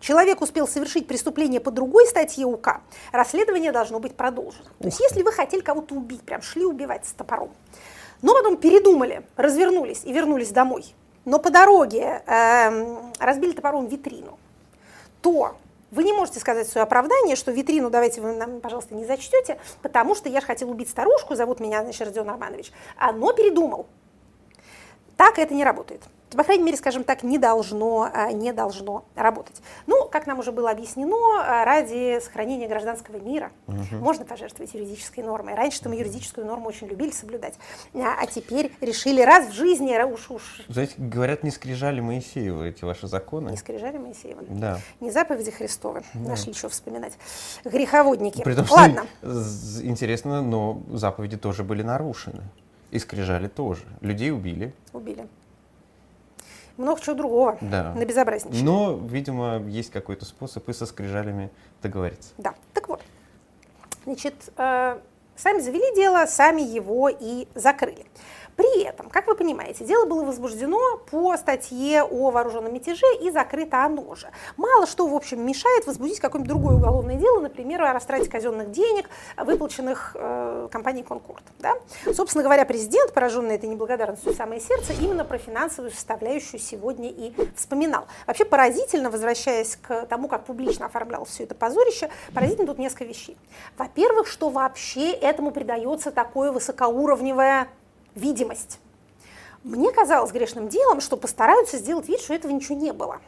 человек 0.00 0.40
успел 0.40 0.66
совершить 0.66 1.06
преступление 1.06 1.60
по 1.60 1.70
другой 1.70 2.06
статье 2.06 2.46
УК, 2.46 2.80
расследование 3.12 3.72
должно 3.72 4.00
быть 4.00 4.16
продолжено. 4.16 4.64
То 4.78 4.86
есть 4.86 5.00
если 5.00 5.22
вы 5.22 5.32
хотели 5.32 5.60
кого-то 5.60 5.94
убить, 5.94 6.22
прям 6.22 6.42
шли 6.42 6.64
убивать 6.64 7.06
с 7.06 7.12
топором, 7.12 7.50
но 8.22 8.34
потом 8.34 8.56
передумали, 8.56 9.26
развернулись 9.36 10.02
и 10.04 10.12
вернулись 10.12 10.50
домой, 10.50 10.94
но 11.24 11.38
по 11.38 11.50
дороге 11.50 12.22
э, 12.26 13.10
разбили 13.18 13.52
топором 13.52 13.86
витрину, 13.86 14.38
то 15.22 15.56
вы 15.94 16.04
не 16.04 16.12
можете 16.12 16.40
сказать 16.40 16.68
свое 16.68 16.82
оправдание, 16.82 17.36
что 17.36 17.52
витрину 17.52 17.88
давайте 17.88 18.20
вы 18.20 18.32
нам, 18.32 18.60
пожалуйста, 18.60 18.94
не 18.94 19.04
зачтете, 19.04 19.58
потому 19.80 20.14
что 20.14 20.28
я 20.28 20.40
же 20.40 20.46
хотел 20.46 20.70
убить 20.70 20.90
старушку, 20.90 21.36
зовут 21.36 21.60
меня, 21.60 21.82
значит, 21.82 22.08
Родион 22.08 22.28
Романович, 22.28 22.72
но 23.14 23.32
передумал. 23.32 23.86
Так 25.16 25.38
это 25.38 25.54
не 25.54 25.64
работает 25.64 26.02
по 26.36 26.44
крайней 26.44 26.64
мере, 26.64 26.76
скажем 26.76 27.04
так, 27.04 27.22
не 27.22 27.38
должно, 27.38 28.10
а, 28.12 28.32
не 28.32 28.52
должно 28.52 29.04
работать. 29.14 29.62
Ну, 29.86 30.08
как 30.08 30.26
нам 30.26 30.38
уже 30.38 30.52
было 30.52 30.70
объяснено, 30.70 31.16
а, 31.40 31.64
ради 31.64 32.20
сохранения 32.20 32.68
гражданского 32.68 33.16
мира 33.16 33.50
угу. 33.66 33.96
можно 33.96 34.24
пожертвовать 34.24 34.74
юридической 34.74 35.22
нормой. 35.22 35.54
Раньше 35.54 35.80
мы 35.88 35.96
юридическую 35.96 36.46
норму 36.46 36.68
очень 36.68 36.86
любили 36.86 37.10
соблюдать, 37.10 37.54
а, 37.94 38.16
а 38.20 38.26
теперь 38.26 38.72
решили 38.80 39.22
раз 39.22 39.48
в 39.48 39.52
жизни, 39.52 39.94
уж 40.04 40.30
уж. 40.30 40.62
Знаете, 40.68 40.94
говорят, 40.98 41.42
не 41.42 41.50
скрижали 41.50 42.00
Моисеева 42.00 42.64
эти 42.64 42.84
ваши 42.84 43.06
законы. 43.06 43.50
Не 43.50 43.56
скрижали 43.56 43.98
Моисеева. 43.98 44.42
Да. 44.48 44.80
Не 45.00 45.10
заповеди 45.10 45.50
Христовы. 45.50 46.02
Да. 46.14 46.30
Нашли 46.30 46.52
что 46.52 46.68
вспоминать. 46.68 47.12
Греховодники. 47.64 48.42
При 48.42 48.54
том, 48.54 48.66
Ладно. 48.70 49.06
Что, 49.20 49.86
интересно, 49.86 50.42
но 50.42 50.82
заповеди 50.92 51.36
тоже 51.36 51.64
были 51.64 51.82
нарушены. 51.82 52.42
И 52.90 52.98
скрижали 52.98 53.48
тоже. 53.48 53.82
Людей 54.00 54.30
убили. 54.30 54.72
Убили 54.92 55.26
много 56.76 57.00
чего 57.00 57.14
другого 57.14 57.58
да. 57.60 57.94
на 57.94 58.04
безобразничать. 58.04 58.62
Но, 58.62 58.98
видимо, 59.06 59.62
есть 59.66 59.90
какой-то 59.90 60.24
способ 60.24 60.68
и 60.68 60.72
со 60.72 60.86
скрижалями 60.86 61.50
договориться. 61.82 62.30
Да, 62.38 62.54
так 62.72 62.88
вот. 62.88 63.02
Значит, 64.04 64.34
э, 64.56 64.98
сами 65.36 65.60
завели 65.60 65.94
дело, 65.94 66.26
сами 66.26 66.62
его 66.62 67.08
и 67.08 67.46
закрыли. 67.54 68.06
При 68.56 68.82
этом, 68.82 69.10
как 69.10 69.26
вы 69.26 69.34
понимаете, 69.34 69.84
дело 69.84 70.06
было 70.06 70.24
возбуждено 70.24 70.98
по 71.10 71.36
статье 71.36 72.02
о 72.02 72.30
вооруженном 72.30 72.72
мятеже 72.72 73.06
и 73.20 73.30
закрыто 73.30 73.84
оно 73.84 74.14
же. 74.14 74.28
Мало 74.56 74.86
что, 74.86 75.06
в 75.06 75.14
общем, 75.14 75.44
мешает 75.44 75.86
возбудить 75.86 76.20
какое-нибудь 76.20 76.48
другое 76.48 76.76
уголовное 76.76 77.16
дело, 77.16 77.40
например, 77.40 77.82
о 77.82 77.92
растрате 77.92 78.30
казенных 78.30 78.70
денег, 78.70 79.08
выплаченных 79.36 80.12
э, 80.14 80.68
компанией 80.70 81.04
«Конкорд». 81.04 81.42
Да? 81.58 81.74
Собственно 82.12 82.44
говоря, 82.44 82.64
президент, 82.64 83.12
пораженный 83.12 83.56
этой 83.56 83.68
неблагодарностью 83.68 84.32
в 84.32 84.36
самое 84.36 84.60
сердце, 84.60 84.92
именно 84.92 85.24
про 85.24 85.38
финансовую 85.38 85.90
составляющую 85.90 86.60
сегодня 86.60 87.08
и 87.08 87.32
вспоминал. 87.56 88.06
Вообще 88.26 88.44
поразительно, 88.44 89.10
возвращаясь 89.10 89.76
к 89.76 90.06
тому, 90.06 90.28
как 90.28 90.44
публично 90.44 90.86
оформлялось 90.86 91.30
все 91.30 91.44
это 91.44 91.54
позорище, 91.54 92.08
поразительно 92.32 92.68
тут 92.68 92.78
несколько 92.78 93.04
вещей. 93.04 93.36
Во-первых, 93.76 94.28
что 94.28 94.48
вообще 94.48 95.10
этому 95.24 95.50
придается 95.50 96.10
такое 96.10 96.52
высокоуровневое 96.52 97.68
видимость. 98.14 98.78
Мне 99.62 99.92
казалось 99.92 100.30
грешным 100.30 100.68
делом, 100.68 101.00
что 101.00 101.16
постараются 101.16 101.78
сделать 101.78 102.06
вид, 102.08 102.20
что 102.20 102.34
этого 102.34 102.52
ничего 102.52 102.76
не 102.76 102.92
было. 102.92 103.20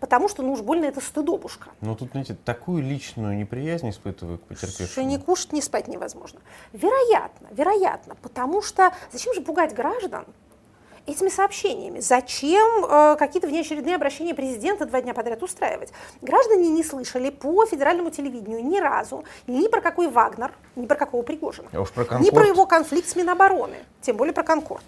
Потому 0.00 0.28
что, 0.28 0.42
ну 0.42 0.52
уж 0.52 0.60
больно 0.60 0.86
это 0.86 1.00
стыдобушка. 1.00 1.68
Ну 1.82 1.94
тут, 1.94 2.12
знаете, 2.12 2.34
такую 2.34 2.82
личную 2.82 3.36
неприязнь 3.36 3.90
испытываю 3.90 4.38
к 4.38 4.42
потерпевшему. 4.42 4.88
Что 4.88 5.04
не 5.04 5.18
кушать, 5.18 5.52
не 5.52 5.60
спать 5.60 5.88
невозможно. 5.88 6.40
Вероятно, 6.72 7.48
вероятно. 7.50 8.16
Потому 8.22 8.62
что 8.62 8.94
зачем 9.12 9.34
же 9.34 9.42
пугать 9.42 9.74
граждан? 9.74 10.24
Этими 11.06 11.28
сообщениями. 11.28 12.00
Зачем 12.00 12.84
э, 12.84 13.16
какие-то 13.18 13.48
внеочередные 13.48 13.96
обращения 13.96 14.34
президента 14.34 14.86
два 14.86 15.02
дня 15.02 15.14
подряд 15.14 15.42
устраивать? 15.42 15.92
Граждане 16.20 16.68
не 16.68 16.84
слышали 16.84 17.30
по 17.30 17.66
федеральному 17.66 18.10
телевидению 18.10 18.64
ни 18.64 18.78
разу 18.78 19.24
ни 19.46 19.66
про 19.68 19.80
какой 19.80 20.08
Вагнер, 20.08 20.52
ни 20.76 20.86
про 20.86 20.96
какого 20.96 21.22
Пригожина, 21.22 21.68
а 21.72 21.84
про 21.84 22.18
ни 22.18 22.30
про 22.30 22.46
его 22.46 22.66
конфликт 22.66 23.08
с 23.08 23.16
Минобороны, 23.16 23.76
тем 24.00 24.16
более 24.16 24.32
про 24.32 24.44
Конкорд. 24.44 24.84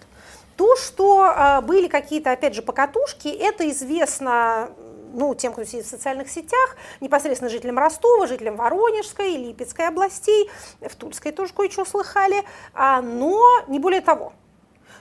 То, 0.55 0.75
что 0.77 1.25
э, 1.25 1.61
были 1.61 1.87
какие-то, 1.87 2.31
опять 2.31 2.55
же, 2.55 2.61
покатушки, 2.61 3.27
это 3.27 3.69
известно 3.69 4.69
ну, 5.13 5.33
тем, 5.33 5.53
кто 5.53 5.63
сидит 5.63 5.85
в 5.85 5.89
социальных 5.89 6.29
сетях, 6.29 6.75
непосредственно 6.99 7.49
жителям 7.49 7.77
Ростова, 7.77 8.27
жителям 8.27 8.57
Воронежской, 8.57 9.37
Липецкой 9.37 9.87
областей, 9.87 10.49
в 10.81 10.95
Тульской 10.95 11.31
тоже 11.31 11.53
кое-что 11.53 11.85
слыхали, 11.85 12.43
а, 12.73 13.01
но 13.01 13.41
не 13.67 13.79
более 13.79 14.01
того. 14.01 14.33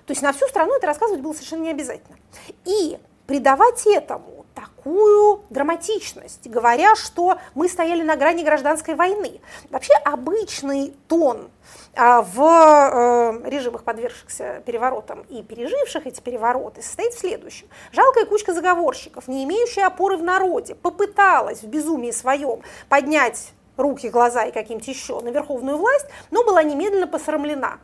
То 0.07 0.13
есть 0.13 0.23
на 0.23 0.33
всю 0.33 0.47
страну 0.49 0.77
это 0.77 0.87
рассказывать 0.87 1.23
было 1.23 1.33
совершенно 1.33 1.63
не 1.63 1.71
обязательно. 1.71 2.17
И 2.65 2.99
придавать 3.27 3.87
этому 3.87 4.45
такую 4.55 5.43
драматичность, 5.51 6.47
говоря, 6.47 6.95
что 6.95 7.39
мы 7.55 7.69
стояли 7.69 8.03
на 8.03 8.17
грани 8.17 8.45
гражданской 8.45 8.95
войны. 8.95 9.41
Вообще 9.71 9.95
обычный 10.05 10.95
тон 11.09 11.51
а, 11.97 12.23
в 12.23 12.41
э, 12.41 13.49
режимах, 13.49 13.83
подвергшихся 13.85 14.63
переворотам 14.67 15.23
и 15.23 15.43
переживших 15.43 16.07
эти 16.07 16.21
перевороты, 16.21 16.83
состоит 16.83 17.15
в 17.15 17.19
следующем. 17.19 17.69
Жалкая 17.93 18.27
кучка 18.27 18.53
заговорщиков, 18.53 19.27
не 19.27 19.45
имеющая 19.45 19.87
опоры 19.87 20.17
в 20.17 20.23
народе, 20.23 20.75
попыталась 20.75 21.63
в 21.63 21.67
безумии 21.67 22.11
своем 22.11 22.63
поднять 22.89 23.53
руки, 23.77 24.09
глаза 24.09 24.45
и 24.45 24.53
каким-то 24.53 24.91
еще 24.91 25.21
на 25.21 25.29
верховную 25.29 25.79
власть, 25.79 26.07
но 26.31 26.45
была 26.45 26.63
немедленно 26.63 27.09
посрамлена 27.09 27.79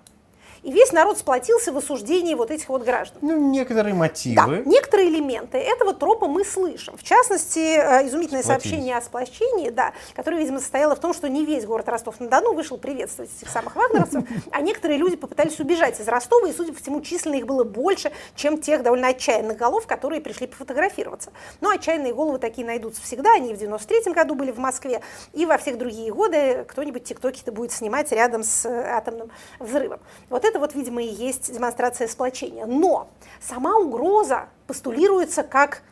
и 0.62 0.72
весь 0.72 0.92
народ 0.92 1.18
сплотился 1.18 1.72
в 1.72 1.78
осуждении 1.78 2.34
вот 2.34 2.50
этих 2.50 2.68
вот 2.68 2.84
граждан. 2.84 3.18
Ну, 3.22 3.36
некоторые 3.36 3.94
мотивы. 3.94 4.36
Да, 4.36 4.46
некоторые 4.46 5.08
элементы 5.08 5.58
этого 5.58 5.94
тропа 5.94 6.26
мы 6.26 6.44
слышим. 6.44 6.96
В 6.96 7.02
частности, 7.02 7.58
э, 7.58 8.06
изумительное 8.06 8.42
сообщение 8.42 8.96
о 8.96 9.02
сплощении, 9.02 9.70
да, 9.70 9.92
которое, 10.14 10.38
видимо, 10.38 10.58
состояло 10.58 10.94
в 10.94 11.00
том, 11.00 11.14
что 11.14 11.28
не 11.28 11.44
весь 11.44 11.64
город 11.64 11.88
Ростов-на-Дону 11.88 12.54
вышел 12.54 12.76
приветствовать 12.76 13.30
этих 13.36 13.50
самых 13.50 13.76
вагнеровцев, 13.76 14.24
а 14.50 14.60
некоторые 14.60 14.98
люди 14.98 15.16
попытались 15.16 15.58
убежать 15.60 15.98
из 16.00 16.08
Ростова, 16.08 16.48
и, 16.48 16.52
судя 16.52 16.72
по 16.72 16.80
всему, 16.80 17.00
численно 17.00 17.34
их 17.34 17.46
было 17.46 17.64
больше, 17.64 18.12
чем 18.34 18.60
тех 18.60 18.82
довольно 18.82 19.08
отчаянных 19.08 19.56
голов, 19.56 19.86
которые 19.86 20.20
пришли 20.20 20.46
пофотографироваться. 20.46 21.32
Но 21.60 21.70
отчаянные 21.70 22.12
головы 22.14 22.38
такие 22.38 22.66
найдутся 22.66 23.02
всегда, 23.02 23.34
они 23.34 23.54
в 23.54 23.58
93 23.58 24.12
году 24.12 24.34
были 24.34 24.50
в 24.50 24.58
Москве, 24.58 25.00
и 25.32 25.46
во 25.46 25.58
всех 25.58 25.78
другие 25.78 26.12
годы 26.12 26.64
кто-нибудь 26.68 27.04
тиктоки-то 27.04 27.52
будет 27.52 27.72
снимать 27.72 28.12
рядом 28.12 28.42
с 28.42 28.66
э, 28.66 28.82
атомным 28.90 29.30
взрывом. 29.58 30.00
Вот 30.28 30.44
это 30.50 30.58
вот, 30.58 30.74
видимо, 30.74 31.02
и 31.02 31.06
есть 31.06 31.52
демонстрация 31.52 32.06
сплочения. 32.08 32.66
Но 32.66 33.08
сама 33.40 33.76
угроза 33.76 34.48
постулируется 34.66 35.42
как 35.42 35.82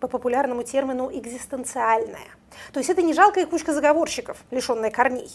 по 0.00 0.08
популярному 0.08 0.62
термину 0.62 1.10
экзистенциальная. 1.12 2.28
То 2.72 2.80
есть 2.80 2.88
это 2.88 3.02
не 3.02 3.12
жалкая 3.12 3.46
кучка 3.46 3.72
заговорщиков, 3.74 4.38
лишенная 4.50 4.90
корней. 4.90 5.30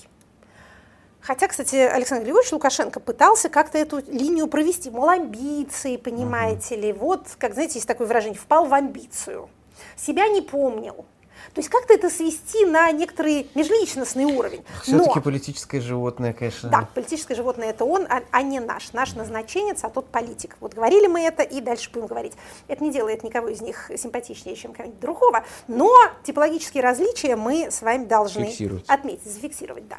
Хотя, 1.22 1.48
кстати, 1.48 1.76
Александр 1.76 2.26
Григорьевич 2.26 2.52
Лукашенко 2.52 3.00
пытался 3.00 3.48
как-то 3.48 3.78
эту 3.78 4.00
линию 4.08 4.48
провести. 4.48 4.90
Мол, 4.90 5.08
амбиции, 5.08 5.96
понимаете 5.96 6.76
ли. 6.76 6.92
Вот, 6.92 7.28
как, 7.38 7.54
знаете, 7.54 7.76
есть 7.76 7.88
такое 7.88 8.08
выражение, 8.08 8.38
впал 8.38 8.66
в 8.66 8.74
амбицию. 8.74 9.50
Себя 9.96 10.28
не 10.28 10.42
помнил. 10.42 11.06
То 11.54 11.60
есть 11.60 11.70
как-то 11.70 11.94
это 11.94 12.10
свести 12.10 12.66
на 12.66 12.92
некоторый 12.92 13.48
межличностный 13.54 14.26
уровень. 14.26 14.64
Все-таки 14.82 15.20
политическое 15.20 15.82
животное, 15.82 16.34
конечно. 16.34 16.70
Да, 16.70 16.90
политическое 16.94 17.36
животное 17.36 17.70
это 17.70 17.86
он, 17.86 18.08
а, 18.10 18.24
а 18.32 18.42
не 18.42 18.60
наш. 18.60 18.94
Наш 18.94 19.14
назначенец, 19.14 19.84
а 19.84 19.90
тот 19.90 20.08
политик. 20.08 20.58
Вот 20.60 20.74
говорили 20.74 21.08
мы 21.08 21.22
это 21.22 21.44
и 21.44 21.62
дальше 21.62 21.92
будем 21.92 22.08
говорить. 22.08 22.34
Это 22.68 22.84
не 22.84 22.92
делает 22.92 23.24
никого 23.24 23.50
из 23.50 23.62
них 23.62 23.92
симпатичнее, 23.96 24.56
чем 24.56 24.74
кого-нибудь 24.74 25.00
другого, 25.00 25.46
но 25.68 25.92
типологические 26.24 26.82
различия 26.82 27.36
мы 27.36 27.70
с 27.70 27.82
вами 27.82 28.06
должны 28.06 28.52
отметить, 28.88 29.32
зафиксировать. 29.32 29.88
Да. 29.88 29.98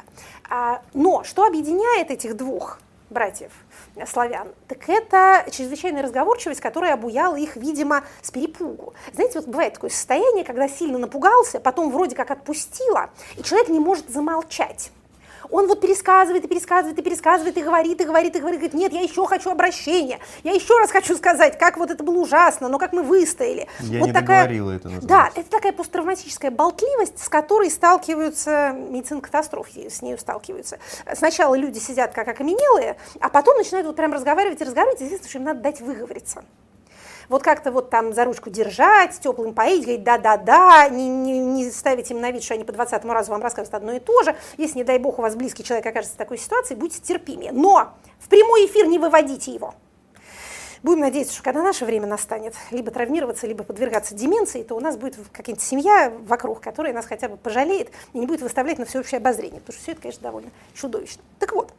А, 0.49 0.81
но 0.93 1.23
что 1.23 1.45
объединяет 1.45 2.11
этих 2.11 2.35
двух 2.35 2.79
братьев 3.09 3.51
славян, 4.07 4.49
так 4.67 4.89
это 4.89 5.45
чрезвычайная 5.51 6.03
разговорчивость, 6.03 6.61
которая 6.61 6.93
обуяла 6.93 7.35
их, 7.35 7.55
видимо, 7.55 8.03
с 8.21 8.31
перепугу. 8.31 8.93
Знаете, 9.13 9.39
вот 9.39 9.47
бывает 9.47 9.73
такое 9.73 9.89
состояние, 9.89 10.43
когда 10.43 10.67
сильно 10.67 10.97
напугался, 10.97 11.59
потом 11.59 11.91
вроде 11.91 12.15
как 12.15 12.31
отпустило, 12.31 13.09
и 13.37 13.43
человек 13.43 13.69
не 13.69 13.79
может 13.79 14.09
замолчать. 14.09 14.91
Он 15.49 15.67
вот 15.67 15.81
пересказывает 15.81 16.45
и 16.45 16.47
пересказывает 16.47 16.97
и 16.97 17.01
пересказывает 17.01 17.57
и 17.57 17.61
говорит, 17.61 18.01
и 18.01 18.03
говорит, 18.03 18.35
и 18.35 18.39
говорит, 18.39 18.59
говорит, 18.59 18.73
нет, 18.73 18.93
я 18.93 19.01
еще 19.01 19.25
хочу 19.25 19.49
обращения, 19.49 20.19
я 20.43 20.53
еще 20.53 20.77
раз 20.77 20.91
хочу 20.91 21.15
сказать, 21.15 21.57
как 21.57 21.77
вот 21.77 21.91
это 21.91 22.03
было 22.03 22.17
ужасно, 22.19 22.69
но 22.69 22.79
как 22.79 22.93
мы 22.93 23.03
выстояли. 23.03 23.67
Я 23.79 23.99
вот 23.99 24.07
не 24.07 24.13
такая, 24.13 24.43
договорила 24.43 24.71
это 24.71 24.89
называется. 24.89 25.07
Да, 25.07 25.29
это 25.35 25.49
такая 25.49 25.71
посттравматическая 25.71 26.51
болтливость, 26.51 27.23
с 27.23 27.29
которой 27.29 27.69
сталкиваются 27.69 28.71
медицинские 28.75 29.21
катастрофы, 29.21 29.89
с 29.89 30.01
нею 30.01 30.17
сталкиваются. 30.17 30.79
Сначала 31.13 31.55
люди 31.55 31.79
сидят 31.79 32.13
как 32.13 32.27
окаменелые, 32.27 32.97
а 33.19 33.29
потом 33.29 33.57
начинают 33.57 33.87
вот 33.87 33.95
прям 33.95 34.13
разговаривать 34.13 34.61
и 34.61 34.63
разговаривать, 34.63 35.01
и 35.01 35.05
здесь 35.05 35.35
им 35.35 35.43
надо 35.43 35.61
дать 35.61 35.81
выговориться 35.81 36.43
вот 37.29 37.43
как-то 37.43 37.71
вот 37.71 37.89
там 37.89 38.13
за 38.13 38.25
ручку 38.25 38.49
держать, 38.49 39.19
теплым 39.19 39.53
поить, 39.53 39.83
говорить 39.83 40.03
да-да-да, 40.03 40.89
не, 40.89 41.07
не, 41.07 41.39
не 41.39 41.71
ставить 41.71 42.09
им 42.11 42.21
на 42.21 42.31
вид, 42.31 42.43
что 42.43 42.53
они 42.53 42.63
по 42.63 42.73
20 42.73 43.05
разу 43.05 43.31
вам 43.31 43.41
рассказывают 43.41 43.73
одно 43.73 43.93
и 43.93 43.99
то 43.99 44.23
же. 44.23 44.35
Если, 44.57 44.77
не 44.77 44.83
дай 44.83 44.99
бог, 44.99 45.19
у 45.19 45.21
вас 45.21 45.35
близкий 45.35 45.63
человек 45.63 45.85
окажется 45.85 46.15
в 46.15 46.17
такой 46.17 46.37
ситуации, 46.37 46.75
будьте 46.75 47.01
терпимее. 47.01 47.51
Но 47.51 47.93
в 48.19 48.29
прямой 48.29 48.65
эфир 48.65 48.87
не 48.87 48.99
выводите 48.99 49.51
его. 49.51 49.73
Будем 50.83 50.99
надеяться, 50.99 51.33
что 51.33 51.41
когда 51.41 51.63
наше 51.63 51.83
время 51.83 52.05
настанет, 52.05 52.53
либо 52.69 52.91
травмироваться, 52.91 53.47
либо 53.47 53.63
подвергаться 53.63 54.13
деменции, 54.13 54.61
то 54.61 54.75
у 54.75 54.79
нас 54.79 54.97
будет 54.97 55.15
какая-нибудь 55.31 55.63
семья 55.63 56.13
вокруг, 56.27 56.61
которая 56.61 56.93
нас 56.93 57.07
хотя 57.07 57.27
бы 57.27 57.37
пожалеет 57.37 57.89
и 58.13 58.19
не 58.19 58.27
будет 58.27 58.41
выставлять 58.41 58.77
на 58.77 58.85
всеобщее 58.85 59.17
обозрение, 59.17 59.61
потому 59.61 59.73
что 59.73 59.81
все 59.81 59.91
это, 59.93 60.01
конечно, 60.01 60.21
довольно 60.21 60.51
чудовищно. 60.75 61.23
Так 61.39 61.53
вот, 61.53 61.73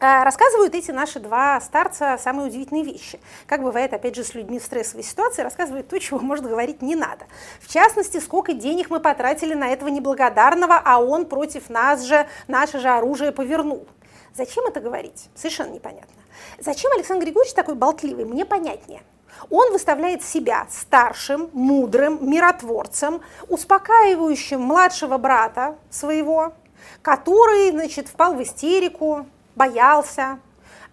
рассказывают 0.00 0.74
эти 0.74 0.90
наши 0.90 1.20
два 1.20 1.60
старца 1.60 2.18
самые 2.18 2.48
удивительные 2.48 2.84
вещи. 2.84 3.20
Как 3.46 3.62
бывает, 3.62 3.92
опять 3.92 4.16
же, 4.16 4.24
с 4.24 4.34
людьми 4.34 4.58
в 4.58 4.64
стрессовой 4.64 5.04
ситуации, 5.04 5.42
рассказывают 5.42 5.88
то, 5.88 5.98
чего, 6.00 6.18
может, 6.18 6.46
говорить 6.46 6.82
не 6.82 6.96
надо. 6.96 7.26
В 7.60 7.68
частности, 7.68 8.18
сколько 8.18 8.52
денег 8.52 8.90
мы 8.90 9.00
потратили 9.00 9.54
на 9.54 9.68
этого 9.68 9.88
неблагодарного, 9.88 10.80
а 10.82 11.00
он 11.00 11.26
против 11.26 11.68
нас 11.70 12.02
же, 12.02 12.26
наше 12.48 12.80
же 12.80 12.88
оружие 12.88 13.32
повернул. 13.32 13.86
Зачем 14.34 14.64
это 14.66 14.80
говорить? 14.80 15.28
Совершенно 15.34 15.72
непонятно. 15.72 16.14
Зачем 16.58 16.90
Александр 16.92 17.24
Григорьевич 17.24 17.54
такой 17.54 17.74
болтливый? 17.74 18.24
Мне 18.24 18.44
понятнее. 18.44 19.02
Он 19.48 19.72
выставляет 19.72 20.22
себя 20.22 20.66
старшим, 20.70 21.50
мудрым, 21.52 22.30
миротворцем, 22.30 23.22
успокаивающим 23.48 24.60
младшего 24.60 25.18
брата 25.18 25.76
своего, 25.88 26.52
который, 27.02 27.70
значит, 27.70 28.08
впал 28.08 28.34
в 28.34 28.42
истерику, 28.42 29.26
боялся, 29.54 30.38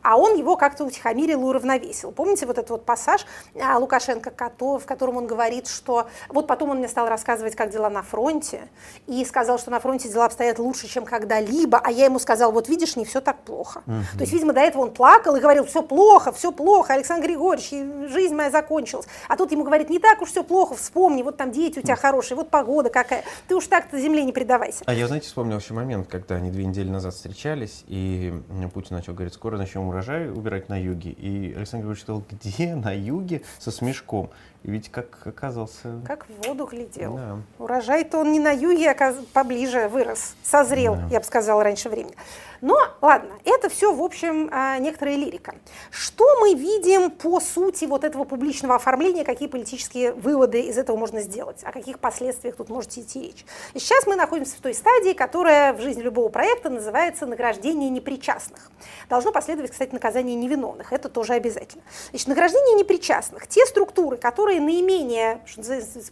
а 0.07 0.15
он 0.15 0.37
его 0.37 0.55
как-то 0.55 0.85
утихомирил 0.85 1.41
и 1.41 1.43
уравновесил. 1.43 2.13
Помните 2.13 2.45
вот 2.45 2.57
этот 2.57 2.69
вот 2.69 2.85
пассаж 2.85 3.25
а, 3.61 3.77
Лукашенко, 3.77 4.31
в 4.57 4.85
котором 4.85 5.17
он 5.17 5.27
говорит, 5.27 5.67
что 5.67 6.07
вот 6.29 6.47
потом 6.47 6.69
он 6.69 6.77
мне 6.77 6.87
стал 6.87 7.09
рассказывать, 7.09 7.57
как 7.57 7.71
дела 7.71 7.89
на 7.89 8.03
фронте, 8.03 8.69
и 9.05 9.25
сказал, 9.25 9.59
что 9.59 9.69
на 9.69 9.81
фронте 9.81 10.07
дела 10.07 10.23
обстоят 10.23 10.59
лучше, 10.59 10.87
чем 10.87 11.03
когда-либо, 11.03 11.77
а 11.83 11.91
я 11.91 12.05
ему 12.05 12.19
сказал, 12.19 12.53
вот 12.53 12.69
видишь, 12.69 12.95
не 12.95 13.03
все 13.03 13.19
так 13.19 13.39
плохо. 13.39 13.83
Угу. 13.85 13.95
То 14.13 14.21
есть, 14.21 14.31
видимо, 14.31 14.53
до 14.53 14.61
этого 14.61 14.83
он 14.83 14.91
плакал 14.91 15.35
и 15.35 15.41
говорил, 15.41 15.65
все 15.65 15.83
плохо, 15.83 16.31
все 16.31 16.53
плохо, 16.53 16.93
Александр 16.93 17.27
Григорьевич, 17.27 18.09
жизнь 18.09 18.33
моя 18.33 18.49
закончилась. 18.49 19.07
А 19.27 19.35
тут 19.35 19.51
ему 19.51 19.65
говорит, 19.65 19.89
не 19.89 19.99
так 19.99 20.21
уж 20.21 20.29
все 20.29 20.41
плохо, 20.41 20.75
вспомни, 20.75 21.21
вот 21.21 21.35
там 21.35 21.51
дети 21.51 21.79
у 21.79 21.81
тебя 21.81 21.97
хорошие, 21.97 22.37
вот 22.37 22.49
погода 22.49 22.89
какая, 22.89 23.25
ты 23.49 23.55
уж 23.57 23.67
так-то 23.67 23.99
земле 23.99 24.23
не 24.23 24.31
предавайся. 24.31 24.85
А 24.85 24.93
я, 24.93 25.07
знаете, 25.07 25.27
вспомнил 25.27 25.57
еще 25.57 25.73
момент, 25.73 26.07
когда 26.07 26.35
они 26.35 26.49
две 26.49 26.63
недели 26.63 26.87
назад 26.87 27.13
встречались, 27.13 27.83
и 27.87 28.33
Путин 28.73 28.95
начал 28.95 29.13
говорить, 29.13 29.33
скоро 29.33 29.57
начнем 29.57 29.96
урожай 29.97 30.29
убирать 30.29 30.69
на 30.69 30.79
юге. 30.79 31.11
И 31.11 31.53
Александр 31.55 31.87
Григорьевич 31.87 32.03
сказал, 32.03 32.23
где 32.29 32.75
на 32.75 32.95
юге 32.95 33.41
со 33.57 33.71
смешком? 33.71 34.29
И 34.63 34.71
ведь 34.71 34.89
как 34.89 35.25
оказался... 35.25 36.01
Как 36.05 36.27
в 36.27 36.47
воду 36.47 36.65
глядел. 36.65 37.15
Да. 37.15 37.37
Урожай-то 37.57 38.19
он 38.19 38.31
не 38.31 38.39
на 38.39 38.51
юге, 38.51 38.91
а 38.91 39.15
поближе 39.33 39.87
вырос, 39.87 40.35
созрел, 40.43 40.95
да. 40.95 41.07
я 41.09 41.19
бы 41.19 41.25
сказала, 41.25 41.63
раньше 41.63 41.89
времени. 41.89 42.15
Но 42.61 42.77
ладно, 43.01 43.33
это 43.45 43.69
все, 43.69 43.93
в 43.93 44.01
общем, 44.01 44.49
а, 44.51 44.77
некоторая 44.79 45.15
лирика. 45.15 45.55
Что 45.91 46.25
мы 46.41 46.53
видим 46.53 47.11
по 47.11 47.39
сути 47.39 47.85
вот 47.85 48.03
этого 48.03 48.23
публичного 48.23 48.75
оформления, 48.75 49.23
какие 49.23 49.47
политические 49.47 50.13
выводы 50.13 50.61
из 50.61 50.77
этого 50.77 50.97
можно 50.97 51.21
сделать, 51.21 51.63
о 51.63 51.71
каких 51.71 51.99
последствиях 51.99 52.55
тут 52.55 52.69
можете 52.69 53.01
идти 53.01 53.21
речь? 53.21 53.45
И 53.73 53.79
сейчас 53.79 54.07
мы 54.07 54.15
находимся 54.15 54.57
в 54.57 54.61
той 54.61 54.73
стадии, 54.73 55.13
которая 55.13 55.73
в 55.73 55.81
жизни 55.81 56.01
любого 56.01 56.29
проекта 56.29 56.69
называется 56.69 57.25
награждение 57.25 57.89
непричастных. 57.89 58.71
Должно 59.09 59.31
последовать, 59.31 59.71
кстати, 59.71 59.93
наказание 59.93 60.35
невиновных, 60.35 60.93
это 60.93 61.09
тоже 61.09 61.33
обязательно. 61.33 61.83
Значит, 62.09 62.27
награждение 62.27 62.75
непричастных, 62.75 63.47
те 63.47 63.65
структуры, 63.65 64.17
которые 64.17 64.59
наименее 64.59 65.41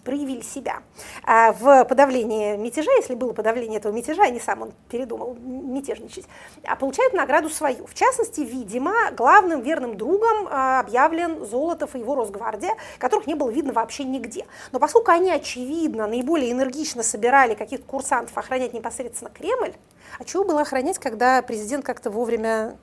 проявили 0.03 0.41
себя 0.41 0.83
а, 1.23 1.51
в 1.53 1.85
подавлении 1.85 2.55
мятежа, 2.55 2.91
если 2.91 3.15
было 3.15 3.33
подавление 3.33 3.79
этого 3.79 3.91
мятежа, 3.93 4.23
а 4.23 4.29
не 4.29 4.39
сам 4.39 4.61
он 4.63 4.73
передумал 4.89 5.35
мятежничать, 5.35 6.25
получают 6.79 7.13
награду 7.13 7.49
свою. 7.49 7.85
В 7.85 7.93
частности, 7.93 8.41
видимо, 8.41 8.93
главным 9.11 9.61
верным 9.61 9.97
другом 9.97 10.47
а, 10.49 10.79
объявлен 10.79 11.45
Золотов 11.45 11.95
и 11.95 11.99
его 11.99 12.15
Росгвардия, 12.15 12.75
которых 12.97 13.27
не 13.27 13.35
было 13.35 13.49
видно 13.49 13.73
вообще 13.73 14.03
нигде. 14.03 14.45
Но 14.71 14.79
поскольку 14.79 15.11
они, 15.11 15.31
очевидно, 15.31 16.07
наиболее 16.07 16.51
энергично 16.51 17.03
собирали 17.03 17.53
каких-то 17.53 17.85
курсантов 17.85 18.37
охранять 18.37 18.73
непосредственно 18.73 19.29
Кремль, 19.29 19.73
а 20.17 20.23
чего 20.23 20.43
было 20.43 20.61
охранять, 20.61 20.97
когда 20.99 21.41
президент 21.41 21.85
как-то 21.85 22.09
вовремя 22.09 22.77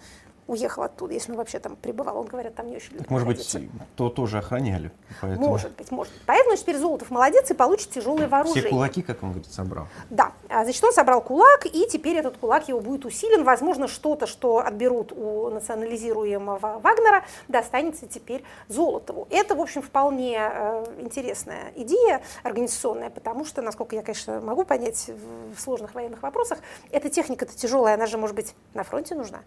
уехал 0.53 0.83
оттуда, 0.83 1.15
если 1.15 1.33
он 1.33 1.39
вообще 1.39 1.59
там 1.59 1.77
пребывал. 1.77 2.19
Он, 2.19 2.27
говорят, 2.27 2.55
там 2.55 2.69
не 2.69 2.77
очень 2.77 2.93
любит 2.93 3.11
Может 3.11 3.27
быть, 3.27 3.57
то 3.97 4.09
тоже 4.09 4.39
охраняли. 4.39 4.93
Поэтому... 5.21 5.49
Может 5.49 5.73
быть, 5.73 5.91
может. 5.91 6.13
Поэтому 6.27 6.57
теперь 6.57 6.79
Золотов 6.79 7.11
молодец 7.11 7.51
и 7.51 7.55
получит 7.55 7.91
тяжелое 7.91 8.29
вооружение. 8.29 8.63
Все 8.63 8.71
кулаки, 8.71 9.03
как 9.03 9.23
он 9.23 9.33
говорит, 9.33 9.53
собрал. 9.53 9.87
Да. 10.11 10.33
А, 10.49 10.65
значит, 10.65 10.83
он 10.85 10.93
собрал 10.93 11.21
кулак, 11.23 11.67
и 11.67 11.87
теперь 11.87 12.17
этот 12.17 12.37
кулак 12.37 12.69
его 12.69 12.81
будет 12.81 13.05
усилен. 13.05 13.45
Возможно, 13.45 13.89
что-то, 13.89 14.27
что 14.27 14.59
отберут 14.59 15.13
у 15.13 15.51
национализируемого 15.51 16.81
Вагнера, 16.81 17.25
достанется 17.49 18.07
теперь 18.07 18.45
Золотову. 18.69 19.27
Это, 19.31 19.55
в 19.55 19.61
общем, 19.61 19.83
вполне 19.83 20.39
э, 20.39 20.85
интересная 21.01 21.73
идея 21.77 22.23
организационная, 22.43 23.11
потому 23.11 23.45
что, 23.45 23.63
насколько 23.63 23.97
я, 23.97 24.03
конечно, 24.03 24.41
могу 24.41 24.65
понять 24.65 25.11
в 25.55 25.61
сложных 25.61 25.95
военных 25.95 26.23
вопросах, 26.23 26.59
эта 26.91 27.09
техника-то 27.09 27.57
тяжелая, 27.57 27.95
она 27.95 28.07
же, 28.07 28.19
может 28.19 28.37
быть, 28.37 28.55
на 28.75 28.85
фронте 28.85 29.15
нужна. 29.15 29.41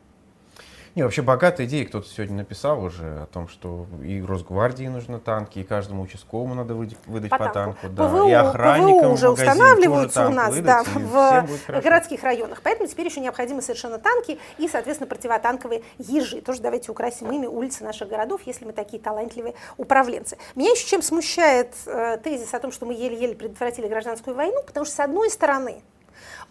Не, 0.96 1.04
вообще 1.04 1.22
богатая 1.22 1.68
идея. 1.68 1.86
Кто-то 1.86 2.08
сегодня 2.08 2.38
написал 2.38 2.82
уже 2.82 3.24
о 3.24 3.26
том, 3.26 3.50
что 3.50 3.86
и 4.02 4.22
Росгвардии 4.22 4.88
нужны 4.88 5.20
танки, 5.20 5.60
и 5.60 5.64
каждому 5.64 6.04
участковому 6.04 6.56
надо 6.56 6.74
выдать, 6.74 7.30
по, 7.30 7.38
по 7.38 7.50
танку. 7.50 7.90
Да. 7.90 8.08
ПВО, 8.08 8.30
и 8.30 8.32
охранникам 8.32 9.00
ПВО 9.02 9.14
уже 9.14 9.30
устанавливаются 9.30 10.28
у 10.28 10.32
нас 10.32 10.56
выдать, 10.56 10.86
да, 10.96 11.46
в 11.68 11.82
городских 11.82 12.24
районах. 12.24 12.62
Поэтому 12.64 12.88
теперь 12.88 13.08
еще 13.08 13.20
необходимы 13.20 13.62
совершенно 13.62 14.00
танки 14.00 14.40
и, 14.58 14.70
соответственно, 14.70 15.10
противотанковые 15.10 15.84
ежи. 15.98 16.40
Тоже 16.40 16.62
давайте 16.62 16.92
украсим 16.92 17.30
ими 17.30 17.46
улицы 17.46 17.84
наших 17.84 18.08
городов, 18.08 18.42
если 18.46 18.64
мы 18.64 18.72
такие 18.72 19.04
талантливые 19.04 19.56
управленцы. 19.76 20.38
Меня 20.56 20.72
еще 20.72 20.88
чем 20.88 21.02
смущает 21.02 21.74
э, 21.88 22.18
тезис 22.24 22.54
о 22.54 22.60
том, 22.60 22.72
что 22.72 22.86
мы 22.86 22.94
еле-еле 22.94 23.36
предотвратили 23.36 23.90
гражданскую 23.90 24.34
войну, 24.34 24.64
потому 24.66 24.86
что, 24.86 24.96
с 24.96 25.00
одной 25.02 25.30
стороны, 25.30 25.82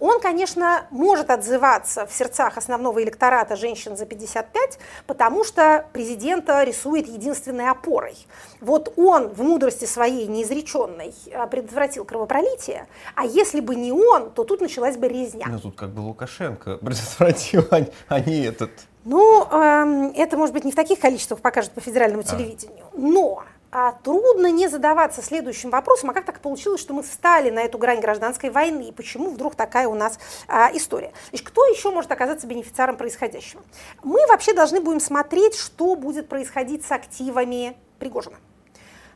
он, 0.01 0.21
конечно, 0.21 0.87
может 0.91 1.31
отзываться 1.31 2.07
в 2.07 2.13
сердцах 2.13 2.57
основного 2.57 3.03
электората 3.03 3.57
женщин 3.57 3.97
за 3.97 4.07
55, 4.07 4.79
потому 5.07 5.45
что 5.45 5.87
президента 5.93 6.63
рисует 6.65 7.09
единственной 7.09 7.71
опорой. 7.71 8.17
Вот 8.61 8.93
он 8.97 9.29
в 9.29 9.43
мудрости 9.43 9.85
своей 9.85 10.27
неизреченной 10.27 11.15
э, 11.27 11.47
предотвратил 11.47 12.05
кровопролитие, 12.05 12.87
а 13.15 13.25
если 13.25 13.61
бы 13.61 13.75
не 13.75 13.93
он, 13.93 14.31
то 14.31 14.45
тут 14.45 14.61
началась 14.61 14.97
бы 14.97 15.09
резня. 15.09 15.47
Ну 15.49 15.59
тут 15.59 15.77
как 15.77 15.91
бы 15.91 16.01
Лукашенко 16.01 16.77
предотвратил, 16.83 17.67
а, 17.71 17.81
а 18.09 18.21
не 18.21 18.45
этот. 18.45 18.71
Ну, 19.05 19.47
э, 19.51 20.13
это, 20.17 20.37
может 20.37 20.55
быть, 20.55 20.65
не 20.65 20.73
в 20.73 20.75
таких 20.75 20.99
количествах 20.99 21.41
покажут 21.41 21.73
по 21.73 21.81
федеральному 21.81 22.23
а. 22.23 22.25
телевидению, 22.25 22.87
но 22.95 23.45
а 23.75 23.91
трудно 23.91 24.53
не 24.53 24.69
задаваться 24.69 25.21
следующим 25.21 25.71
вопросом, 25.71 26.11
а 26.11 26.15
как 26.15 26.25
так 26.25 26.39
получилось, 26.41 26.81
что 26.81 26.95
мы 26.95 27.03
встали 27.03 27.51
на 27.51 27.59
эту 27.59 27.77
грань 27.77 28.01
гражданской 28.01 28.51
войны, 28.51 28.89
и 28.89 28.93
почему 28.93 29.31
вдруг 29.31 29.57
такая 29.57 29.89
у 29.89 29.95
нас 29.95 30.21
а, 30.47 30.71
история. 30.73 31.13
Значит, 31.31 31.49
кто 31.49 31.67
еще 31.67 31.91
может 31.91 32.13
оказаться 32.13 32.47
бенефициаром 32.47 32.97
происходящего? 32.97 33.63
Мы 34.05 34.25
вообще 34.29 34.55
должны 34.55 34.81
будем 34.81 35.01
смотреть, 35.01 35.57
что 35.57 35.97
будет 35.97 36.29
происходить 36.29 36.85
с 36.85 36.93
активами 36.93 37.77
Пригожина. 37.99 38.37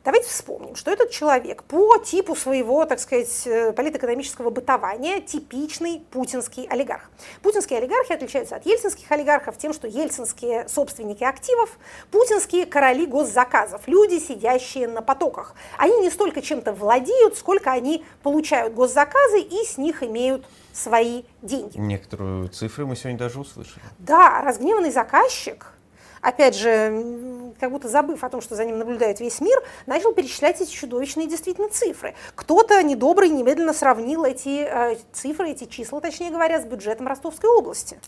Давайте 0.05 0.29
вспомним, 0.29 0.75
что 0.75 0.91
этот 0.91 1.11
человек 1.11 1.63
по 1.63 1.97
типу 1.97 2.35
своего, 2.35 2.85
так 2.85 2.99
сказать, 2.99 3.45
э, 3.45 3.73
политэкономического 3.73 4.49
бытования 4.49 5.19
типичный 5.19 6.01
путинский 6.11 6.65
олигарх. 6.67 7.09
Путинские 7.41 7.79
олигархи 7.79 8.13
отличаются 8.13 8.55
от 8.55 8.65
ельцинских 8.65 9.11
олигархов 9.11 9.57
тем, 9.57 9.73
что 9.73 9.87
ельцинские 9.87 10.67
собственники 10.69 11.23
активов, 11.23 11.77
путинские 12.11 12.65
короли 12.65 13.05
госзаказов, 13.05 13.87
люди, 13.87 14.19
сидящие 14.19 14.87
на 14.87 15.01
потоках. 15.01 15.53
Они 15.77 15.97
не 15.99 16.09
столько 16.09 16.41
чем-то 16.41 16.73
владеют, 16.73 17.37
сколько 17.37 17.71
они 17.71 18.05
получают 18.23 18.73
госзаказы 18.73 19.41
и 19.41 19.65
с 19.65 19.77
них 19.77 20.01
имеют 20.03 20.45
свои 20.71 21.23
деньги. 21.41 21.77
Некоторую 21.77 22.47
цифру 22.49 22.87
мы 22.87 22.95
сегодня 22.95 23.19
даже 23.19 23.39
услышали. 23.39 23.83
Да, 23.99 24.41
разгневанный 24.41 24.91
заказчик– 24.91 25.73
опять 26.21 26.55
же, 26.55 27.53
как 27.59 27.71
будто 27.71 27.87
забыв 27.87 28.23
о 28.23 28.29
том, 28.29 28.41
что 28.41 28.55
за 28.55 28.65
ним 28.65 28.77
наблюдает 28.77 29.19
весь 29.19 29.41
мир, 29.41 29.61
начал 29.85 30.13
перечислять 30.13 30.61
эти 30.61 30.71
чудовищные 30.71 31.27
действительно 31.27 31.69
цифры. 31.69 32.15
Кто-то 32.35 32.81
недобрый 32.83 33.29
немедленно 33.29 33.73
сравнил 33.73 34.23
эти 34.25 34.65
э, 34.65 34.97
цифры, 35.11 35.51
эти 35.51 35.65
числа, 35.65 36.01
точнее 36.01 36.31
говоря, 36.31 36.59
с 36.59 36.65
бюджетом 36.65 37.07
Ростовской 37.07 37.49
области, 37.49 37.99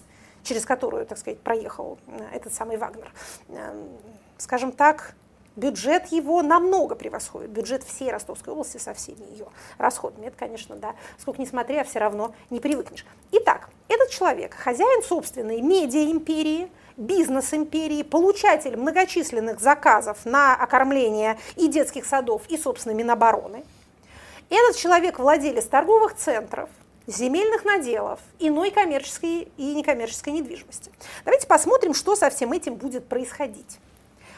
через 0.43 0.65
которую, 0.65 1.06
так 1.06 1.17
сказать, 1.17 1.39
проехал 1.39 1.97
э, 2.08 2.36
этот 2.36 2.54
самый 2.54 2.78
Вагнер. 2.78 3.12
Э, 3.50 3.74
скажем 4.38 4.71
так, 4.71 5.15
бюджет 5.56 6.08
его 6.08 6.41
намного 6.41 6.95
превосходит, 6.95 7.52
бюджет 7.52 7.84
всей 7.84 8.12
Ростовской 8.12 8.54
области 8.54 8.78
со 8.78 8.93
всеми 8.93 9.24
ее 9.32 9.47
расходами. 9.78 10.28
Это, 10.28 10.38
конечно, 10.38 10.76
да, 10.76 10.95
сколько 11.17 11.41
ни 11.41 11.45
смотри, 11.45 11.78
а 11.78 11.84
все 11.84 12.00
равно 12.00 12.34
не 12.50 12.60
привыкнешь. 12.60 13.06
Итак, 13.32 13.69
этот 13.88 14.10
человек, 14.10 14.54
хозяин 14.54 15.04
собственной 15.04 15.62
медиа-империи, 15.62 16.71
бизнес 17.01 17.53
империи, 17.53 18.03
получатель 18.03 18.77
многочисленных 18.77 19.59
заказов 19.59 20.25
на 20.25 20.55
окормление 20.55 21.37
и 21.55 21.67
детских 21.67 22.05
садов, 22.05 22.43
и, 22.47 22.57
собственно, 22.57 22.93
Минобороны. 22.93 23.65
Этот 24.49 24.77
человек 24.77 25.19
владелец 25.19 25.65
торговых 25.65 26.15
центров, 26.15 26.69
земельных 27.07 27.65
наделов, 27.65 28.19
иной 28.39 28.71
коммерческой 28.71 29.51
и 29.57 29.75
некоммерческой 29.75 30.33
недвижимости. 30.33 30.91
Давайте 31.25 31.47
посмотрим, 31.47 31.93
что 31.93 32.15
со 32.15 32.29
всем 32.29 32.51
этим 32.51 32.75
будет 32.75 33.07
происходить. 33.07 33.79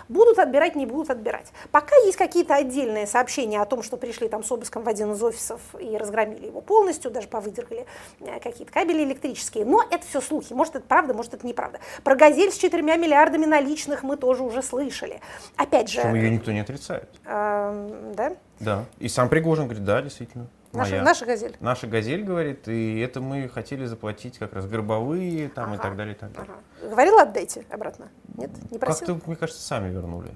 Будут 0.10 0.40
отбирать, 0.40 0.76
не 0.76 0.86
будут 0.86 1.10
отбирать. 1.10 1.52
Пока 1.72 1.96
есть 1.98 2.18
какие-то 2.18 2.56
отдельные 2.56 3.08
сообщения 3.08 3.62
о 3.62 3.66
том, 3.66 3.84
что 3.84 3.98
пришли 3.98 4.28
там 4.28 4.44
с 4.44 4.52
обыском 4.52 4.84
в 4.84 4.88
один 4.88 5.12
из 5.14 5.24
офисов 5.24 5.62
и 5.80 5.98
разгромили 5.98 6.48
его 6.48 6.62
полностью, 6.62 7.12
даже 7.12 7.28
повыдергали 7.28 7.86
э, 8.20 8.40
какие-то 8.40 8.72
кабели 8.72 9.04
электрические. 9.04 9.66
Но 9.66 9.84
это 9.90 10.06
все 10.06 10.22
слухи. 10.22 10.54
Может, 10.54 10.76
это 10.76 10.86
правда, 10.86 11.14
может, 11.14 11.34
это 11.34 11.46
неправда. 11.46 11.80
Про 12.04 12.16
«Газель» 12.16 12.52
с 12.52 12.58
четырьмя 12.58 12.98
миллиардами 12.98 13.46
наличных 13.46 14.04
мы 14.04 14.18
тоже 14.18 14.44
уже 14.44 14.62
слышали. 14.62 15.22
Опять 15.56 15.90
же... 15.90 16.02
Причем 16.02 16.16
ее 16.16 16.30
никто 16.30 16.52
не 16.52 16.60
отрицает. 16.60 17.10
Э, 17.26 18.12
да? 18.16 18.36
Да. 18.60 18.86
И 19.00 19.08
сам 19.08 19.30
Пригожин 19.30 19.66
говорит, 19.66 19.84
да, 19.84 20.02
действительно. 20.02 20.48
Наша, 20.74 21.02
наша 21.02 21.26
газель. 21.26 21.56
Наша 21.60 21.88
газель 21.88 22.24
говорит, 22.24 22.68
и 22.68 23.00
это 23.00 23.22
мы 23.22 23.48
хотели 23.48 23.86
заплатить 23.86 24.40
как 24.40 24.54
раз 24.54 24.66
горбовые 24.66 25.50
там 25.50 25.66
ага. 25.66 25.76
и 25.76 25.78
так 25.78 25.96
далее, 25.96 26.16
и 26.16 26.18
так 26.18 26.32
далее. 26.32 26.52
Ага. 26.52 26.90
Говорила, 26.90 27.22
отдайте 27.22 27.66
обратно? 27.70 28.10
Нет, 28.36 28.50
не 28.72 28.80
просил? 28.80 29.08
Как-то, 29.08 29.30
мне 29.30 29.36
кажется, 29.36 29.62
сами 29.62 29.92
вернули. 29.92 30.32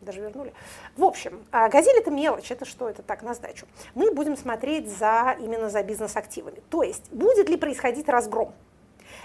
Даже 0.00 0.20
вернули. 0.20 0.52
В 0.96 1.04
общем, 1.04 1.44
а, 1.52 1.68
газель 1.68 1.96
это 1.96 2.10
мелочь, 2.10 2.50
это 2.50 2.64
что, 2.64 2.88
это 2.88 3.02
так, 3.02 3.22
на 3.22 3.34
сдачу. 3.34 3.66
Мы 3.94 4.12
будем 4.12 4.36
смотреть 4.36 4.90
за, 4.90 5.36
именно 5.38 5.70
за 5.70 5.82
бизнес-активами. 5.84 6.60
То 6.70 6.82
есть, 6.82 7.12
будет 7.12 7.48
ли 7.48 7.56
происходить 7.56 8.08
разгром, 8.08 8.54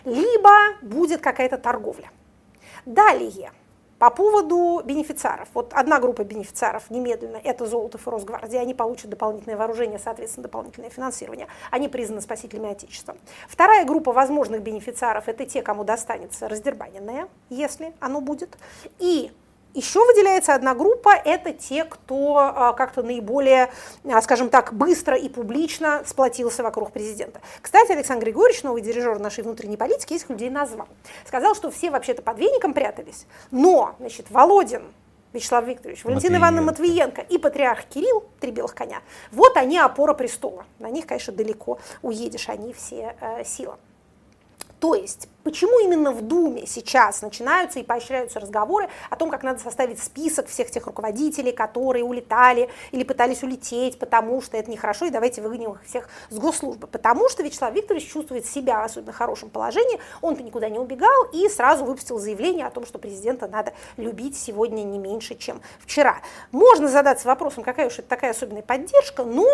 либо 0.06 0.52
будет 0.82 1.22
какая-то 1.22 1.58
торговля. 1.58 2.12
Далее, 2.86 3.52
по 4.04 4.10
поводу 4.10 4.82
бенефициаров. 4.84 5.48
Вот 5.54 5.72
одна 5.74 5.98
группа 5.98 6.26
бенефициаров 6.26 6.90
немедленно, 6.90 7.38
это 7.38 7.66
Золотов 7.66 8.06
и 8.06 8.10
Росгвардия, 8.10 8.60
они 8.60 8.74
получат 8.74 9.10
дополнительное 9.10 9.56
вооружение, 9.56 9.98
соответственно, 9.98 10.44
дополнительное 10.44 10.90
финансирование. 10.90 11.48
Они 11.72 11.88
признаны 11.88 12.20
спасителями 12.20 12.70
Отечества. 12.70 13.16
Вторая 13.48 13.86
группа 13.86 14.12
возможных 14.12 14.62
бенефициаров– 14.62 15.24
это 15.30 15.46
те, 15.46 15.62
кому 15.62 15.86
достанется 15.86 16.50
раздербаненное, 16.50 17.30
если 17.50 17.94
оно 18.02 18.20
будет. 18.20 18.58
И 19.00 19.32
еще 19.74 20.06
выделяется 20.06 20.54
одна 20.54 20.76
группа, 20.76 21.10
это 21.10 21.52
те, 21.52 21.84
кто 21.84 22.38
а, 22.38 22.74
как-то 22.74 23.04
наиболее, 23.04 23.72
а, 24.06 24.22
скажем 24.22 24.50
так, 24.50 24.74
быстро 24.74 25.16
и 25.18 25.30
публично 25.30 26.04
сплотился 26.06 26.64
вокруг 26.64 26.92
президента. 26.92 27.42
Кстати, 27.62 27.92
Александр 27.92 28.26
Григорьевич, 28.26 28.64
новый 28.64 28.82
дирижер 28.82 29.20
нашей 29.20 29.44
внутренней 29.44 29.78
политики, 29.78 30.14
этих 30.14 30.30
людей 30.30 30.50
назвал. 30.50 30.88
Сказал, 31.26 31.56
что 31.56 31.72
все 31.72 31.90
вообще-то 31.90 32.22
под 32.22 32.40
веником 32.40 32.74
прятались, 32.74 33.26
но, 33.52 33.96
значит, 34.00 34.30
Володин, 34.30 34.84
Вячеслав 35.34 35.66
Викторович, 35.66 36.04
Валентина 36.04 36.38
Ивановна 36.38 36.62
Матвиенко 36.62 37.22
и 37.22 37.40
патриарх 37.40 37.86
Кирилл, 37.86 38.24
три 38.40 38.52
белых 38.52 38.76
коня, 38.76 39.02
вот 39.32 39.58
они 39.58 39.80
опора 39.80 40.14
престола. 40.14 40.66
На 40.78 40.92
них, 40.92 41.08
конечно, 41.08 41.34
далеко 41.34 41.80
уедешь, 42.04 42.50
они 42.50 42.72
все 42.74 43.16
э, 43.20 43.44
сила. 43.44 43.80
То 44.84 44.96
есть, 44.96 45.30
почему 45.46 45.80
именно 45.80 46.12
в 46.12 46.22
Думе 46.22 46.68
сейчас 46.68 47.22
начинаются 47.22 47.80
и 47.80 47.84
поощряются 47.84 48.42
разговоры 48.42 48.90
о 49.10 49.16
том, 49.16 49.30
как 49.30 49.42
надо 49.42 49.62
составить 49.62 50.04
список 50.04 50.50
всех 50.50 50.70
тех 50.72 50.86
руководителей, 50.88 51.54
которые 51.54 52.04
улетали 52.04 52.70
или 52.92 53.06
пытались 53.06 53.44
улететь, 53.44 53.98
потому 53.98 54.42
что 54.42 54.58
это 54.58 54.70
нехорошо, 54.70 55.06
и 55.06 55.10
давайте 55.10 55.42
выгоним 55.42 55.72
их 55.72 55.86
всех 55.86 56.10
с 56.30 56.38
госслужбы. 56.38 56.88
Потому 56.88 57.30
что 57.30 57.44
Вячеслав 57.44 57.74
Викторович 57.74 58.12
чувствует 58.12 58.46
себя 58.46 58.82
в 58.82 58.84
особенно 58.84 59.14
хорошем 59.14 59.50
положении, 59.50 60.02
он-то 60.20 60.44
никуда 60.44 60.68
не 60.68 60.80
убегал 60.80 61.30
и 61.32 61.48
сразу 61.48 61.86
выпустил 61.86 62.20
заявление 62.20 62.68
о 62.68 62.70
том, 62.70 62.86
что 62.86 63.00
президента 63.00 63.48
надо 63.48 63.72
любить 63.96 64.38
сегодня 64.38 64.84
не 64.84 65.00
меньше, 65.00 65.36
чем 65.36 65.62
вчера. 65.80 66.18
Можно 66.52 66.90
задаться 66.90 67.26
вопросом, 67.30 67.64
какая 67.64 67.88
уж 67.88 68.00
это 68.00 68.10
такая 68.10 68.32
особенная 68.32 68.64
поддержка, 68.64 69.24
но 69.24 69.48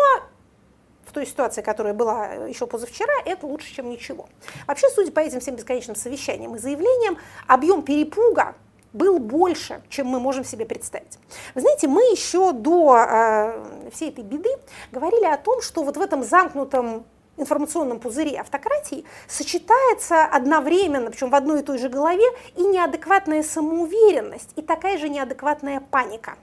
в 1.06 1.12
той 1.12 1.26
ситуации, 1.26 1.62
которая 1.62 1.94
была 1.94 2.26
еще 2.48 2.66
позавчера, 2.66 3.12
это 3.24 3.46
лучше, 3.46 3.74
чем 3.74 3.90
ничего. 3.90 4.28
Вообще, 4.66 4.88
судя 4.90 5.12
по 5.12 5.20
этим 5.20 5.40
всем 5.40 5.56
бесконечным 5.56 5.96
совещаниям 5.96 6.54
и 6.54 6.58
заявлениям, 6.58 7.18
объем 7.46 7.82
перепуга 7.82 8.54
был 8.92 9.18
больше, 9.18 9.82
чем 9.88 10.06
мы 10.08 10.20
можем 10.20 10.44
себе 10.44 10.66
представить. 10.66 11.18
Вы 11.54 11.60
знаете, 11.60 11.86
мы 11.88 12.02
еще 12.02 12.52
до 12.52 12.96
э, 12.96 13.90
всей 13.92 14.10
этой 14.10 14.24
беды 14.24 14.50
говорили 14.90 15.26
о 15.26 15.36
том, 15.36 15.62
что 15.62 15.82
вот 15.82 15.96
в 15.96 16.00
этом 16.00 16.24
замкнутом 16.24 17.04
информационном 17.36 18.00
пузыре 18.00 18.38
автократии 18.38 19.04
сочетается 19.26 20.24
одновременно, 20.24 21.10
причем 21.10 21.30
в 21.30 21.34
одной 21.34 21.60
и 21.60 21.62
той 21.62 21.78
же 21.78 21.88
голове, 21.88 22.26
и 22.56 22.62
неадекватная 22.62 23.42
самоуверенность, 23.42 24.50
и 24.56 24.62
такая 24.62 24.98
же 24.98 25.08
неадекватная 25.08 25.80
паника. 25.80 26.36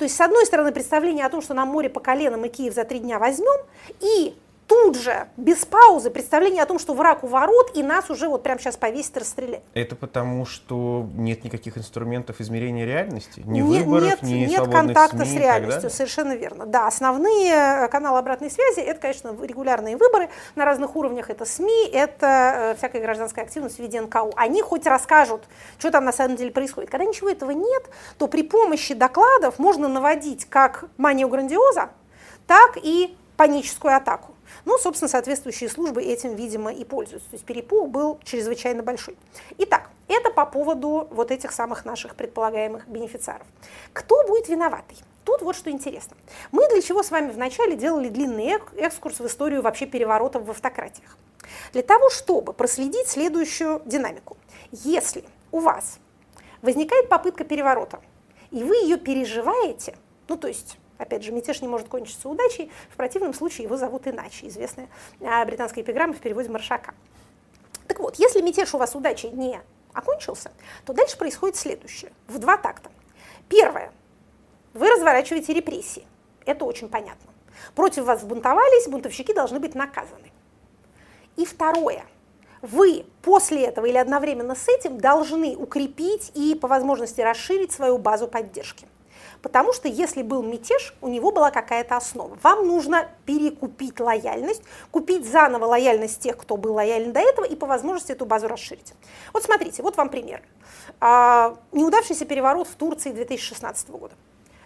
То 0.00 0.04
есть, 0.04 0.16
с 0.16 0.20
одной 0.22 0.46
стороны, 0.46 0.72
представление 0.72 1.26
о 1.26 1.28
том, 1.28 1.42
что 1.42 1.52
нам 1.52 1.68
море 1.68 1.90
по 1.90 2.00
коленам 2.00 2.42
и 2.46 2.48
Киев 2.48 2.72
за 2.72 2.84
три 2.84 3.00
дня 3.00 3.18
возьмем, 3.18 3.66
и 4.00 4.34
тут 4.70 4.96
же, 4.96 5.26
без 5.36 5.66
паузы, 5.66 6.10
представление 6.10 6.62
о 6.62 6.66
том, 6.66 6.78
что 6.78 6.94
враг 6.94 7.24
у 7.24 7.26
ворот, 7.26 7.72
и 7.74 7.82
нас 7.82 8.08
уже 8.08 8.28
вот 8.28 8.44
прямо 8.44 8.60
сейчас 8.60 8.76
повесит 8.76 9.16
и 9.16 9.20
расстреляет. 9.20 9.64
Это 9.74 9.96
потому, 9.96 10.46
что 10.46 11.08
нет 11.16 11.42
никаких 11.42 11.76
инструментов 11.76 12.40
измерения 12.40 12.86
реальности? 12.86 13.42
Ни 13.44 13.62
нет, 13.62 13.84
выборов, 13.84 14.22
нет, 14.22 14.22
ни 14.22 14.46
Нет 14.46 14.70
контакта 14.70 15.24
СМИ 15.24 15.26
с 15.26 15.34
реальностью, 15.34 15.90
совершенно 15.90 16.36
верно. 16.36 16.66
Да, 16.66 16.86
основные 16.86 17.52
э, 17.52 17.88
каналы 17.88 18.20
обратной 18.20 18.48
связи, 18.48 18.78
это, 18.78 19.00
конечно, 19.00 19.36
регулярные 19.42 19.96
выборы 19.96 20.28
на 20.54 20.64
разных 20.64 20.94
уровнях, 20.94 21.30
это 21.30 21.44
СМИ, 21.44 21.90
это 21.92 22.26
э, 22.26 22.74
всякая 22.76 23.02
гражданская 23.02 23.44
активность 23.44 23.74
в 23.74 23.80
виде 23.80 24.00
НКУ. 24.00 24.32
Они 24.36 24.62
хоть 24.62 24.86
расскажут, 24.86 25.42
что 25.80 25.90
там 25.90 26.04
на 26.04 26.12
самом 26.12 26.36
деле 26.36 26.52
происходит. 26.52 26.90
Когда 26.90 27.04
ничего 27.04 27.28
этого 27.28 27.50
нет, 27.50 27.90
то 28.18 28.28
при 28.28 28.44
помощи 28.44 28.94
докладов 28.94 29.58
можно 29.58 29.88
наводить 29.88 30.44
как 30.44 30.84
манию 30.96 31.26
грандиоза, 31.26 31.90
так 32.46 32.78
и 32.80 33.16
паническую 33.36 33.96
атаку. 33.96 34.36
Ну, 34.64 34.78
собственно, 34.78 35.08
соответствующие 35.08 35.70
службы 35.70 36.02
этим, 36.02 36.34
видимо, 36.34 36.72
и 36.72 36.84
пользуются. 36.84 37.30
То 37.30 37.36
есть 37.36 37.44
перепуг 37.44 37.90
был 37.90 38.18
чрезвычайно 38.24 38.82
большой. 38.82 39.16
Итак, 39.58 39.90
это 40.08 40.30
по 40.30 40.44
поводу 40.46 41.06
вот 41.10 41.30
этих 41.30 41.52
самых 41.52 41.84
наших 41.84 42.16
предполагаемых 42.16 42.88
бенефициаров. 42.88 43.46
Кто 43.92 44.26
будет 44.26 44.48
виноватый? 44.48 44.98
Тут 45.24 45.42
вот 45.42 45.54
что 45.54 45.70
интересно. 45.70 46.16
Мы 46.50 46.68
для 46.68 46.82
чего 46.82 47.02
с 47.02 47.10
вами 47.10 47.30
вначале 47.30 47.76
делали 47.76 48.08
длинный 48.08 48.58
экскурс 48.76 49.20
в 49.20 49.26
историю 49.26 49.62
вообще 49.62 49.86
переворотов 49.86 50.44
в 50.44 50.50
автократиях? 50.50 51.16
Для 51.72 51.82
того, 51.82 52.10
чтобы 52.10 52.52
проследить 52.52 53.08
следующую 53.08 53.82
динамику. 53.84 54.36
Если 54.72 55.24
у 55.52 55.60
вас 55.60 55.98
возникает 56.62 57.08
попытка 57.08 57.44
переворота, 57.44 58.00
и 58.50 58.64
вы 58.64 58.76
ее 58.76 58.96
переживаете, 58.96 59.96
ну 60.28 60.36
то 60.36 60.48
есть 60.48 60.78
Опять 61.00 61.24
же, 61.24 61.32
мятеж 61.32 61.62
не 61.62 61.68
может 61.68 61.88
кончиться 61.88 62.28
удачей, 62.28 62.70
в 62.90 62.96
противном 62.96 63.32
случае 63.32 63.64
его 63.64 63.78
зовут 63.78 64.06
иначе, 64.06 64.48
известная 64.48 64.86
а, 65.22 65.42
британская 65.46 65.80
эпиграмма 65.80 66.12
в 66.12 66.18
переводе 66.18 66.50
Маршака. 66.50 66.92
Так 67.88 68.00
вот, 68.00 68.16
если 68.16 68.42
мятеж 68.42 68.74
у 68.74 68.78
вас 68.78 68.94
удачей 68.94 69.30
не 69.30 69.62
окончился, 69.94 70.52
то 70.84 70.92
дальше 70.92 71.16
происходит 71.16 71.56
следующее, 71.56 72.12
в 72.28 72.38
два 72.38 72.58
такта. 72.58 72.90
Первое. 73.48 73.92
Вы 74.74 74.90
разворачиваете 74.90 75.54
репрессии. 75.54 76.06
Это 76.44 76.66
очень 76.66 76.90
понятно. 76.90 77.30
Против 77.74 78.04
вас 78.04 78.22
бунтовались, 78.22 78.86
бунтовщики 78.86 79.32
должны 79.32 79.58
быть 79.58 79.74
наказаны. 79.74 80.30
И 81.36 81.46
второе. 81.46 82.04
Вы 82.60 83.06
после 83.22 83.64
этого 83.64 83.86
или 83.86 83.96
одновременно 83.96 84.54
с 84.54 84.68
этим 84.68 84.98
должны 84.98 85.56
укрепить 85.56 86.30
и 86.34 86.54
по 86.54 86.68
возможности 86.68 87.22
расширить 87.22 87.72
свою 87.72 87.96
базу 87.96 88.28
поддержки. 88.28 88.86
Потому 89.42 89.72
что 89.72 89.88
если 89.88 90.22
был 90.22 90.42
мятеж, 90.42 90.94
у 91.00 91.08
него 91.08 91.30
была 91.30 91.50
какая-то 91.50 91.96
основа. 91.96 92.38
Вам 92.42 92.66
нужно 92.66 93.08
перекупить 93.24 93.98
лояльность, 93.98 94.62
купить 94.90 95.30
заново 95.30 95.64
лояльность 95.64 96.20
тех, 96.20 96.36
кто 96.36 96.56
был 96.56 96.74
лоялен 96.74 97.12
до 97.12 97.20
этого, 97.20 97.44
и 97.44 97.56
по 97.56 97.66
возможности 97.66 98.12
эту 98.12 98.26
базу 98.26 98.48
расширить. 98.48 98.92
Вот 99.32 99.42
смотрите, 99.42 99.82
вот 99.82 99.96
вам 99.96 100.10
пример. 100.10 100.42
А, 101.00 101.56
неудавшийся 101.72 102.26
переворот 102.26 102.68
в 102.68 102.74
Турции 102.74 103.12
2016 103.12 103.90
года. 103.90 104.14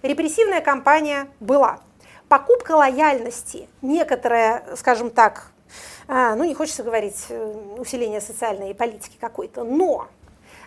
Репрессивная 0.02 0.60
кампания 0.60 1.28
была. 1.40 1.80
Покупка 2.28 2.72
лояльности, 2.72 3.68
некоторая, 3.80 4.64
скажем 4.76 5.10
так, 5.10 5.52
а, 6.08 6.34
ну 6.34 6.44
не 6.44 6.54
хочется 6.54 6.82
говорить 6.82 7.26
э, 7.28 7.54
усиление 7.78 8.20
социальной 8.20 8.74
политики 8.74 9.16
какой-то, 9.20 9.64
но, 9.64 10.08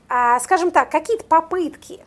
а, 0.09 0.39
скажем 0.39 0.71
так, 0.71 0.89
какие-то 0.89 1.25
попытки 1.25 2.03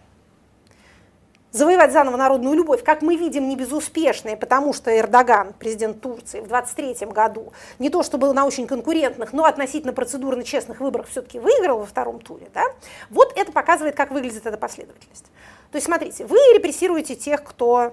завоевать 1.53 1.92
заново 1.92 2.16
народную 2.16 2.55
любовь, 2.55 2.84
как 2.84 3.03
мы 3.03 3.16
видим, 3.16 3.48
не 3.48 3.57
безуспешные, 3.57 4.36
потому 4.36 4.72
что 4.72 4.96
Эрдоган, 4.96 5.53
президент 5.59 6.01
Турции, 6.01 6.40
в 6.40 6.48
23 6.48 7.07
году 7.07 7.53
не 7.78 7.90
то 7.90 8.03
чтобы 8.03 8.32
на 8.32 8.46
очень 8.46 8.66
конкурентных, 8.66 9.32
но 9.32 9.44
относительно 9.44 9.92
процедурно 9.92 10.44
честных 10.44 10.80
выборах 10.80 11.09
все-таки 11.09 11.38
выиграл 11.38 11.78
во 11.80 11.86
втором 11.86 12.20
туре, 12.20 12.48
да? 12.55 12.64
вот 13.11 13.32
это 13.36 13.53
показывает, 13.53 13.96
как 13.96 14.11
выглядит 14.11 14.46
эта 14.46 14.57
последовательность. 14.57 15.26
То 15.70 15.76
есть, 15.76 15.86
смотрите, 15.86 16.24
вы 16.26 16.36
репрессируете 16.55 17.14
тех, 17.14 17.44
кто 17.44 17.92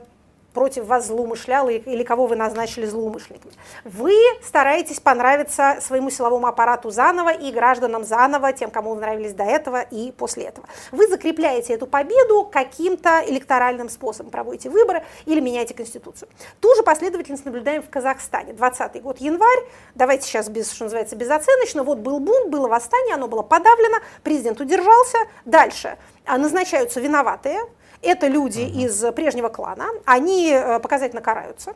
против 0.57 0.85
вас 0.85 1.05
злоумышлял 1.05 1.69
или 1.69 2.03
кого 2.03 2.25
вы 2.25 2.35
назначили 2.35 2.87
злоумышленниками. 2.87 3.53
Вы 3.83 4.15
стараетесь 4.43 4.99
понравиться 4.99 5.77
своему 5.81 6.09
силовому 6.09 6.47
аппарату 6.47 6.89
заново 6.89 7.31
и 7.31 7.51
гражданам 7.51 8.03
заново, 8.03 8.53
тем, 8.53 8.71
кому 8.71 8.95
вы 8.95 9.01
нравились 9.01 9.33
до 9.33 9.43
этого 9.43 9.81
и 9.81 10.11
после 10.11 10.45
этого. 10.45 10.65
Вы 10.91 11.07
закрепляете 11.09 11.73
эту 11.73 11.85
победу 11.85 12.49
каким-то 12.51 13.23
электоральным 13.27 13.87
способом, 13.87 14.31
проводите 14.31 14.71
выборы 14.71 15.05
или 15.27 15.39
меняете 15.39 15.75
конституцию. 15.75 16.27
Ту 16.59 16.73
же 16.73 16.81
последовательность 16.81 17.45
наблюдаем 17.45 17.83
в 17.83 17.89
Казахстане. 17.91 18.53
20 18.53 18.99
год, 19.03 19.19
январь, 19.19 19.63
давайте 19.93 20.25
сейчас, 20.25 20.49
без, 20.49 20.71
что 20.71 20.85
называется, 20.85 21.15
безоценочно, 21.15 21.83
вот 21.83 21.99
был 21.99 22.19
бунт, 22.19 22.49
было 22.49 22.67
восстание, 22.67 23.13
оно 23.13 23.27
было 23.27 23.43
подавлено, 23.43 23.97
президент 24.23 24.59
удержался, 24.59 25.19
дальше 25.45 25.99
а, 26.25 26.39
назначаются 26.39 26.99
виноватые, 26.99 27.59
это 28.01 28.27
люди 28.27 28.61
из 28.61 29.03
прежнего 29.13 29.49
клана, 29.49 29.87
они 30.05 30.51
э, 30.51 30.79
показательно 30.79 31.21
караются, 31.21 31.73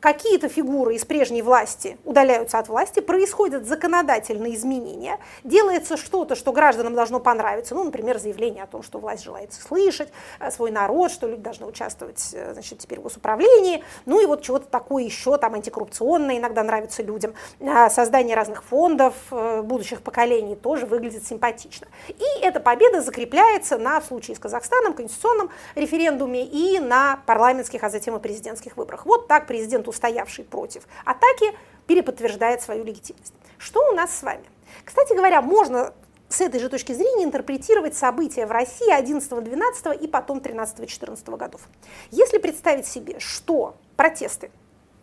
какие-то 0.00 0.48
фигуры 0.48 0.94
из 0.94 1.04
прежней 1.04 1.42
власти 1.42 1.98
удаляются 2.04 2.58
от 2.58 2.68
власти, 2.68 3.00
происходят 3.00 3.66
законодательные 3.66 4.54
изменения, 4.54 5.18
делается 5.44 5.96
что-то, 5.96 6.34
что 6.34 6.52
гражданам 6.52 6.94
должно 6.94 7.20
понравиться, 7.20 7.74
ну, 7.74 7.84
например, 7.84 8.18
заявление 8.18 8.64
о 8.64 8.66
том, 8.66 8.82
что 8.82 8.98
власть 8.98 9.24
желает 9.24 9.52
слышать 9.52 10.10
э, 10.40 10.50
свой 10.50 10.70
народ, 10.70 11.10
что 11.10 11.26
люди 11.26 11.42
должны 11.42 11.66
участвовать, 11.66 12.30
э, 12.32 12.52
значит, 12.52 12.78
теперь 12.78 13.00
в 13.00 13.02
госуправлении, 13.02 13.82
ну 14.06 14.20
и 14.20 14.26
вот 14.26 14.42
чего-то 14.42 14.66
такое 14.68 15.04
еще, 15.04 15.36
там, 15.38 15.54
антикоррупционное 15.54 16.38
иногда 16.38 16.62
нравится 16.62 17.02
людям, 17.02 17.34
э, 17.60 17.90
создание 17.90 18.36
разных 18.36 18.64
фондов 18.64 19.14
будущих 19.62 20.02
поколений 20.02 20.56
тоже 20.56 20.86
выглядит 20.86 21.26
симпатично. 21.26 21.88
И 22.08 22.40
эта 22.42 22.60
победа 22.60 23.00
закрепляется 23.00 23.78
на, 23.78 24.00
в 24.00 24.06
случае 24.06 24.36
с 24.36 24.38
Казахстаном, 24.38 24.94
конституционном 24.94 25.50
референдуме 25.74 26.44
и 26.44 26.78
на 26.78 27.20
парламентских, 27.26 27.82
а 27.82 27.90
затем 27.90 28.16
и 28.16 28.20
президентских 28.20 28.76
выборах. 28.76 29.06
Вот 29.06 29.28
так 29.28 29.46
президент 29.46 29.87
устоявший 29.88 30.44
против 30.44 30.84
атаки, 31.04 31.56
переподтверждает 31.86 32.62
свою 32.62 32.84
легитимность. 32.84 33.34
Что 33.56 33.80
у 33.90 33.94
нас 33.94 34.16
с 34.16 34.22
вами? 34.22 34.44
Кстати 34.84 35.14
говоря, 35.14 35.42
можно 35.42 35.94
с 36.28 36.40
этой 36.40 36.60
же 36.60 36.68
точки 36.68 36.92
зрения 36.92 37.24
интерпретировать 37.24 37.96
события 37.96 38.46
в 38.46 38.50
России 38.50 38.92
11, 38.92 39.42
12 39.42 40.02
и 40.02 40.06
потом 40.06 40.40
13, 40.40 40.88
14 40.88 41.28
годов. 41.30 41.62
Если 42.10 42.38
представить 42.38 42.86
себе, 42.86 43.18
что 43.18 43.76
протесты 43.96 44.50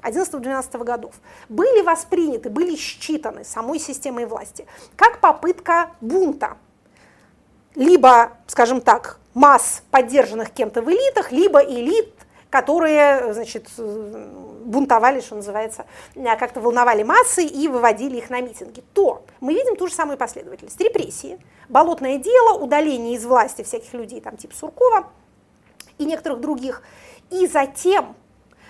11-12 0.03 0.83
годов 0.83 1.15
были 1.49 1.81
восприняты, 1.81 2.49
были 2.49 2.75
считаны 2.75 3.43
самой 3.43 3.79
системой 3.79 4.25
власти 4.25 4.67
как 4.95 5.19
попытка 5.19 5.91
бунта, 5.99 6.57
либо, 7.73 8.37
скажем 8.47 8.81
так, 8.81 9.19
масс, 9.33 9.83
поддержанных 9.91 10.51
кем-то 10.51 10.81
в 10.81 10.89
элитах, 10.89 11.31
либо 11.31 11.59
элит, 11.59 12.13
которые, 12.55 13.33
значит, 13.33 13.67
бунтовали, 13.77 15.19
что 15.19 15.35
называется, 15.35 15.85
э, 16.15 16.37
как-то 16.37 16.61
волновали 16.61 17.03
массы 17.03 17.43
и 17.43 17.67
выводили 17.67 18.15
их 18.15 18.29
на 18.29 18.39
митинги, 18.39 18.81
то 18.93 19.25
мы 19.41 19.53
видим 19.53 19.75
ту 19.75 19.87
же 19.87 19.93
самую 19.93 20.17
последовательность. 20.17 20.79
Репрессии, 20.79 21.37
болотное 21.67 22.17
дело, 22.17 22.57
удаление 22.57 23.15
из 23.15 23.25
власти 23.25 23.61
всяких 23.61 23.93
людей, 23.93 24.21
там 24.21 24.37
типа 24.37 24.55
Суркова 24.55 25.09
и 25.97 26.05
некоторых 26.05 26.39
других, 26.39 26.81
и 27.29 27.45
затем 27.45 28.15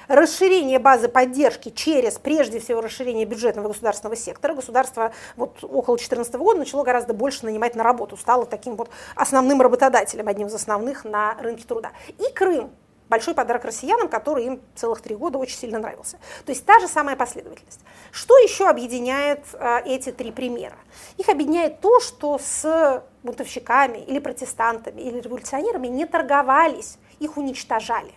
расширение 0.07 0.79
базы 0.79 1.07
поддержки 1.07 1.69
через, 1.69 2.17
прежде 2.17 2.59
всего, 2.59 2.81
расширение 2.81 3.25
бюджетного 3.25 3.67
государственного 3.67 4.15
сектора. 4.15 4.55
Государство 4.55 5.11
вот 5.35 5.63
около 5.63 5.97
2014 5.97 6.33
года 6.37 6.57
начало 6.57 6.83
гораздо 6.83 7.13
больше 7.13 7.45
нанимать 7.45 7.75
на 7.75 7.83
работу, 7.83 8.17
стало 8.17 8.47
таким 8.47 8.77
вот 8.77 8.89
основным 9.15 9.61
работодателем, 9.61 10.27
одним 10.27 10.47
из 10.47 10.55
основных 10.55 11.05
на 11.05 11.35
рынке 11.35 11.65
труда. 11.67 11.91
И 12.17 12.33
Крым, 12.33 12.71
большой 13.09 13.33
подарок 13.33 13.65
россиянам, 13.65 14.07
который 14.07 14.45
им 14.45 14.61
целых 14.75 15.01
три 15.01 15.15
года 15.15 15.37
очень 15.37 15.57
сильно 15.57 15.79
нравился. 15.79 16.17
То 16.45 16.51
есть 16.51 16.65
та 16.65 16.79
же 16.79 16.87
самая 16.87 17.15
последовательность. 17.15 17.81
Что 18.11 18.37
еще 18.37 18.67
объединяет 18.67 19.41
э, 19.53 19.81
эти 19.85 20.11
три 20.11 20.31
примера? 20.31 20.77
Их 21.17 21.29
объединяет 21.29 21.81
то, 21.81 21.99
что 21.99 22.39
с 22.39 23.03
бунтовщиками 23.23 23.99
или 23.99 24.19
протестантами 24.19 25.01
или 25.01 25.19
революционерами 25.19 25.87
не 25.87 26.05
торговались, 26.05 26.97
их 27.19 27.37
уничтожали. 27.37 28.13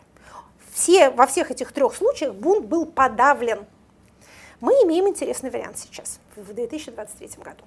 Все, 0.72 1.10
во 1.10 1.26
всех 1.26 1.50
этих 1.50 1.72
трех 1.72 1.94
случаях 1.94 2.34
бунт 2.34 2.66
был 2.66 2.86
подавлен. 2.86 3.66
Мы 4.60 4.72
имеем 4.84 5.08
интересный 5.08 5.50
вариант 5.50 5.78
сейчас, 5.78 6.20
в 6.36 6.52
2023 6.52 7.30
году. 7.42 7.64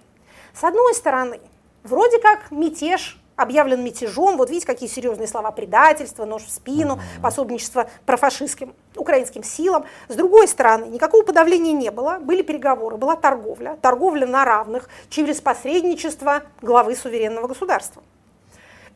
С 0.53 0.63
одной 0.63 0.93
стороны, 0.93 1.39
вроде 1.83 2.19
как 2.19 2.51
мятеж 2.51 3.20
объявлен 3.41 3.83
мятежом. 3.83 4.37
Вот 4.37 4.49
видите, 4.49 4.67
какие 4.67 4.89
серьезные 4.89 5.27
слова 5.27 5.51
предательство, 5.51 6.25
нож 6.25 6.43
в 6.43 6.51
спину, 6.51 6.99
пособничество 7.21 7.89
профашистским 8.05 8.73
украинским 8.95 9.43
силам. 9.43 9.85
С 10.07 10.15
другой 10.15 10.47
стороны, 10.47 10.85
никакого 10.85 11.23
подавления 11.23 11.73
не 11.73 11.91
было, 11.91 12.19
были 12.19 12.41
переговоры, 12.41 12.97
была 12.97 13.15
торговля, 13.15 13.77
торговля 13.81 14.27
на 14.27 14.45
равных 14.45 14.89
через 15.09 15.41
посредничество 15.41 16.43
главы 16.61 16.95
суверенного 16.95 17.47
государства. 17.47 18.03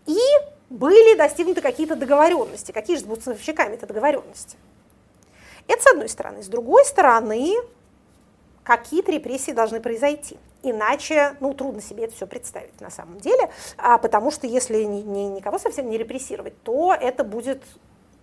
И 0.06 0.20
были 0.70 1.18
достигнуты 1.18 1.62
какие-то 1.62 1.96
договоренности. 1.96 2.72
Какие 2.72 2.98
же 2.98 3.04
с 3.04 3.06
поставщиками 3.06 3.76
это 3.76 3.88
договоренности? 3.88 4.58
Это 5.68 5.82
с 5.82 5.88
одной 5.88 6.10
стороны. 6.10 6.44
С 6.44 6.48
другой 6.48 6.86
стороны, 6.86 7.56
какие-то 8.66 9.12
репрессии 9.12 9.52
должны 9.52 9.80
произойти. 9.80 10.38
Иначе, 10.64 11.36
ну, 11.40 11.54
трудно 11.54 11.80
себе 11.80 12.06
это 12.06 12.16
все 12.16 12.26
представить 12.26 12.82
на 12.82 12.90
самом 12.90 13.20
деле, 13.20 13.50
а 13.78 14.00
потому 14.00 14.32
что 14.32 14.48
если 14.48 14.84
ни, 14.84 15.02
ни, 15.02 15.36
никого 15.36 15.60
совсем 15.60 15.90
не 15.90 15.98
репрессировать, 15.98 16.60
то 16.64 16.94
это 17.00 17.24
будет 17.24 17.62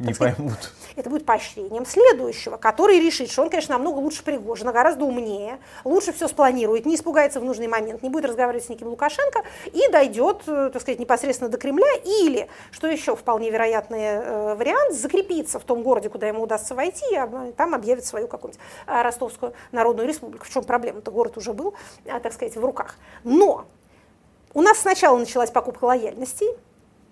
не 0.07 0.14
сказать, 0.14 0.36
поймут. 0.36 0.72
Это 0.96 1.11
будет 1.11 1.24
поощрением 1.24 1.86
следующего, 1.86 2.57
который 2.57 3.00
решит, 3.00 3.30
что 3.30 3.42
он, 3.42 3.50
конечно, 3.50 3.74
намного 3.74 3.98
лучше 3.98 4.22
Пригожина, 4.22 4.72
гораздо 4.72 5.05
умнее, 5.05 5.59
лучше 5.84 6.12
все 6.12 6.28
спланирует, 6.28 6.86
не 6.86 6.96
испугается 6.96 7.40
в 7.40 7.44
нужный 7.44 7.68
момент, 7.68 8.03
не 8.03 8.11
будет 8.11 8.26
разговаривать 8.26 8.64
с 8.64 8.68
неким 8.68 8.88
Лукашенко 8.88 9.42
и 9.66 9.80
дойдет, 9.90 10.42
э, 10.46 10.70
так 10.72 10.82
сказать, 10.82 10.98
непосредственно 10.98 11.50
до 11.50 11.59
Кремля 11.59 11.92
или, 12.05 12.48
что 12.70 12.86
еще 12.86 13.16
вполне 13.16 13.50
вероятный 13.50 14.00
э, 14.00 14.55
вариант, 14.55 14.94
закрепиться 14.94 15.59
в 15.59 15.64
том 15.64 15.82
городе, 15.82 16.09
куда 16.09 16.28
ему 16.28 16.42
удастся 16.42 16.74
войти, 16.74 17.05
и 17.12 17.53
там 17.53 17.74
объявит 17.74 18.05
свою 18.05 18.28
какую-нибудь 18.28 18.62
э, 18.86 19.03
Ростовскую 19.03 19.55
Народную 19.72 20.09
Республику. 20.09 20.44
В 20.44 20.50
чем 20.50 20.64
проблема-то? 20.64 21.11
Город 21.11 21.36
уже 21.36 21.53
был, 21.53 21.74
так 22.05 22.32
сказать, 22.32 22.57
в 22.57 22.64
руках. 22.64 22.96
Но 23.24 23.66
у 24.55 24.61
нас 24.61 24.78
сначала 24.78 25.16
началась 25.16 25.50
покупка 25.50 25.84
лояльностей, 25.84 26.48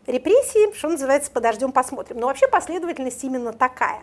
репрессии, 0.07 0.75
что 0.75 0.89
называется, 0.89 1.31
подождем, 1.31 1.73
посмотрим. 1.73 2.19
Но 2.19 2.27
вообще 2.27 2.49
последовательность 2.49 3.23
именно 3.25 3.53
такая 3.53 4.03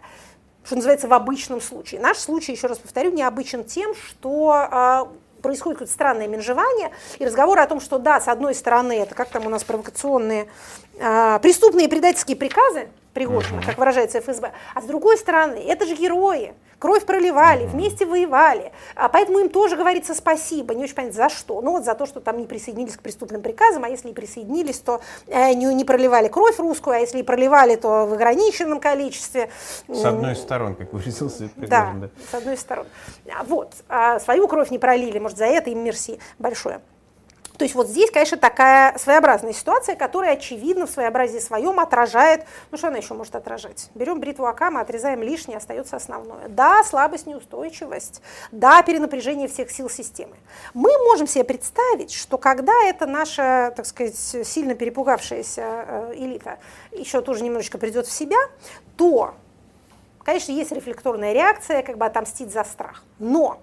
что 0.63 0.75
называется, 0.75 1.07
в 1.07 1.13
обычном 1.13 1.61
случае. 1.61 2.01
Наш 2.01 2.17
случай, 2.17 2.51
еще 2.51 2.67
раз 2.67 2.77
повторю, 2.77 3.11
необычен 3.11 3.63
тем, 3.63 3.95
что 3.95 4.51
а, 4.51 5.07
происходит 5.41 5.77
какое-то 5.77 5.93
странное 5.93 6.27
менжевание, 6.27 6.91
и 7.19 7.25
разговоры 7.25 7.61
о 7.61 7.67
том, 7.67 7.79
что 7.79 7.97
да, 7.97 8.19
с 8.19 8.27
одной 8.27 8.53
стороны, 8.53 8.93
это 8.93 9.15
как 9.15 9.29
там 9.29 9.45
у 9.45 9.49
нас 9.49 9.63
провокационные, 9.63 10.47
э, 10.99 11.39
преступные 11.41 11.87
предательские 11.87 12.35
приказы, 12.35 12.89
Пригожина, 13.17 13.63
как 13.65 13.79
выражается 13.79 14.19
ФСБ, 14.19 14.51
а 14.75 14.81
с 14.81 14.85
другой 14.85 15.17
стороны, 15.17 15.55
это 15.55 15.87
же 15.87 15.95
герои, 15.95 16.53
кровь 16.77 17.03
проливали, 17.03 17.65
вместе 17.65 18.05
воевали, 18.05 18.71
а 18.95 19.09
поэтому 19.09 19.39
им 19.39 19.49
тоже 19.49 19.75
говорится 19.75 20.13
спасибо, 20.13 20.75
не 20.75 20.83
очень 20.83 20.93
понятно 20.93 21.23
за 21.23 21.29
что, 21.29 21.59
ну 21.61 21.71
вот 21.71 21.83
за 21.83 21.95
то, 21.95 22.05
что 22.05 22.19
там 22.19 22.37
не 22.37 22.45
присоединились 22.45 22.95
к 22.95 23.01
преступным 23.01 23.41
приказам, 23.41 23.85
а 23.85 23.89
если 23.89 24.09
и 24.09 24.13
присоединились, 24.13 24.77
то 24.77 25.01
э, 25.25 25.53
не, 25.53 25.65
не 25.73 25.83
проливали 25.83 26.27
кровь 26.27 26.59
русскую, 26.59 26.95
а 26.95 26.99
если 26.99 27.17
и 27.17 27.23
проливали, 27.23 27.75
то 27.75 28.05
в 28.05 28.13
ограниченном 28.13 28.79
количестве. 28.79 29.49
С 29.87 30.05
одной 30.05 30.33
из 30.33 30.37
сторон, 30.37 30.75
как 30.75 30.93
выразился 30.93 31.49
да, 31.55 31.95
да, 31.99 32.09
с 32.29 32.35
одной 32.35 32.53
из 32.53 32.59
сторон. 32.59 32.85
А 33.35 33.43
вот, 33.45 33.73
а 33.89 34.19
свою 34.19 34.47
кровь 34.47 34.69
не 34.69 34.77
пролили, 34.77 35.17
может, 35.17 35.39
за 35.39 35.45
это 35.45 35.71
им 35.71 35.83
мерси 35.83 36.19
большое. 36.37 36.81
То 37.57 37.65
есть 37.65 37.73
вот 37.73 37.87
здесь, 37.87 38.11
конечно, 38.11 38.37
такая 38.37 38.97
своеобразная 38.97 39.53
ситуация, 39.53 39.95
которая, 39.95 40.33
очевидно, 40.33 40.85
в 40.85 40.91
своеобразии 40.91 41.39
своем 41.39 41.79
отражает, 41.79 42.45
ну 42.71 42.77
что 42.77 42.87
она 42.87 42.97
еще 42.97 43.15
может 43.15 43.35
отражать? 43.35 43.89
Берем 43.95 44.19
бритву 44.19 44.45
Акама, 44.45 44.81
отрезаем 44.81 45.23
лишнее, 45.23 45.57
остается 45.57 45.95
основное. 45.95 46.47
Да, 46.49 46.83
слабость, 46.83 47.25
неустойчивость, 47.25 48.21
да, 48.51 48.83
перенапряжение 48.83 49.47
всех 49.47 49.71
сил 49.71 49.89
системы. 49.89 50.35
Мы 50.75 50.91
можем 51.05 51.25
себе 51.25 51.43
представить, 51.43 52.13
что 52.13 52.37
когда 52.37 52.73
эта 52.83 53.07
наша, 53.07 53.73
так 53.75 53.85
сказать, 53.87 54.15
сильно 54.15 54.75
перепугавшаяся 54.75 55.61
э, 55.87 56.13
элита 56.15 56.59
еще 56.91 57.21
тоже 57.21 57.43
немножечко 57.43 57.79
придет 57.79 58.05
в 58.05 58.11
себя, 58.11 58.37
то, 58.97 59.33
конечно, 60.23 60.51
есть 60.51 60.71
рефлекторная 60.71 61.33
реакция, 61.33 61.81
как 61.81 61.97
бы 61.97 62.05
отомстить 62.05 62.51
за 62.51 62.63
страх. 62.63 63.03
Но 63.17 63.59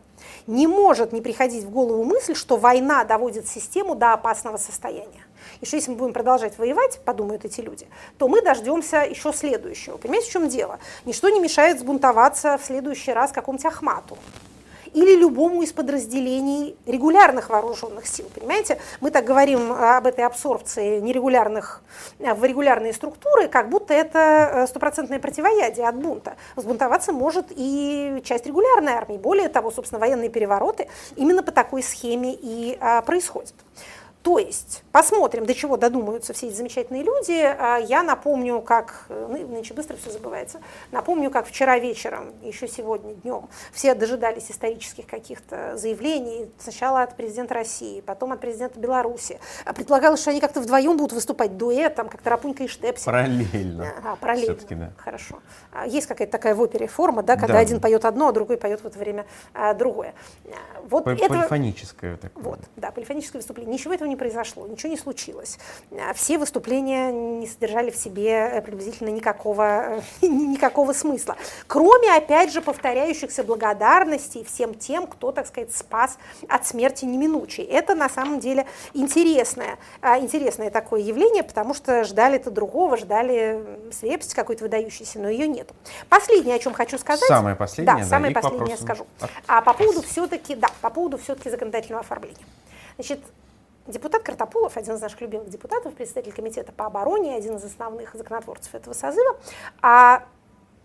не 0.46 0.66
может 0.66 1.12
не 1.12 1.20
приходить 1.20 1.64
в 1.64 1.70
голову 1.70 2.04
мысль, 2.04 2.34
что 2.34 2.56
война 2.56 3.04
доводит 3.04 3.48
систему 3.48 3.94
до 3.94 4.12
опасного 4.12 4.56
состояния. 4.56 5.24
И 5.60 5.66
что 5.66 5.76
если 5.76 5.90
мы 5.90 5.96
будем 5.96 6.12
продолжать 6.12 6.58
воевать, 6.58 7.00
подумают 7.04 7.44
эти 7.44 7.60
люди, 7.60 7.86
то 8.18 8.28
мы 8.28 8.42
дождемся 8.42 8.98
еще 8.98 9.32
следующего. 9.32 9.96
Понимаете, 9.96 10.28
в 10.28 10.32
чем 10.32 10.48
дело? 10.48 10.78
Ничто 11.04 11.28
не 11.28 11.40
мешает 11.40 11.80
сбунтоваться 11.80 12.58
в 12.58 12.64
следующий 12.64 13.12
раз 13.12 13.32
какому-нибудь 13.32 13.66
Ахмату 13.66 14.18
или 14.94 15.16
любому 15.16 15.62
из 15.62 15.72
подразделений 15.72 16.76
регулярных 16.86 17.50
вооруженных 17.50 18.06
сил. 18.06 18.26
Понимаете, 18.34 18.80
мы 19.00 19.10
так 19.10 19.24
говорим 19.24 19.72
об 19.72 20.06
этой 20.06 20.24
абсорбции 20.24 21.00
нерегулярных 21.00 21.82
э, 22.20 22.32
в 22.32 22.44
регулярные 22.44 22.92
структуры, 22.92 23.48
как 23.48 23.68
будто 23.68 23.92
это 23.92 24.18
э, 24.18 24.66
стопроцентное 24.66 25.18
противоядие 25.18 25.88
от 25.88 25.96
бунта. 25.96 26.36
Сбунтоваться 26.56 27.12
может 27.12 27.46
и 27.50 28.22
часть 28.24 28.46
регулярной 28.46 28.92
армии. 28.92 29.18
Более 29.18 29.48
того, 29.48 29.70
собственно, 29.70 29.98
военные 29.98 30.30
перевороты 30.30 30.88
именно 31.16 31.42
по 31.42 31.50
такой 31.50 31.82
схеме 31.82 32.34
и 32.34 32.78
а, 32.80 33.02
происходят. 33.02 33.54
То 34.24 34.38
есть 34.38 34.82
посмотрим, 34.90 35.44
до 35.44 35.54
чего 35.54 35.76
додумаются 35.76 36.32
все 36.32 36.48
эти 36.48 36.54
замечательные 36.54 37.02
люди. 37.02 37.38
А, 37.42 37.76
я 37.76 38.02
напомню, 38.02 38.62
как, 38.62 39.04
э, 39.10 39.26
ну, 39.30 39.46
нынче 39.46 39.74
быстро 39.74 39.96
все 39.96 40.10
забывается, 40.10 40.62
напомню, 40.92 41.30
как 41.30 41.46
вчера 41.46 41.78
вечером, 41.78 42.32
еще 42.42 42.66
сегодня 42.66 43.12
днем, 43.16 43.50
все 43.74 43.94
дожидались 43.94 44.50
исторических 44.50 45.06
каких-то 45.06 45.76
заявлений, 45.76 46.50
сначала 46.58 47.02
от 47.02 47.16
президента 47.16 47.52
России, 47.52 48.00
потом 48.00 48.32
от 48.32 48.40
президента 48.40 48.80
Беларуси. 48.80 49.38
А 49.66 49.74
предполагалось, 49.74 50.22
что 50.22 50.30
они 50.30 50.40
как-то 50.40 50.62
вдвоем 50.62 50.96
будут 50.96 51.12
выступать 51.12 51.58
дуэтом, 51.58 52.08
как 52.08 52.22
Тарапунька 52.22 52.64
и 52.64 52.66
Штепси. 52.66 53.04
Параллельно. 53.04 53.92
А, 54.02 54.16
параллельно. 54.16 54.56
Все-таки, 54.56 54.74
да. 54.74 54.92
Хорошо. 54.96 55.40
Есть 55.84 56.06
какая-то 56.06 56.32
такая 56.32 56.54
в 56.54 56.62
опере 56.62 56.86
форма, 56.86 57.22
да, 57.22 57.36
когда 57.36 57.54
да. 57.54 57.58
один 57.58 57.78
поет 57.78 58.06
одно, 58.06 58.28
а 58.28 58.32
другой 58.32 58.56
поет 58.56 58.80
в 58.80 58.86
это 58.86 58.98
время 58.98 59.26
а, 59.52 59.74
другое. 59.74 60.14
Вот 60.88 61.04
Полифоническое 61.04 62.16
такое. 62.16 62.42
Вот, 62.42 62.60
да, 62.76 62.90
полифоническое 62.90 63.40
выступление. 63.40 63.74
Ничего 63.74 63.92
этого 63.92 64.08
не 64.08 64.13
не 64.14 64.16
произошло, 64.16 64.66
ничего 64.66 64.90
не 64.90 64.96
случилось. 64.96 65.58
А 65.92 66.14
все 66.14 66.38
выступления 66.38 67.10
не 67.12 67.46
содержали 67.46 67.90
в 67.90 67.96
себе 67.96 68.30
э, 68.30 68.62
приблизительно 68.62 69.08
никакого, 69.08 70.00
э, 70.22 70.26
никакого 70.26 70.92
смысла. 70.92 71.36
Кроме, 71.66 72.14
опять 72.14 72.52
же, 72.52 72.62
повторяющихся 72.62 73.42
благодарностей 73.42 74.44
всем 74.44 74.74
тем, 74.74 75.06
кто, 75.06 75.32
так 75.32 75.46
сказать, 75.46 75.74
спас 75.74 76.18
от 76.48 76.66
смерти 76.66 77.04
неминучей. 77.04 77.64
Это 77.64 77.94
на 77.94 78.08
самом 78.08 78.40
деле 78.40 78.66
интересное, 78.94 79.78
а, 80.00 80.18
интересное 80.18 80.70
такое 80.70 81.00
явление, 81.00 81.42
потому 81.42 81.74
что 81.74 82.04
ждали-то 82.04 82.50
другого, 82.50 82.96
ждали 82.96 83.64
свирепости 83.92 84.34
какой-то 84.34 84.64
выдающейся, 84.64 85.18
но 85.18 85.28
ее 85.28 85.48
нет. 85.48 85.70
Последнее, 86.08 86.56
о 86.56 86.58
чем 86.58 86.72
хочу 86.72 86.98
сказать. 86.98 87.28
Самое 87.28 87.56
последнее, 87.56 87.96
да, 87.96 88.02
да 88.02 88.08
самое 88.08 88.32
последнее 88.32 88.76
скажу. 88.76 89.06
А 89.46 89.60
по 89.60 89.74
поводу 89.74 90.02
все-таки, 90.02 90.54
да, 90.54 90.68
по 90.80 90.90
поводу 90.90 91.18
все-таки 91.18 91.50
законодательного 91.50 92.00
оформления. 92.00 92.46
Значит, 92.96 93.20
Депутат 93.86 94.22
Картополов, 94.22 94.78
один 94.78 94.94
из 94.94 95.00
наших 95.02 95.20
любимых 95.20 95.50
депутатов, 95.50 95.94
председатель 95.94 96.32
комитета 96.32 96.72
по 96.72 96.86
обороне, 96.86 97.36
один 97.36 97.56
из 97.56 97.64
основных 97.64 98.14
законотворцев 98.14 98.74
этого 98.74 98.94
созыва, 98.94 99.36
а 99.82 100.24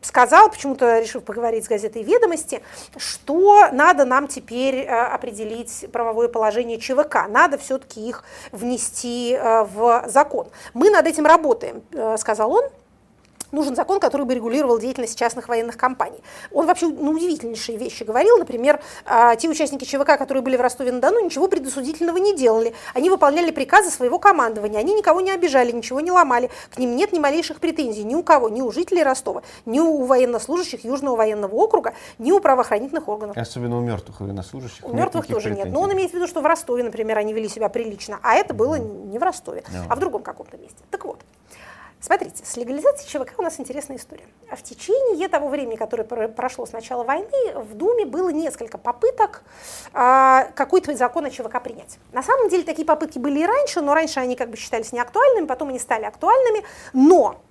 сказал, 0.02 0.50
почему-то 0.50 1.00
решил 1.00 1.22
поговорить 1.22 1.66
с 1.66 1.68
газетой 1.68 2.04
«Ведомости», 2.04 2.62
что 2.97 3.70
надо 3.72 4.04
нам 4.04 4.28
теперь 4.28 4.80
э, 4.80 4.88
определить 4.88 5.86
правовое 5.91 6.28
положение 6.28 6.78
ЧВК, 6.78 7.28
надо 7.30 7.58
все-таки 7.58 8.08
их 8.08 8.24
внести 8.52 9.34
э, 9.34 9.64
в 9.64 10.04
закон. 10.08 10.47
Мы 10.74 10.89
над 10.89 11.08
этим 11.08 11.26
работаем, 11.26 11.84
э, 11.93 12.18
сказал 12.18 12.52
он, 12.52 12.64
нужен 13.52 13.76
закон, 13.76 14.00
который 14.00 14.26
бы 14.26 14.36
регулировал 14.36 14.80
деятельность 14.80 15.18
частных 15.18 15.47
военных 15.47 15.78
компаний. 15.78 16.20
Он 16.52 16.66
вообще 16.66 16.88
ну, 16.88 17.12
удивительнейшие 17.12 17.78
вещи 17.78 18.04
говорил. 18.04 18.38
Например, 18.38 18.80
а, 19.06 19.36
те 19.36 19.50
участники 19.50 19.86
ЧВК, 19.86 20.18
которые 20.18 20.43
были 20.43 20.58
в 20.58 20.62
Ростове-на-Дону, 20.62 21.20
ничего 21.24 21.47
предосудительного 21.47 22.18
не 22.18 22.36
делали. 22.36 22.74
Они 22.93 23.10
выполняли 23.10 23.52
приказы 23.52 23.89
своего 23.89 24.20
командования. 24.20 24.80
Они 24.80 24.93
никого 24.93 25.22
не 25.22 25.32
обижали, 25.32 25.72
ничего 25.72 26.00
не 26.00 26.12
ломали. 26.12 26.50
К 26.74 26.78
ним 26.78 26.95
нет 26.95 27.12
ни 27.12 27.20
малейших 27.20 27.60
претензий 27.60 28.04
ни 28.04 28.16
у 28.16 28.24
кого, 28.24 28.50
ни 28.50 28.62
у 28.62 28.72
жителей 28.72 29.04
Ростова, 29.04 29.43
ни 29.66 29.80
у 29.80 30.04
военнослужащих 30.04 30.84
Южного 30.84 31.16
военного 31.16 31.56
округа, 31.56 31.93
ни 32.18 32.32
у 32.32 32.39
правоохранительных 32.39 33.08
органов. 33.08 33.38
Особенно 33.38 33.78
у 33.78 33.82
мертвых 33.82 34.20
военнослужащих. 34.20 34.86
У 34.86 34.93
мертвых 34.93 35.28
тоже 35.28 35.50
претензий. 35.50 35.66
нет. 35.66 35.74
Но 35.74 35.82
он 35.82 35.93
имеет 35.93 36.12
в 36.12 36.14
виду, 36.14 36.28
что 36.28 36.41
в 36.41 36.45
Ростове, 36.45 36.84
например, 36.84 37.18
они 37.18 37.34
вели 37.34 37.47
себя 37.47 37.70
прилично, 37.70 38.20
а 38.24 38.36
это 38.36 38.54
было 38.54 38.76
не 38.76 39.18
в 39.20 39.24
Ростове, 39.24 39.64
no. 39.68 39.86
а 39.89 39.95
в 39.95 40.00
другом 40.00 40.24
каком-то 40.24 40.58
месте. 40.58 40.78
Так 40.89 41.06
вот, 41.06 41.20
Смотрите, 42.02 42.45
с 42.45 42.56
легализацией 42.56 43.10
ЧВК 43.10 43.39
у 43.39 43.41
нас 43.41 43.60
интересная 43.60 43.97
история. 43.97 44.24
А 44.50 44.56
в 44.56 44.64
течение 44.64 45.28
того 45.28 45.50
времени, 45.50 45.76
которое 45.76 46.06
прошло 46.06 46.66
с 46.66 46.72
начала 46.72 47.04
войны, 47.04 47.54
в 47.56 47.74
Думе 47.76 48.06
было 48.06 48.30
несколько 48.30 48.78
попыток 48.78 49.43
а, 49.91 50.45
какой-то 50.56 50.95
закон 50.95 51.26
о 51.26 51.30
ЧВК 51.30 51.62
принять. 51.62 52.00
На 52.14 52.24
самом 52.24 52.47
деле 52.47 52.64
такие 52.64 52.86
попытки 52.86 53.20
были 53.20 53.39
и 53.39 53.45
раньше, 53.45 53.82
но 53.82 53.93
раньше 53.93 54.22
они 54.22 54.38
как 54.38 54.50
бы 54.50 54.56
считались 54.56 54.93
неактуальными, 54.93 55.45
потом 55.45 55.70
они 55.70 55.80
стали 55.80 56.06
актуальными. 56.06 56.64
Но 56.93 57.41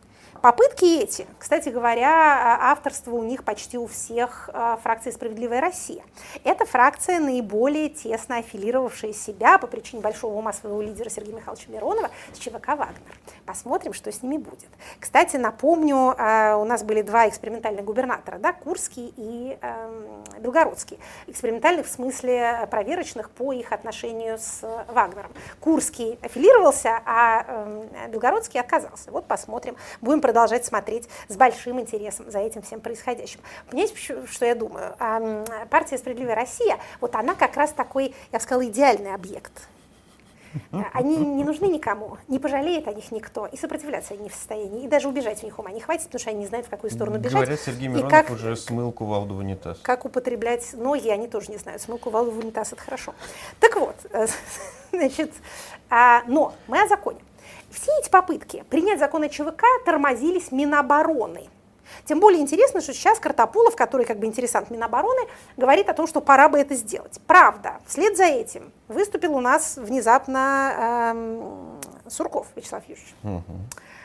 Попытки 0.43 0.85
эти, 1.03 1.27
кстати 1.39 1.69
говоря, 1.69 2.11
а, 2.11 2.71
авторство 2.71 3.11
у 3.13 3.25
них 3.25 3.43
почти 3.43 3.77
у 3.77 3.87
всех 3.87 4.49
а, 4.53 4.77
фракций 4.77 5.13
«Справедливая 5.13 5.61
Россия». 5.61 6.05
Это 6.45 6.65
фракция, 6.65 7.19
наиболее 7.19 7.89
тесно 7.89 8.39
аффилировавшая 8.39 9.13
себя 9.13 9.59
по 9.59 9.67
причине 9.67 10.01
большого 10.01 10.35
ума 10.35 10.53
своего 10.53 10.81
лидера 10.81 11.09
Сергея 11.11 11.37
Михайловича 11.37 11.73
Миронова 11.73 12.11
с 12.33 12.39
ЧВК 12.39 12.69
«Вагнер». 12.69 13.19
Посмотрим, 13.47 13.93
что 13.93 14.13
с 14.13 14.23
ними 14.23 14.37
будет. 14.37 14.69
Кстати, 15.01 15.37
напомню, 15.37 16.15
а, 16.17 16.57
у 16.57 16.65
нас 16.65 16.85
были 16.85 17.03
два 17.03 17.29
экспериментальных 17.29 17.85
губернатора, 17.85 18.39
да, 18.39 18.53
Курский 18.53 19.13
и 19.17 19.59
э, 19.61 20.15
Белгородский. 20.39 20.99
Экспериментальных 21.27 21.87
в 21.87 21.91
смысле 21.91 22.69
проверочных 22.71 23.31
по 23.31 23.53
их 23.53 23.73
отношению 23.73 24.39
с 24.39 24.61
Вагнером. 24.89 25.33
Курский 25.61 26.19
аффилировался, 26.23 27.01
а 27.05 27.45
э, 27.47 28.09
Белгородский 28.09 28.61
отказался. 28.61 29.11
Вот 29.11 29.27
посмотрим. 29.27 29.77
Будем 30.01 30.21
продолжать 30.29 30.67
смотреть 30.67 31.09
с 31.29 31.37
большим 31.37 31.81
интересом 31.81 32.31
за 32.31 32.41
этим 32.41 32.61
всем 32.61 32.81
происходящим. 32.81 33.41
Понимаете, 33.71 33.97
что 34.27 34.45
я 34.45 34.55
думаю? 34.55 34.95
Партия 35.71 35.97
«Справедливая 35.97 36.35
Россия», 36.35 36.77
вот 37.01 37.15
она 37.15 37.35
как 37.35 37.57
раз 37.57 37.73
такой, 37.73 38.15
я 38.31 38.39
бы 38.39 38.43
сказала, 38.43 38.67
идеальный 38.67 39.15
объект. 39.15 39.53
Они 40.93 41.17
не 41.17 41.45
нужны 41.45 41.65
никому, 41.65 42.19
не 42.29 42.39
пожалеет 42.39 42.89
о 42.89 42.93
них 42.93 43.11
никто, 43.11 43.47
и 43.47 43.57
сопротивляться 43.57 44.13
они 44.13 44.25
не 44.25 44.29
в 44.29 44.35
состоянии, 44.35 44.85
и 44.85 44.89
даже 44.89 45.09
убежать 45.09 45.43
у 45.43 45.47
них 45.47 45.59
ума 45.59 45.71
не 45.71 45.81
хватит, 45.81 46.05
потому 46.05 46.21
что 46.21 46.29
они 46.29 46.41
не 46.41 46.47
знают, 46.47 46.67
в 46.67 46.71
какую 46.71 46.91
сторону 46.91 47.17
бежать. 47.19 47.33
Говорят, 47.33 47.61
Сергей 47.61 47.89
Миронов 47.89 48.11
как, 48.11 48.31
уже 48.31 48.55
смыл 48.55 48.93
кувалду 48.93 49.35
в 49.35 49.39
унитаз. 49.39 49.79
Как 49.81 50.05
употреблять 50.05 50.75
ноги, 50.75 51.09
они 51.09 51.29
тоже 51.29 51.51
не 51.51 51.57
знают. 51.57 51.81
Смыл 51.81 51.97
кувалду 51.97 52.33
в 52.33 52.39
унитаз– 52.39 52.73
это 52.75 52.83
хорошо. 52.83 53.15
Так 53.61 53.77
вот, 53.77 53.97
значит, 54.93 55.33
а, 55.89 56.23
но 56.27 56.53
мы 56.67 56.83
о 56.83 56.87
законе. 56.87 57.21
Все 57.71 57.91
эти 58.01 58.11
попытки 58.11 58.65
принять 58.71 58.99
закон 58.99 59.23
о 59.23 59.29
ЧВК 59.29 59.63
тормозились 59.85 60.51
Минобороны. 60.53 61.49
Тем 62.05 62.21
более 62.21 62.41
интересно, 62.41 62.81
что 62.81 62.93
сейчас 62.93 63.19
Картополов, 63.19 63.77
который 63.77 64.07
как 64.07 64.19
бы 64.19 64.27
интересант 64.27 64.71
Минобороны, 64.71 65.23
говорит 65.57 65.89
о 65.89 65.95
том, 65.95 66.07
что 66.07 66.21
пора 66.21 66.49
бы 66.49 66.59
это 66.59 66.75
сделать. 66.75 67.21
Правда, 67.27 67.79
вслед 67.87 68.17
за 68.17 68.25
этим 68.25 68.73
выступил 68.89 69.35
у 69.37 69.41
нас 69.41 69.77
внезапно 69.77 71.13
эм, 71.15 71.81
Сурков 72.09 72.47
Вячеслав 72.57 72.83
Юрьевич. 72.89 73.15
Угу. 73.23 73.43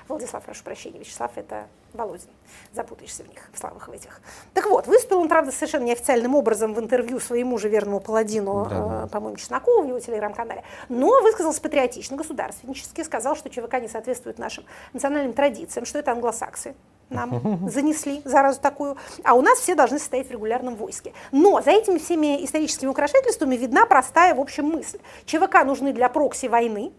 Владислав, 0.07 0.43
прошу 0.43 0.63
прощения, 0.63 0.99
Вячеслав 0.99 1.31
это 1.35 1.67
Володин. 1.93 2.29
Запутаешься 2.73 3.23
в 3.23 3.29
них, 3.29 3.49
в 3.53 3.59
славах 3.59 3.87
в 3.87 3.91
этих. 3.91 4.21
Так 4.53 4.65
вот, 4.67 4.87
выступил 4.87 5.19
он, 5.19 5.29
правда, 5.29 5.51
совершенно 5.51 5.83
неофициальным 5.83 6.35
образом 6.35 6.73
в 6.73 6.79
интервью 6.79 7.19
своему 7.19 7.57
же 7.57 7.69
верному 7.69 7.99
паладину, 7.99 8.67
да, 8.69 9.03
э, 9.05 9.07
по-моему, 9.09 9.37
Чеснокову 9.37 9.83
в 9.83 9.87
его 9.87 9.99
телеграм-канале, 9.99 10.63
но 10.89 11.21
высказался 11.21 11.61
патриотично, 11.61 12.17
государственнически, 12.17 13.03
сказал, 13.03 13.35
что 13.35 13.49
ЧВК 13.49 13.79
не 13.79 13.87
соответствует 13.87 14.39
нашим 14.39 14.65
национальным 14.93 15.33
традициям, 15.33 15.85
что 15.85 15.99
это 15.99 16.11
англосаксы 16.11 16.75
нам 17.09 17.69
занесли 17.69 18.21
заразу 18.25 18.59
такую, 18.59 18.97
а 19.23 19.35
у 19.35 19.41
нас 19.41 19.59
все 19.59 19.75
должны 19.75 19.99
состоять 19.99 20.27
в 20.27 20.31
регулярном 20.31 20.75
войске. 20.75 21.13
Но 21.31 21.61
за 21.61 21.71
этими 21.71 21.97
всеми 21.97 22.43
историческими 22.43 22.89
украшательствами 22.89 23.55
видна 23.55 23.85
простая, 23.85 24.33
в 24.35 24.39
общем, 24.39 24.65
мысль. 24.65 24.99
ЧВК 25.25 25.63
нужны 25.63 25.93
для 25.93 26.09
прокси 26.09 26.47
войны, 26.47 26.91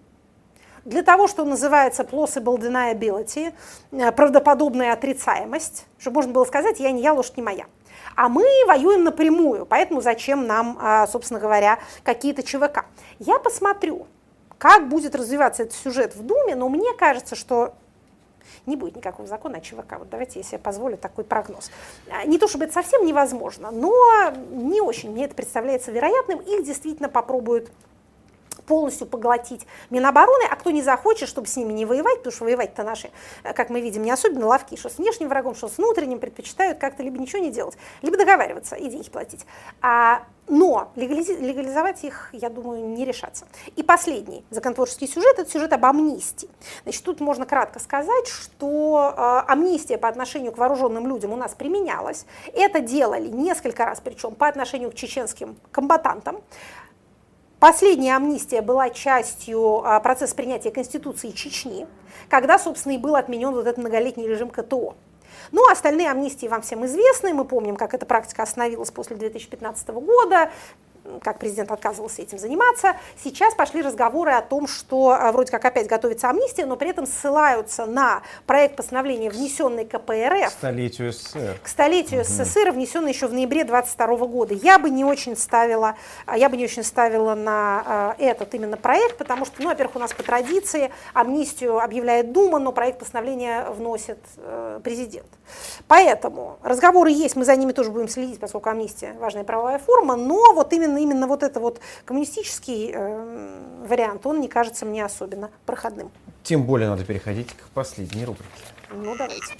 для 0.84 1.02
того, 1.02 1.26
что 1.28 1.44
называется 1.44 2.02
plausible 2.02 2.58
deniability, 2.58 3.52
э, 3.92 4.12
правдоподобная 4.12 4.92
отрицаемость, 4.92 5.86
чтобы 5.98 6.16
можно 6.16 6.32
было 6.32 6.44
сказать, 6.44 6.80
я 6.80 6.90
не 6.92 7.02
я, 7.02 7.12
лошадь 7.12 7.36
не 7.36 7.42
моя. 7.42 7.66
А 8.16 8.28
мы 8.28 8.44
воюем 8.66 9.02
напрямую, 9.04 9.66
поэтому 9.66 10.00
зачем 10.00 10.46
нам, 10.46 10.78
а, 10.80 11.06
собственно 11.06 11.40
говоря, 11.40 11.78
какие-то 12.04 12.42
ЧВК. 12.42 12.84
Я 13.18 13.38
посмотрю, 13.38 14.06
как 14.58 14.88
будет 14.88 15.14
развиваться 15.14 15.64
этот 15.64 15.74
сюжет 15.74 16.14
в 16.14 16.22
Думе, 16.22 16.54
но 16.54 16.68
мне 16.68 16.92
кажется, 16.94 17.34
что 17.34 17.74
не 18.66 18.76
будет 18.76 18.96
никакого 18.96 19.26
закона 19.26 19.58
о 19.58 19.60
ЧВК. 19.60 19.98
Вот 19.98 20.10
давайте 20.10 20.38
я 20.38 20.44
себе 20.44 20.58
позволю 20.58 20.96
такой 20.96 21.24
прогноз. 21.24 21.70
А, 22.10 22.24
не 22.24 22.38
то 22.38 22.46
чтобы 22.46 22.64
это 22.64 22.74
совсем 22.74 23.04
невозможно, 23.04 23.70
но 23.70 23.94
не 24.50 24.80
очень 24.80 25.10
мне 25.10 25.24
это 25.24 25.34
представляется 25.34 25.90
вероятным. 25.90 26.38
Их 26.40 26.64
действительно 26.64 27.08
попробуют 27.08 27.70
полностью 28.66 29.06
поглотить 29.06 29.66
Минобороны, 29.90 30.44
а 30.50 30.56
кто 30.56 30.70
не 30.70 30.82
захочет, 30.82 31.28
чтобы 31.28 31.46
с 31.46 31.56
ними 31.56 31.72
не 31.72 31.84
воевать, 31.84 32.18
потому 32.18 32.32
что 32.32 32.44
воевать-то 32.44 32.82
наши, 32.82 33.10
э, 33.42 33.52
как 33.52 33.70
мы 33.70 33.80
видим, 33.80 34.02
не 34.02 34.10
особенно 34.10 34.46
ловки, 34.46 34.76
что 34.76 34.88
с 34.88 34.98
внешним 34.98 35.28
врагом, 35.28 35.54
что 35.54 35.68
с 35.68 35.78
внутренним, 35.78 36.18
предпочитают 36.18 36.78
как-то 36.78 37.02
либо 37.02 37.18
ничего 37.18 37.42
не 37.42 37.50
делать, 37.50 37.76
либо 38.02 38.16
договариваться 38.16 38.76
и 38.76 38.88
деньги 38.88 39.10
платить. 39.10 39.46
А, 39.82 40.24
но 40.46 40.90
легализовать 40.94 42.04
их, 42.04 42.28
я 42.32 42.50
думаю, 42.50 42.86
не 42.86 43.04
решаться. 43.04 43.46
И 43.76 43.82
последний 43.82 44.44
законотворческий 44.50 45.08
сюжет– 45.08 45.38
это 45.38 45.50
сюжет 45.50 45.72
об 45.72 45.84
амнистии. 45.86 46.50
Значит, 46.82 47.02
тут 47.02 47.20
можно 47.20 47.46
кратко 47.46 47.78
сказать, 47.78 48.28
что 48.28 49.14
э, 49.16 49.50
амнистия 49.50 49.96
по 49.96 50.08
отношению 50.08 50.52
к 50.52 50.58
вооруженным 50.58 51.06
людям 51.06 51.32
у 51.32 51.36
нас 51.36 51.54
применялась. 51.54 52.26
Это 52.52 52.80
делали 52.80 53.28
несколько 53.28 53.86
раз, 53.86 54.00
причем 54.04 54.34
по 54.34 54.46
отношению 54.46 54.90
к 54.90 54.94
чеченским 54.94 55.56
комбатантам. 55.70 56.42
Последняя 57.64 58.16
амнистия 58.16 58.60
была 58.60 58.90
частью 58.90 59.82
а, 59.86 59.98
процесса 60.00 60.34
принятия 60.34 60.70
Конституции 60.70 61.30
Чечни, 61.30 61.86
когда, 62.28 62.58
собственно, 62.58 62.92
и 62.92 62.98
был 62.98 63.16
отменен 63.16 63.52
вот 63.52 63.66
этот 63.66 63.78
многолетний 63.78 64.28
режим 64.28 64.50
КТО. 64.50 64.94
Ну, 65.50 65.70
остальные 65.70 66.10
амнистии 66.10 66.46
вам 66.46 66.60
всем 66.60 66.84
известны. 66.84 67.32
Мы 67.32 67.46
помним, 67.46 67.76
как 67.76 67.94
эта 67.94 68.04
практика 68.04 68.42
остановилась 68.42 68.90
после 68.90 69.16
2015 69.16 69.88
года 69.88 70.50
как 71.22 71.38
президент 71.38 71.70
отказывался 71.70 72.22
этим 72.22 72.38
заниматься. 72.38 72.96
Сейчас 73.22 73.54
пошли 73.54 73.82
разговоры 73.82 74.32
о 74.32 74.42
том, 74.42 74.66
что 74.66 75.10
а, 75.10 75.32
вроде 75.32 75.50
как 75.50 75.64
опять 75.64 75.86
готовится 75.86 76.30
амнистия, 76.30 76.66
но 76.66 76.76
при 76.76 76.90
этом 76.90 77.06
ссылаются 77.06 77.86
на 77.86 78.22
проект 78.46 78.76
постановления, 78.76 79.30
внесенный 79.30 79.84
КПРФ. 79.84 80.48
К 80.48 80.50
столетию 80.50 81.12
СССР. 81.12 81.58
К 81.62 81.68
столетию 81.68 82.20
угу. 82.22 82.28
СССР, 82.28 82.70
внесенный 82.72 83.12
еще 83.12 83.26
в 83.26 83.32
ноябре 83.32 83.64
22 83.64 84.16
года. 84.26 84.54
Я 84.54 84.78
бы 84.78 84.90
не 84.90 85.04
очень 85.04 85.36
ставила, 85.36 85.96
а, 86.26 86.36
я 86.36 86.48
бы 86.48 86.56
не 86.56 86.64
очень 86.64 86.84
ставила 86.84 87.34
на 87.34 87.82
а, 87.86 88.16
этот 88.18 88.54
именно 88.54 88.76
проект, 88.76 89.18
потому 89.18 89.44
что, 89.44 89.62
ну, 89.62 89.68
во-первых, 89.68 89.96
у 89.96 89.98
нас 89.98 90.12
по 90.12 90.22
традиции 90.22 90.90
амнистию 91.12 91.78
объявляет 91.78 92.32
Дума, 92.32 92.58
но 92.58 92.72
проект 92.72 92.98
постановления 92.98 93.66
вносит 93.70 94.18
э, 94.38 94.80
президент. 94.82 95.26
Поэтому 95.88 96.58
разговоры 96.62 97.10
есть, 97.10 97.36
мы 97.36 97.44
за 97.44 97.54
ними 97.56 97.72
тоже 97.72 97.90
будем 97.90 98.08
следить, 98.08 98.40
поскольку 98.40 98.70
амнистия 98.70 99.14
важная 99.20 99.44
правовая 99.44 99.78
форма, 99.78 100.16
но 100.16 100.52
вот 100.54 100.72
именно, 100.72 100.93
именно 100.96 101.26
вот 101.26 101.42
это 101.42 101.60
вот 101.60 101.80
коммунистический 102.04 102.90
э, 102.94 103.86
вариант, 103.86 104.26
он 104.26 104.40
не 104.40 104.48
кажется 104.48 104.86
мне 104.86 105.04
особенно 105.04 105.50
проходным. 105.66 106.10
Тем 106.42 106.64
более 106.64 106.88
надо 106.88 107.04
переходить 107.04 107.52
к 107.52 107.68
последней 107.74 108.24
рубрике. 108.24 108.48
Ну, 108.92 109.14
давайте. 109.16 109.54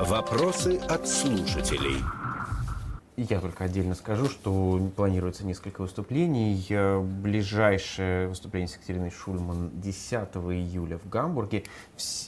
Вопросы 0.00 0.78
от 0.88 1.08
слушателей. 1.08 1.96
Я 3.16 3.40
только 3.40 3.64
отдельно 3.64 3.94
скажу, 3.94 4.28
что 4.28 4.78
планируется 4.94 5.46
несколько 5.46 5.80
выступлений. 5.80 6.66
Ближайшее 7.22 8.28
выступление 8.28 8.68
с 8.68 8.74
Екатериной 8.74 9.10
Шульман 9.10 9.70
10 9.80 10.12
июля 10.12 10.98
в 10.98 11.08
Гамбурге. 11.08 11.64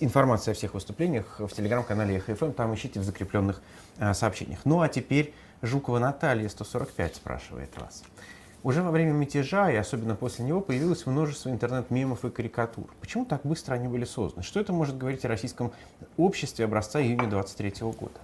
Информация 0.01 0.53
о 0.53 0.55
всех 0.55 0.73
выступлениях 0.73 1.41
в 1.41 1.49
телеграм-канале 1.49 2.15
ЕХФМ, 2.15 2.53
там 2.53 2.75
ищите 2.75 3.01
в 3.01 3.05
закрепленных 3.05 3.61
а, 3.99 4.15
сообщениях. 4.15 4.61
Ну 4.65 4.81
а 4.81 4.89
теперь 4.89 5.35
Жукова 5.63 5.99
Наталья 5.99 6.49
145 6.49 7.17
спрашивает 7.17 7.77
вас. 7.81 8.05
Уже 8.63 8.83
во 8.83 8.91
время 8.91 9.13
мятежа 9.13 9.71
и 9.71 9.77
особенно 9.77 10.15
после 10.15 10.45
него 10.45 10.61
появилось 10.61 11.07
множество 11.07 11.51
интернет-мемов 11.51 12.25
и 12.25 12.31
карикатур. 12.31 12.87
Почему 13.01 13.25
так 13.25 13.43
быстро 13.45 13.75
они 13.75 13.89
были 13.89 14.05
созданы? 14.05 14.45
Что 14.45 14.61
это 14.61 14.73
может 14.73 14.97
говорить 14.99 15.25
о 15.25 15.29
российском 15.29 15.73
обществе 16.17 16.65
образца 16.65 17.01
июня 17.01 17.29
23 17.29 17.73
года? 17.81 18.21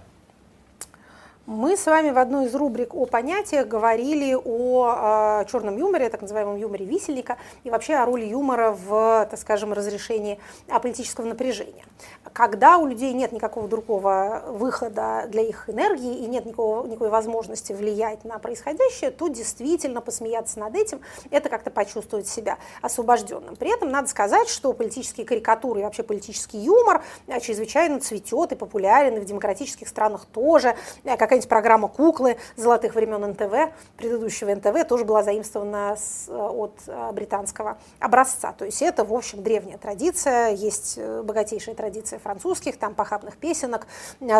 Мы 1.47 1.77
с 1.77 1.85
вами 1.85 2.09
в 2.09 2.17
одной 2.17 2.47
из 2.47 2.55
рубрик 2.55 2.95
о 2.95 3.05
понятиях 3.05 3.67
говорили 3.67 4.33
о 4.33 5.43
э, 5.43 5.45
черном 5.45 5.77
юморе, 5.77 6.09
так 6.09 6.23
называемом 6.23 6.55
юморе 6.55 6.87
висельника, 6.87 7.37
и 7.63 7.69
вообще 7.69 7.93
о 7.93 8.05
роли 8.05 8.25
юмора 8.25 8.71
в, 8.71 9.27
так 9.29 9.39
скажем, 9.39 9.71
разрешении 9.71 10.39
политического 10.67 11.25
напряжения. 11.25 11.85
Когда 12.33 12.79
у 12.79 12.87
людей 12.87 13.13
нет 13.13 13.31
никакого 13.31 13.67
другого 13.67 14.43
выхода 14.47 15.25
для 15.27 15.43
их 15.43 15.69
энергии 15.69 16.17
и 16.17 16.25
нет 16.25 16.47
никакого, 16.47 16.87
никакой 16.87 17.09
возможности 17.09 17.73
влиять 17.73 18.25
на 18.25 18.39
происходящее, 18.39 19.11
то 19.11 19.27
действительно 19.27 20.01
посмеяться 20.01 20.59
над 20.59 20.75
этим, 20.75 21.01
это 21.29 21.49
как-то 21.49 21.69
почувствовать 21.69 22.27
себя 22.27 22.57
освобожденным. 22.81 23.55
При 23.55 23.71
этом 23.71 23.91
надо 23.91 24.07
сказать, 24.07 24.49
что 24.49 24.73
политические 24.73 25.27
карикатуры 25.27 25.81
и 25.81 25.83
вообще 25.83 26.01
политический 26.01 26.57
юмор 26.57 27.03
чрезвычайно 27.39 27.99
цветет 27.99 28.51
и 28.51 28.55
популярен 28.55 29.17
и 29.17 29.19
в 29.19 29.25
демократических 29.25 29.87
странах 29.87 30.25
тоже. 30.25 30.75
Как 31.03 31.34
какая-нибудь 31.35 31.49
программа 31.49 31.87
«Куклы» 31.87 32.37
золотых 32.55 32.95
времен 32.95 33.21
НТВ, 33.31 33.73
предыдущего 33.97 34.53
НТВ, 34.55 34.87
тоже 34.87 35.03
была 35.03 35.21
заимствована 35.23 35.97
с, 35.97 36.29
от 36.29 36.73
британского 37.13 37.77
образца. 37.99 38.53
То 38.53 38.65
есть 38.65 38.81
это, 38.81 39.03
в 39.03 39.13
общем, 39.13 39.43
древняя 39.43 39.77
традиция, 39.77 40.51
есть 40.51 40.97
богатейшая 41.23 41.75
традиция 41.75 42.19
французских, 42.19 42.77
там 42.77 42.95
похабных 42.95 43.37
песенок, 43.37 43.87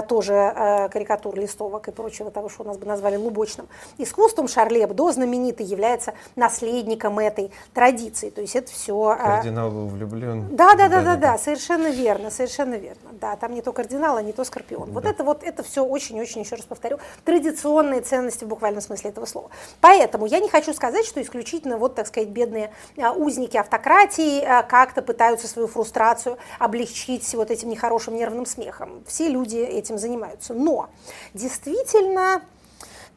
тоже 0.07 0.89
карикатур, 0.91 1.35
листовок 1.35 1.87
и 1.89 1.91
прочего 1.91 2.31
того, 2.31 2.47
что 2.49 2.63
у 2.63 2.67
нас 2.67 2.77
бы 2.77 2.85
назвали 2.85 3.17
лубочным 3.17 3.67
искусством. 3.97 4.47
Шарли 4.47 4.83
Эбдо 4.83 5.11
знаменитый 5.11 5.65
является 5.65 6.13
наследником 6.35 7.19
этой 7.19 7.51
традиции. 7.73 8.29
То 8.29 8.41
есть 8.41 8.55
это 8.55 8.71
все... 8.71 9.17
Кардинал 9.19 9.69
влюблен. 9.69 10.55
Да, 10.55 10.75
да, 10.75 10.87
да, 10.87 11.01
да, 11.01 11.15
да, 11.15 11.37
совершенно 11.37 11.87
верно, 11.87 12.29
совершенно 12.29 12.75
верно. 12.75 13.09
Да, 13.19 13.35
там 13.35 13.53
не 13.53 13.61
то 13.61 13.73
кардинал, 13.73 14.17
а 14.17 14.21
не 14.21 14.31
то 14.31 14.43
скорпион. 14.43 14.91
Вот 14.91 15.05
это 15.05 15.23
вот, 15.23 15.43
это 15.43 15.63
все 15.63 15.83
очень-очень, 15.83 16.41
еще 16.41 16.55
раз 16.55 16.65
повторю, 16.85 16.99
традиционные 17.23 18.01
ценности 18.01 18.43
в 18.43 18.47
буквальном 18.47 18.81
смысле 18.81 19.09
этого 19.09 19.25
слова. 19.25 19.49
Поэтому 19.81 20.25
я 20.25 20.39
не 20.39 20.49
хочу 20.49 20.73
сказать, 20.73 21.05
что 21.05 21.21
исключительно 21.21 21.77
вот, 21.77 21.95
так 21.95 22.07
сказать, 22.07 22.29
бедные 22.29 22.71
а, 22.97 23.11
узники 23.11 23.57
автократии 23.57 24.41
а, 24.41 24.63
как-то 24.63 25.01
пытаются 25.01 25.47
свою 25.47 25.67
фрустрацию 25.67 26.37
облегчить 26.59 27.33
вот 27.33 27.51
этим 27.51 27.69
нехорошим 27.69 28.15
нервным 28.15 28.45
смехом. 28.45 29.03
Все 29.07 29.29
люди 29.29 29.57
этим 29.57 29.97
занимаются. 29.97 30.53
Но 30.53 30.89
действительно 31.33 32.41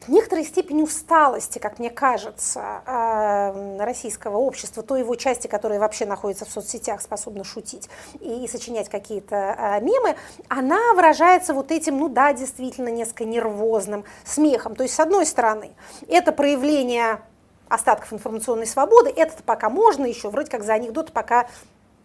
в 0.01 0.09
некоторой 0.09 0.45
степени 0.45 0.81
усталости, 0.81 1.59
как 1.59 1.77
мне 1.79 1.89
кажется, 1.89 2.81
э, 2.85 3.83
российского 3.83 4.37
общества, 4.37 4.81
той 4.81 5.01
его 5.01 5.15
части, 5.15 5.47
которая 5.47 5.79
вообще 5.79 6.05
находится 6.05 6.45
в 6.45 6.49
соцсетях, 6.49 7.01
способна 7.01 7.43
шутить 7.43 7.89
и 8.19 8.47
сочинять 8.47 8.89
какие-то 8.89 9.35
э, 9.35 9.81
мемы, 9.81 10.15
она 10.47 10.93
выражается 10.93 11.53
вот 11.53 11.71
этим, 11.71 11.97
ну 11.97 12.07
да, 12.07 12.33
действительно, 12.33 12.89
несколько 12.89 13.25
нервозным 13.25 14.05
смехом. 14.23 14.75
То 14.75 14.83
есть, 14.83 14.95
с 14.95 14.99
одной 14.99 15.25
стороны, 15.25 15.71
это 16.07 16.31
проявление 16.31 17.21
остатков 17.67 18.13
информационной 18.13 18.67
свободы, 18.67 19.11
это 19.15 19.43
пока 19.43 19.69
можно 19.69 20.05
еще, 20.05 20.29
вроде 20.29 20.49
как 20.49 20.63
за 20.63 20.73
анекдоты 20.73 21.11
пока, 21.11 21.47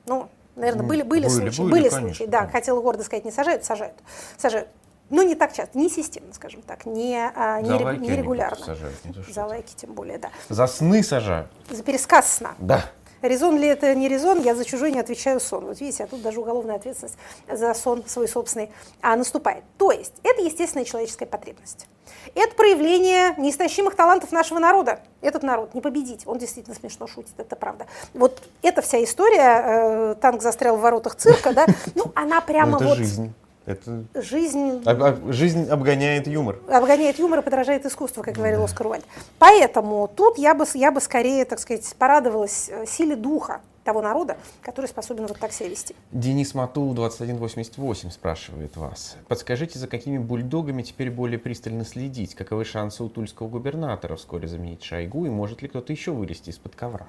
ну, 0.07 0.29
наверное, 0.57 0.85
были, 0.85 1.03
были, 1.03 1.23
были 1.23 1.29
случаи, 1.29 1.61
были, 1.63 1.71
были 1.71 1.89
конечно, 1.89 2.15
случаи, 2.15 2.31
да, 2.31 2.47
хотела 2.49 2.81
гордо 2.81 3.05
сказать, 3.05 3.25
не 3.25 3.31
сажают, 3.31 3.65
сажают, 3.65 3.95
сажают. 4.37 4.69
Ну, 5.15 5.23
не 5.23 5.37
так 5.37 5.53
часто, 5.53 5.79
не 5.79 5.89
системно, 5.89 6.35
скажем 6.35 6.63
так, 6.63 6.87
не, 6.87 7.31
а, 7.37 7.61
не, 7.61 7.79
ре, 7.79 7.99
не 7.99 8.17
регулярно. 8.17 8.65
Сажают, 8.65 8.97
не 9.05 9.33
За 9.33 9.47
лайки 9.47 9.73
тем 9.77 9.93
более, 9.93 10.19
да. 10.19 10.31
За 10.49 10.67
сны 10.67 11.05
сажают. 11.05 11.47
За 11.71 11.85
пересказ 11.85 12.33
сна. 12.33 12.57
Да. 12.59 12.85
Резон 13.23 13.57
ли 13.57 13.69
это 13.69 13.95
не 13.95 14.09
резон, 14.09 14.43
я 14.43 14.57
за 14.57 14.65
чужой 14.65 14.91
не 14.91 14.99
отвечаю 14.99 15.39
сон. 15.39 15.67
Вот 15.67 15.81
видите, 15.81 16.03
а 16.03 16.09
тут 16.09 16.21
даже 16.21 16.41
уголовная 16.41 16.75
ответственность 16.75 17.17
за 17.49 17.73
сон 17.75 18.03
свой 18.09 18.27
собственный 18.27 18.73
а, 19.03 19.15
наступает. 19.15 19.63
То 19.79 19.93
есть 19.93 20.15
это 20.25 20.43
естественная 20.43 20.85
человеческая 20.85 21.27
потребность. 21.27 21.87
Это 22.35 22.57
проявление 22.57 23.37
неистощимых 23.39 23.95
талантов 23.95 24.33
нашего 24.33 24.59
народа. 24.59 24.99
Этот 25.21 25.45
народ 25.45 25.75
не 25.75 25.81
победить, 25.81 26.27
он 26.27 26.39
действительно 26.39 26.75
смешно 26.75 27.07
шутит, 27.07 27.35
это 27.39 27.55
правда. 27.55 27.87
Вот 28.15 28.43
эта 28.63 28.83
вся 28.83 29.03
история, 29.05 29.63
э, 29.65 30.15
танк 30.21 30.43
застрял 30.43 30.77
в 30.77 30.81
воротах 30.81 31.15
цирка, 31.15 31.53
да, 31.53 31.67
ну 31.95 32.11
она 32.17 32.41
прямо 32.41 32.81
ну, 32.81 32.89
вот... 32.89 32.99
жизнь. 32.99 33.33
Это... 33.67 34.05
Жизнь... 34.15 34.83
Об, 34.85 35.03
об, 35.03 35.33
жизнь 35.33 35.69
обгоняет 35.69 36.27
юмор. 36.27 36.59
Обгоняет 36.69 37.19
юмор 37.19 37.39
и 37.39 37.43
подражает 37.43 37.87
искусству, 37.87 38.23
как 38.23 38.35
говорил 38.35 38.59
да. 38.59 38.65
Оскар 38.65 38.87
Уальд. 38.87 39.05
Поэтому 39.39 40.09
тут 40.15 40.37
я 40.39 40.55
бы, 40.55 40.67
я 40.75 40.93
бы 40.93 41.01
скорее, 41.01 41.45
так 41.47 41.59
сказать, 41.59 41.95
порадовалась 41.99 42.69
э, 42.69 42.85
силе 42.87 43.17
духа 43.17 43.63
того 43.85 44.03
народа, 44.03 44.37
который 44.63 44.87
способен 44.87 45.27
вот 45.27 45.39
так 45.39 45.53
себя 45.53 45.69
вести. 45.69 45.95
Денис 46.11 46.55
Матул, 46.55 46.93
2188, 46.95 48.11
спрашивает 48.11 48.77
вас. 48.77 49.17
Подскажите, 49.29 49.79
за 49.79 49.87
какими 49.87 50.19
бульдогами 50.19 50.83
теперь 50.83 51.11
более 51.11 51.39
пристально 51.39 51.85
следить? 51.85 52.35
Каковы 52.35 52.65
шансы 52.65 53.03
у 53.03 53.09
тульского 53.09 53.49
губернатора 53.49 54.17
вскоре 54.17 54.49
заменить 54.49 54.83
Шойгу? 54.83 55.27
И 55.27 55.31
может 55.31 55.63
ли 55.63 55.69
кто-то 55.69 55.93
еще 55.93 56.13
вылезти 56.13 56.51
из-под 56.51 56.75
ковра? 56.75 57.07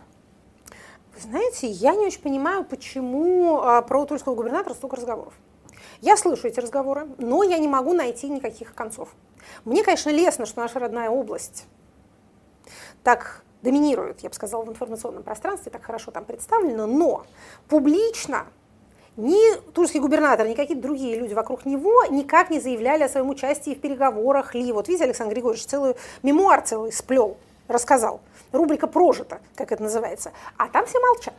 Вы 1.16 1.22
знаете, 1.22 1.68
я 1.68 1.96
не 1.96 2.06
очень 2.06 2.22
понимаю, 2.22 2.66
почему 2.66 3.62
а, 3.62 3.82
про 3.82 4.06
тульского 4.06 4.36
губернатора 4.36 4.74
столько 4.74 4.98
разговоров. 4.98 5.34
Я 6.02 6.18
слышу 6.18 6.48
эти 6.48 6.60
разговоры, 6.60 7.08
но 7.18 7.44
я 7.44 7.58
не 7.58 7.68
могу 7.68 7.94
найти 7.94 8.30
никаких 8.30 8.74
концов. 8.74 9.10
Мне, 9.64 9.84
конечно, 9.84 10.10
лестно, 10.10 10.46
что 10.46 10.60
наша 10.60 10.80
родная 10.80 11.10
область 11.10 11.66
так 13.04 13.44
доминирует, 13.62 14.22
я 14.22 14.30
бы 14.30 14.36
сказала, 14.36 14.64
в 14.64 14.70
информационном 14.70 15.24
пространстве, 15.24 15.72
так 15.72 15.84
хорошо 15.84 16.12
там 16.12 16.26
представлена, 16.26 16.86
но 16.88 17.26
публично 17.68 18.46
ни 19.18 19.56
тульский 19.72 20.00
губернатор, 20.00 20.48
ни 20.48 20.54
какие-то 20.54 20.84
другие 20.84 21.18
люди 21.18 21.34
вокруг 21.34 21.66
него 21.66 22.04
никак 22.10 22.50
не 22.50 22.60
заявляли 22.60 23.04
о 23.04 23.10
своем 23.10 23.30
участии 23.30 23.74
в 23.74 23.82
переговорах 23.82 24.54
ли. 24.56 24.72
Вот 24.72 24.88
видите, 24.88 25.06
Александр 25.06 25.34
Григорьевич 25.34 25.66
целый 25.66 25.96
мемуар 26.22 26.62
целый 26.62 26.92
сплел, 26.92 27.38
рассказал. 27.68 28.22
Рубрика 28.52 28.88
«Прожито», 28.88 29.42
как 29.56 29.72
это 29.72 29.84
называется. 29.84 30.32
А 30.58 30.68
там 30.68 30.86
все 30.86 31.00
молчат. 31.00 31.34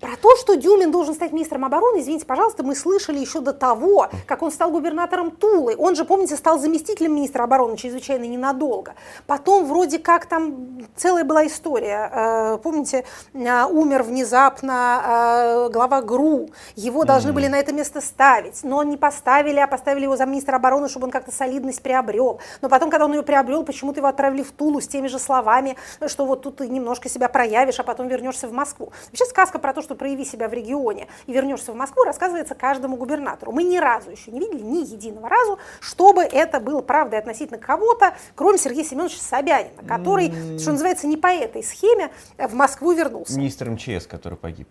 Про 0.00 0.16
то, 0.16 0.36
что 0.36 0.54
Дюмин 0.54 0.90
должен 0.90 1.14
стать 1.14 1.32
министром 1.32 1.64
обороны, 1.64 2.00
извините, 2.00 2.26
пожалуйста, 2.26 2.62
мы 2.62 2.74
слышали 2.74 3.18
еще 3.18 3.40
до 3.40 3.52
того, 3.52 4.08
как 4.26 4.42
он 4.42 4.50
стал 4.50 4.70
губернатором 4.70 5.30
Тулы. 5.30 5.76
Он 5.78 5.94
же, 5.94 6.04
помните, 6.04 6.36
стал 6.36 6.58
заместителем 6.58 7.14
министра 7.14 7.44
обороны 7.44 7.76
чрезвычайно 7.76 8.24
ненадолго. 8.24 8.94
Потом 9.26 9.64
вроде 9.66 9.98
как 9.98 10.26
там 10.26 10.86
целая 10.96 11.24
была 11.24 11.46
история. 11.46 12.10
Э, 12.12 12.58
помните, 12.62 13.04
э, 13.32 13.64
умер 13.64 14.02
внезапно 14.02 15.02
э, 15.06 15.68
глава 15.70 16.02
ГРУ. 16.02 16.50
Его 16.74 17.04
должны 17.04 17.32
были 17.32 17.46
на 17.46 17.58
это 17.58 17.72
место 17.72 18.00
ставить. 18.00 18.64
Но 18.64 18.82
не 18.82 18.96
поставили, 18.96 19.60
а 19.60 19.66
поставили 19.66 20.04
его 20.04 20.16
за 20.16 20.26
министра 20.26 20.56
обороны, 20.56 20.88
чтобы 20.88 21.06
он 21.06 21.12
как-то 21.12 21.32
солидность 21.32 21.82
приобрел. 21.82 22.40
Но 22.60 22.68
потом, 22.68 22.90
когда 22.90 23.06
он 23.06 23.14
ее 23.14 23.22
приобрел, 23.22 23.64
почему-то 23.64 24.00
его 24.00 24.08
отправили 24.08 24.42
в 24.42 24.52
Тулу 24.52 24.80
с 24.80 24.88
теми 24.88 25.06
же 25.06 25.18
словами, 25.18 25.76
что 26.06 26.26
вот 26.26 26.42
тут 26.42 26.56
ты 26.56 26.68
немножко 26.68 27.08
себя 27.08 27.28
проявишь, 27.28 27.78
а 27.78 27.84
потом 27.84 28.08
вернешься 28.08 28.48
в 28.48 28.52
Москву. 28.52 28.92
Вообще 29.06 29.24
сказка 29.24 29.58
про 29.58 29.72
то, 29.72 29.80
что 29.84 29.94
прояви 29.94 30.24
себя 30.24 30.48
в 30.48 30.52
регионе 30.52 31.06
и 31.26 31.32
вернешься 31.32 31.72
в 31.72 31.76
Москву, 31.76 32.02
рассказывается 32.02 32.54
каждому 32.54 32.96
губернатору. 32.96 33.52
Мы 33.52 33.62
ни 33.62 33.78
разу 33.78 34.10
еще 34.10 34.30
не 34.32 34.40
видели, 34.40 34.62
ни 34.62 34.78
единого 34.78 35.28
разу, 35.28 35.58
чтобы 35.80 36.22
это 36.22 36.58
было 36.58 36.80
правдой 36.82 37.18
относительно 37.18 37.58
кого-то, 37.58 38.14
кроме 38.34 38.58
Сергея 38.58 38.84
Семеновича 38.84 39.20
Собянина, 39.20 39.82
который, 39.86 40.28
mm. 40.28 40.58
что 40.58 40.72
называется, 40.72 41.06
не 41.06 41.16
по 41.16 41.28
этой 41.28 41.62
схеме 41.62 42.10
в 42.38 42.54
Москву 42.54 42.92
вернулся. 42.92 43.38
Министр 43.38 43.70
МЧС, 43.70 44.06
который 44.06 44.36
погиб. 44.36 44.68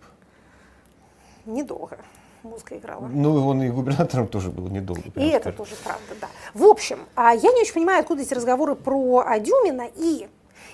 Недолго 1.46 1.98
музыка 2.44 2.78
играла. 2.78 3.08
Ну, 3.08 3.48
он 3.48 3.64
и 3.64 3.70
губернатором 3.70 4.28
тоже 4.28 4.50
был 4.50 4.68
недолго. 4.68 5.04
И 5.16 5.28
это 5.28 5.52
тоже 5.52 5.76
правда, 5.84 6.14
да. 6.20 6.28
В 6.54 6.64
общем, 6.64 7.00
а 7.16 7.34
я 7.34 7.52
не 7.52 7.62
очень 7.62 7.74
понимаю, 7.74 8.02
откуда 8.02 8.22
эти 8.22 8.34
разговоры 8.34 8.76
про 8.76 9.26
Дюмина 9.40 9.88
и 9.96 10.28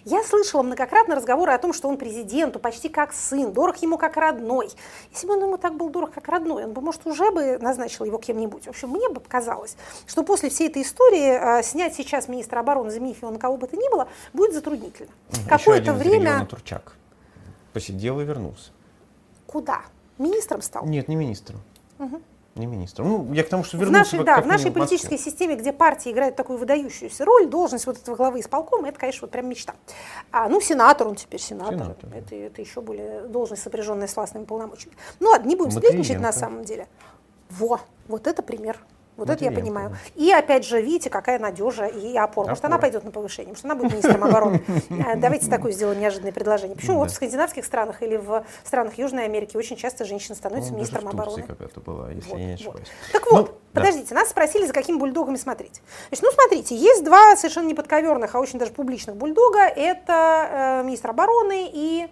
я 0.06 0.24
слышала 0.24 0.64
многократно 0.64 1.16
разговоры 1.16 1.52
о 1.52 1.58
том, 1.58 1.74
что 1.74 1.88
он 1.88 1.98
президенту 1.98 2.60
почти 2.60 2.90
как 2.90 3.14
сын, 3.14 3.52
дорог 3.52 3.78
ему 3.78 3.98
как 3.98 4.18
родной. 4.18 4.70
Если 5.12 5.28
бы 5.28 5.34
он 5.34 5.44
ему 5.44 5.58
так 5.58 5.76
был 5.76 5.90
дорог 5.90 6.12
как 6.12 6.28
родной, 6.28 6.66
он 6.66 6.74
бы, 6.74 6.82
может, 6.82 7.06
уже 7.06 7.32
бы 7.32 7.58
назначил 7.60 8.06
его 8.06 8.18
кем-нибудь. 8.18 8.66
В 8.66 8.70
общем, 8.70 8.90
мне 8.90 9.10
бы 9.10 9.20
показалось, 9.20 9.76
что 10.08 10.24
после 10.24 10.50
всей 10.50 10.70
этой 10.70 10.82
истории 10.82 11.60
э, 11.60 11.64
снять 11.64 11.96
сейчас 11.96 12.28
министра 12.28 12.60
обороны, 12.60 12.92
заменив 12.92 13.22
его 13.22 13.32
на 13.32 13.40
кого 13.40 13.58
бы 13.58 13.68
то 13.68 13.76
ни 13.76 13.90
было, 13.90 14.08
будет 14.34 14.54
затруднительно. 14.54 15.12
Какое-то 15.48 15.94
время... 15.94 16.46
Турчак. 16.46 16.94
Посидел 17.74 18.20
и 18.20 18.26
вернулся. 18.26 18.72
Куда? 19.46 19.82
Министром 20.18 20.62
стал? 20.62 20.86
Нет, 20.86 21.08
не 21.08 21.16
министром. 21.16 21.62
Угу 22.00 22.22
не 22.60 22.68
министром. 22.68 23.08
Ну, 23.08 23.34
я 23.34 23.44
к 23.44 23.50
тому, 23.50 23.64
что 23.64 23.78
вернулся... 23.78 24.18
В 24.18 24.20
нашей, 24.20 24.26
да, 24.26 24.42
в 24.42 24.46
нашей 24.46 24.72
политической 24.72 25.18
системе, 25.18 25.56
где 25.56 25.74
партии 25.74 26.12
играют 26.12 26.36
такую 26.36 26.60
выдающуюся 26.60 27.26
роль, 27.26 27.48
должность 27.48 27.88
вот 27.88 27.98
этого 27.98 28.16
главы 28.16 28.42
исполкома, 28.42 28.90
это, 28.90 29.00
конечно, 29.00 29.22
вот 29.22 29.32
прям 29.32 29.50
мечта. 29.50 29.74
А, 30.32 30.48
ну, 30.50 30.62
сенатор, 30.62 31.08
он 31.08 31.16
теперь 31.16 31.40
сенатор. 31.40 31.74
сенатор 31.74 32.10
это, 32.14 32.36
это 32.36 32.62
еще 32.62 32.82
более 32.82 33.22
должность, 33.22 33.64
сопряженная 33.64 34.08
с 34.08 34.16
властными 34.16 34.46
полномочиями. 34.46 34.96
Ну 35.20 35.30
ладно, 35.30 35.48
не 35.48 35.56
будем 35.56 35.72
сплетничать 35.72 36.20
на 36.20 36.32
самом 36.32 36.64
деле. 36.64 36.88
Во, 37.50 37.80
вот 38.08 38.28
это 38.28 38.44
пример. 38.44 38.78
Вот 39.20 39.30
это 39.30 39.44
я 39.44 39.52
понимаю. 39.52 39.96
И 40.16 40.32
опять 40.32 40.66
же, 40.66 40.82
видите, 40.82 41.10
какая 41.10 41.40
надежа 41.40 41.86
и 41.86 42.16
опора. 42.18 42.50
Может, 42.50 42.66
она 42.66 42.78
пойдет 42.78 43.04
на 43.04 43.12
повышение, 43.12 43.52
может, 43.52 43.66
она 43.66 43.76
будет 43.76 43.92
министром 43.92 44.24
обороны. 44.24 44.64
Э, 44.90 45.16
давайте 45.16 45.50
такое 45.50 45.72
сделаем 45.72 46.00
неожиданное 46.00 46.32
предложение. 46.32 46.76
Почему 46.76 46.98
вот 47.00 47.12
в 47.12 47.14
скандинавских 47.14 47.66
странах 47.66 48.02
или 48.02 48.18
в 48.18 48.46
странах 48.64 48.98
Южной 48.98 49.26
Америки 49.26 49.58
очень 49.58 49.76
часто 49.76 50.06
женщина 50.06 50.36
становится 50.36 50.72
ну, 50.72 50.78
министром 50.78 51.08
обороны. 51.08 51.44
когда-то 51.44 51.80
была, 51.82 52.12
если 52.12 52.32
я 52.32 52.46
не 52.46 52.54
ошибаюсь. 52.54 52.88
Так 53.12 53.32
вот, 53.32 53.48
ну, 53.50 53.58
подождите, 53.74 54.14
нас 54.14 54.30
спросили, 54.30 54.66
за 54.66 54.74
какими 54.74 54.98
бульдогами 54.98 55.36
смотреть. 55.38 55.82
Значит, 56.10 56.24
ну, 56.24 56.32
смотрите, 56.32 56.76
есть 56.76 57.04
два 57.04 57.36
совершенно 57.36 57.68
неподковерных, 57.68 58.36
а 58.36 58.40
очень 58.40 58.60
даже 58.60 58.72
публичных 58.72 59.16
бульдога. 59.16 59.62
Это 59.62 60.82
э, 60.82 60.84
министр 60.86 61.12
обороны 61.12 61.70
и 61.72 62.08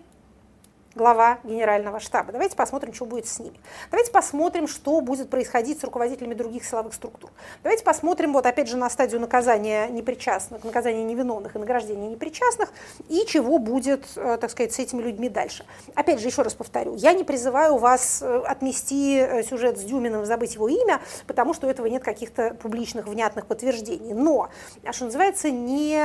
глава 0.98 1.40
генерального 1.46 2.02
штаба. 2.02 2.34
Давайте 2.34 2.58
посмотрим, 2.58 2.94
что 2.94 3.06
будет 3.06 3.28
с 3.28 3.40
ними. 3.40 3.58
Давайте 3.90 4.12
посмотрим, 4.12 4.68
что 4.68 5.00
будет 5.00 5.30
происходить 5.30 5.80
с 5.80 5.84
руководителями 5.84 6.34
других 6.34 6.66
силовых 6.66 6.94
структур. 6.94 7.30
Давайте 7.64 7.86
посмотрим, 7.86 8.34
вот 8.34 8.46
опять 8.46 8.68
же, 8.68 8.76
на 8.76 8.90
стадию 8.90 9.22
наказания 9.22 9.88
непричастных, 9.88 10.64
наказания 10.66 11.04
невиновных 11.06 11.56
и 11.56 11.60
награждения 11.60 12.10
непричастных, 12.10 12.74
и 13.08 13.26
чего 13.26 13.60
будет, 13.60 14.06
э, 14.16 14.38
так 14.42 14.52
сказать, 14.52 14.74
с 14.74 14.80
этими 14.80 15.02
людьми 15.02 15.30
дальше. 15.30 15.66
Опять 15.96 16.20
же, 16.20 16.28
еще 16.28 16.42
раз 16.42 16.54
повторю, 16.54 16.96
я 16.96 17.14
не 17.14 17.24
призываю 17.24 17.78
вас 17.78 18.22
э, 18.22 18.42
отмести 18.46 19.20
э, 19.20 19.44
сюжет 19.44 19.78
с 19.78 19.84
Дюминым, 19.84 20.26
забыть 20.26 20.56
его 20.56 20.68
имя, 20.68 21.00
потому 21.28 21.54
что 21.54 21.68
у 21.68 21.70
этого 21.70 21.86
нет 21.86 22.04
каких-то 22.04 22.56
публичных, 22.56 23.08
внятных 23.08 23.46
подтверждений. 23.46 24.14
Но, 24.14 24.50
а 24.84 24.94
что 24.94 25.06
называется, 25.06 25.52
не 25.52 25.96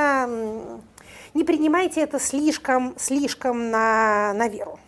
не 1.34 1.44
принимайте 1.44 2.00
это 2.00 2.18
слишком, 2.18 2.94
слишком 2.98 3.70
на, 3.70 4.32
на 4.34 4.48
веру. 4.48 4.78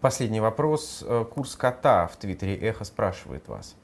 Последний 0.00 0.40
вопрос. 0.40 1.04
Э, 1.06 1.24
курс 1.24 1.56
кота 1.56 2.06
в 2.06 2.16
Твиттере 2.16 2.56
Эхо 2.56 2.84
спрашивает 2.84 3.48
вас. 3.48 3.74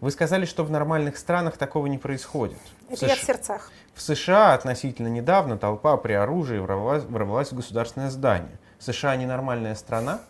Вы 0.00 0.10
сказали, 0.10 0.46
что 0.46 0.64
в 0.64 0.70
нормальных 0.70 1.16
странах 1.16 1.56
такого 1.56 1.86
не 1.86 1.96
происходит. 1.96 2.58
Это 2.88 3.06
в 3.06 3.08
я 3.08 3.14
в 3.14 3.20
сердцах. 3.20 3.70
В 3.94 4.02
США 4.02 4.54
относительно 4.54 5.06
недавно 5.06 5.56
толпа 5.56 5.96
при 5.96 6.12
оружии 6.12 6.58
ворвалась, 6.58 7.04
ворвалась 7.04 7.52
в 7.52 7.56
государственное 7.56 8.10
здание. 8.10 8.58
США 8.80 9.14
ненормальная 9.14 9.76
страна? 9.76 10.20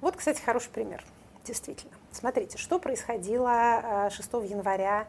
Вот, 0.00 0.16
кстати, 0.16 0.40
хороший 0.40 0.70
пример, 0.70 1.04
действительно. 1.44 1.92
Смотрите, 2.10 2.56
что 2.56 2.78
происходило 2.78 4.08
6 4.10 4.28
э, 4.32 4.46
января 4.46 5.06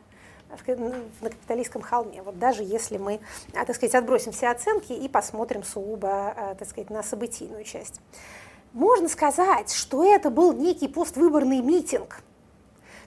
на 1.22 1.30
капиталистском 1.30 1.82
холме. 1.82 2.22
Вот 2.22 2.40
даже 2.40 2.64
если 2.64 2.98
мы, 2.98 3.20
а, 3.54 3.66
так 3.66 3.76
сказать, 3.76 3.96
отбросим 3.96 4.32
все 4.32 4.50
оценки 4.50 4.94
и 4.94 5.08
посмотрим 5.08 5.64
сугубо, 5.64 6.34
а, 6.36 6.56
так 6.56 6.68
сказать, 6.68 6.90
на 6.90 7.04
событийную 7.04 7.64
часть. 7.64 8.00
Можно 8.74 9.10
сказать, 9.10 9.74
что 9.74 10.04
это 10.04 10.30
был 10.30 10.54
некий 10.54 10.88
поствыборный 10.88 11.62
митинг, 11.62 12.22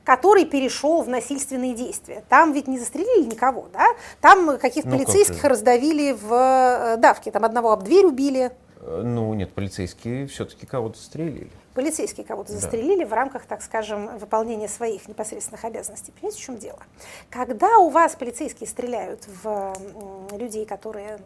который 0.05 0.45
перешел 0.45 1.03
в 1.03 1.09
насильственные 1.09 1.75
действия. 1.75 2.23
Там 2.29 2.53
ведь 2.53 2.69
не 2.69 2.79
застрелили 2.79 3.25
никого, 3.25 3.69
да? 3.73 3.87
Там 4.21 4.59
каких-то 4.59 4.91
ну, 4.91 4.99
полицейских 4.99 5.41
как 5.41 5.51
раздавили 5.51 6.13
в 6.13 6.33
э, 6.33 6.97
давке. 6.99 7.31
Там 7.31 7.45
одного 7.45 7.73
об 7.73 7.83
дверь 7.83 8.05
убили. 8.05 8.53
Э, 8.81 9.03
ну, 9.05 9.33
нет, 9.35 9.53
полицейские 9.53 10.27
все-таки 10.27 10.67
кого-то 10.67 10.99
застрелили 10.99 11.51
полицейские 11.75 12.25
кого-то 12.25 12.53
застрелили 12.53 13.03
да. 13.03 13.11
в 13.11 13.13
рамках, 13.13 13.45
так 13.47 13.61
скажем, 13.61 14.17
выполнения 14.19 14.69
своих 14.69 15.09
непосредственных 15.09 15.65
обязанностей. 15.65 16.13
Понимаете, 16.13 16.41
в 16.41 16.45
чем 16.45 16.57
дело? 16.57 16.79
Когда 17.31 17.79
у 17.79 17.91
вас 17.91 18.15
полицейские 18.15 18.69
стреляют 18.69 19.27
в 19.43 19.75
людей, 20.33 20.65
которые 20.65 21.19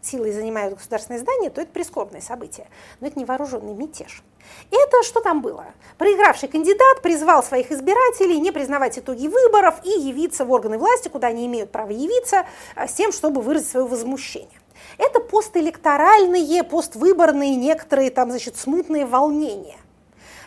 силой 0.00 0.30
занимают 0.30 0.74
государственное 0.74 1.18
здание, 1.18 1.50
то 1.50 1.60
это 1.60 1.72
прискорбное 1.72 2.20
событие. 2.20 2.68
Но 3.00 3.08
это 3.08 3.18
не 3.18 3.24
вооруженный 3.24 3.74
мятеж. 3.74 4.22
Это 4.70 5.02
что 5.02 5.20
там 5.20 5.42
было? 5.42 5.66
Проигравший 5.98 6.48
кандидат 6.48 7.02
призвал 7.02 7.42
своих 7.42 7.72
избирателей 7.72 8.38
не 8.38 8.52
признавать 8.52 8.96
итоги 8.98 9.26
выборов 9.26 9.80
и 9.84 9.90
явиться 9.90 10.44
в 10.44 10.52
органы 10.52 10.78
власти, 10.78 11.08
куда 11.08 11.26
они 11.28 11.46
имеют 11.46 11.72
право 11.72 11.90
явиться, 11.90 12.46
а, 12.76 12.86
с 12.86 12.92
тем, 12.92 13.10
чтобы 13.10 13.40
выразить 13.40 13.70
свое 13.70 13.86
возмущение. 13.86 14.60
Это 14.98 15.20
постэлекторальные, 15.20 16.64
поствыборные 16.64 17.56
некоторые 17.56 18.10
там, 18.10 18.30
значит, 18.30 18.56
смутные 18.56 19.06
волнения. 19.06 19.76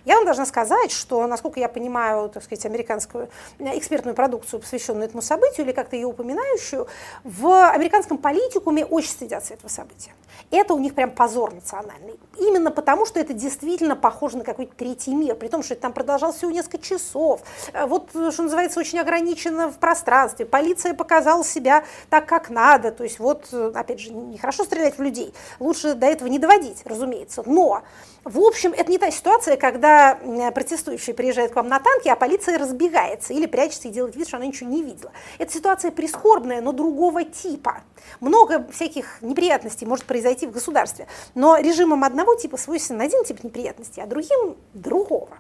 Я 0.10 0.16
вам 0.16 0.26
должна 0.26 0.48
сказать, 0.48 0.92
что, 0.92 1.28
насколько 1.28 1.60
я 1.60 1.70
понимаю, 1.70 2.30
так 2.30 2.42
сказать, 2.42 2.66
американскую 2.66 3.30
э, 3.60 3.78
экспертную 3.78 4.16
продукцию, 4.16 4.60
посвященную 4.60 5.06
этому 5.06 5.22
событию, 5.22 5.68
или 5.68 5.72
как-то 5.72 5.96
ее 5.96 6.08
упоминающую, 6.08 6.88
в 7.24 7.70
американском 7.70 8.18
политикуме 8.18 8.88
очень 8.88 9.12
стыдятся 9.12 9.54
этого 9.54 9.70
события. 9.70 10.10
Это 10.50 10.74
у 10.74 10.80
них 10.80 10.96
прям 10.96 11.12
позор 11.12 11.54
национальный. 11.54 12.20
Именно 12.40 12.72
потому, 12.72 13.06
что 13.06 13.20
это 13.20 13.34
действительно 13.34 13.96
похоже 13.96 14.40
на 14.40 14.44
какой-то 14.44 14.74
третий 14.76 15.14
мир, 15.14 15.36
при 15.36 15.48
том, 15.48 15.62
что 15.62 15.76
это 15.76 15.84
там 15.84 15.94
продолжалось 15.94 16.38
всего 16.38 16.50
несколько 16.50 16.80
часов. 16.80 17.42
Э, 17.74 17.86
вот, 17.86 18.10
что 18.10 18.42
называется, 18.42 18.80
очень 18.80 18.98
ограничено 18.98 19.70
в 19.70 19.78
пространстве. 19.78 20.48
Полиция 20.48 20.96
показала 20.96 21.46
себя 21.46 21.84
так, 22.10 22.26
как 22.26 22.50
надо. 22.50 22.92
То 22.92 23.04
есть 23.04 23.20
вот, 23.20 23.50
э, 23.52 23.74
опять 23.76 24.00
же, 24.00 24.12
нехорошо 24.12 24.64
стрелять 24.64 24.98
в 24.98 25.04
людей. 25.04 25.36
Лучше 25.60 25.94
до 25.94 26.08
этого 26.08 26.30
не 26.30 26.40
доводить, 26.40 26.82
разумеется. 26.84 27.44
Но 27.46 27.84
в 28.24 28.40
общем, 28.40 28.74
это 28.74 28.92
не 28.92 28.98
та 28.98 29.12
ситуация, 29.12 29.58
когда 29.58 30.20
протестующие 30.54 31.14
приезжают 31.14 31.54
к 31.54 31.56
вам 31.56 31.68
на 31.68 31.80
танке, 31.80 32.12
а 32.12 32.16
полиция 32.16 32.58
разбегается 32.58 33.34
или 33.34 33.46
прячется 33.46 33.88
и 33.88 33.92
делает 33.92 34.16
вид, 34.16 34.28
что 34.28 34.38
она 34.38 34.46
ничего 34.46 34.70
не 34.70 34.84
видела. 34.84 35.12
Это 35.38 35.52
ситуация 35.52 35.92
прискорбная, 35.92 36.62
но 36.62 36.72
другого 36.72 37.24
типа. 37.24 37.82
Много 38.20 38.68
всяких 38.72 39.22
неприятностей 39.22 39.86
может 39.86 40.06
произойти 40.06 40.48
в 40.48 40.52
государстве, 40.52 41.08
но 41.36 41.58
режимом 41.58 42.04
одного 42.04 42.36
типа 42.36 42.58
свойственен 42.58 43.02
один 43.02 43.24
тип 43.24 43.44
неприятностей, 43.44 44.02
а 44.02 44.06
другим 44.06 44.58
другого. 44.74 45.38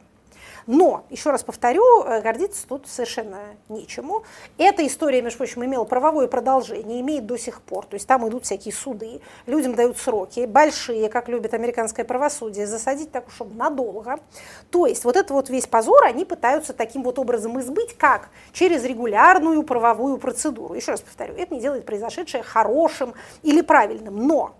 Но, 0.68 1.06
еще 1.10 1.32
раз 1.32 1.44
повторю, 1.44 2.04
э, 2.04 2.22
гордиться 2.22 2.68
тут 2.68 2.88
совершенно 2.88 3.40
нечему. 3.70 4.24
Эта 4.58 4.86
история, 4.86 5.22
между 5.22 5.38
прочим, 5.38 5.64
имела 5.66 5.84
правовое 5.84 6.28
продолжение, 6.28 7.02
имеет 7.02 7.26
до 7.26 7.38
сих 7.38 7.62
пор. 7.62 7.86
То 7.86 7.96
есть 7.96 8.08
там 8.08 8.28
идут 8.28 8.46
всякие 8.46 8.74
суды, 8.74 9.22
людям 9.46 9.76
дают 9.76 9.98
сроки, 9.98 10.46
большие, 10.46 11.10
как 11.10 11.30
любит 11.30 11.54
американское 11.54 12.06
правосудие, 12.06 12.68
засадить 12.68 13.12
так, 13.12 13.26
чтобы 13.34 13.56
надолго. 13.56 14.20
То 14.70 14.86
есть 14.86 15.04
вот 15.04 15.16
этот 15.16 15.32
вот 15.32 15.50
весь 15.50 15.68
позор 15.68 16.04
они 16.04 16.26
пытаются 16.26 16.74
таким 16.74 17.04
вот 17.04 17.20
образом 17.20 17.60
избыть, 17.60 17.98
как 17.98 18.30
через 18.52 18.84
регулярную 18.84 19.64
правовую 19.64 20.18
процедуру. 20.18 20.74
Еще 20.74 20.92
раз 20.92 21.02
повторю, 21.02 21.34
это 21.36 21.54
не 21.54 21.62
делает 21.62 21.86
произошедшее 21.86 22.44
хорошим 22.44 23.14
или 23.44 23.62
правильным. 23.62 24.28
Но 24.28 24.56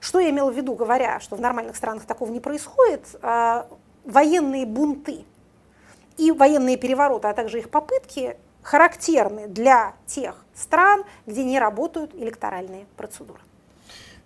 что 0.00 0.20
я 0.20 0.28
имела 0.30 0.50
в 0.50 0.54
виду, 0.54 0.74
говоря, 0.74 1.18
что 1.20 1.36
в 1.36 1.40
нормальных 1.40 1.76
странах 1.76 2.04
такого 2.04 2.30
не 2.30 2.40
происходит, 2.40 3.06
а, 3.22 3.66
военные 4.04 4.66
бунты 4.66 5.24
и 6.16 6.32
военные 6.32 6.76
перевороты, 6.76 7.28
а 7.28 7.34
также 7.34 7.58
их 7.58 7.70
попытки 7.70 8.36
характерны 8.62 9.46
для 9.46 9.94
тех 10.06 10.44
стран, 10.54 11.04
где 11.26 11.44
не 11.44 11.58
работают 11.58 12.14
электоральные 12.14 12.86
процедуры. 12.96 13.40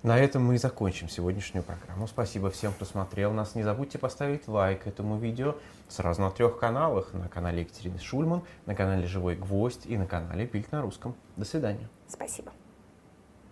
На 0.04 0.16
этом 0.16 0.46
мы 0.46 0.54
и 0.54 0.58
закончим 0.58 1.08
сегодняшнюю 1.08 1.64
программу. 1.64 2.06
Спасибо 2.06 2.50
всем, 2.50 2.72
кто 2.72 2.84
смотрел 2.84 3.32
нас. 3.32 3.56
Не 3.56 3.64
забудьте 3.64 3.98
поставить 3.98 4.46
лайк 4.46 4.86
этому 4.86 5.18
видео 5.18 5.56
сразу 5.88 6.22
на 6.22 6.30
трех 6.30 6.58
каналах. 6.58 7.12
На 7.14 7.28
канале 7.28 7.62
Екатерины 7.62 7.98
Шульман, 7.98 8.42
на 8.66 8.76
канале 8.76 9.08
Живой 9.08 9.34
Гвоздь 9.34 9.86
и 9.86 9.96
на 9.96 10.06
канале 10.06 10.46
Бильд 10.46 10.70
на 10.70 10.82
русском. 10.82 11.16
До 11.36 11.44
свидания. 11.44 11.88
Спасибо. 12.06 12.52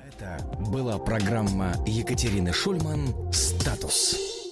Это 0.06 0.38
была 0.70 0.98
программа 0.98 1.72
Екатерины 1.84 2.52
Шульман 2.52 3.32
«Статус». 3.32 4.45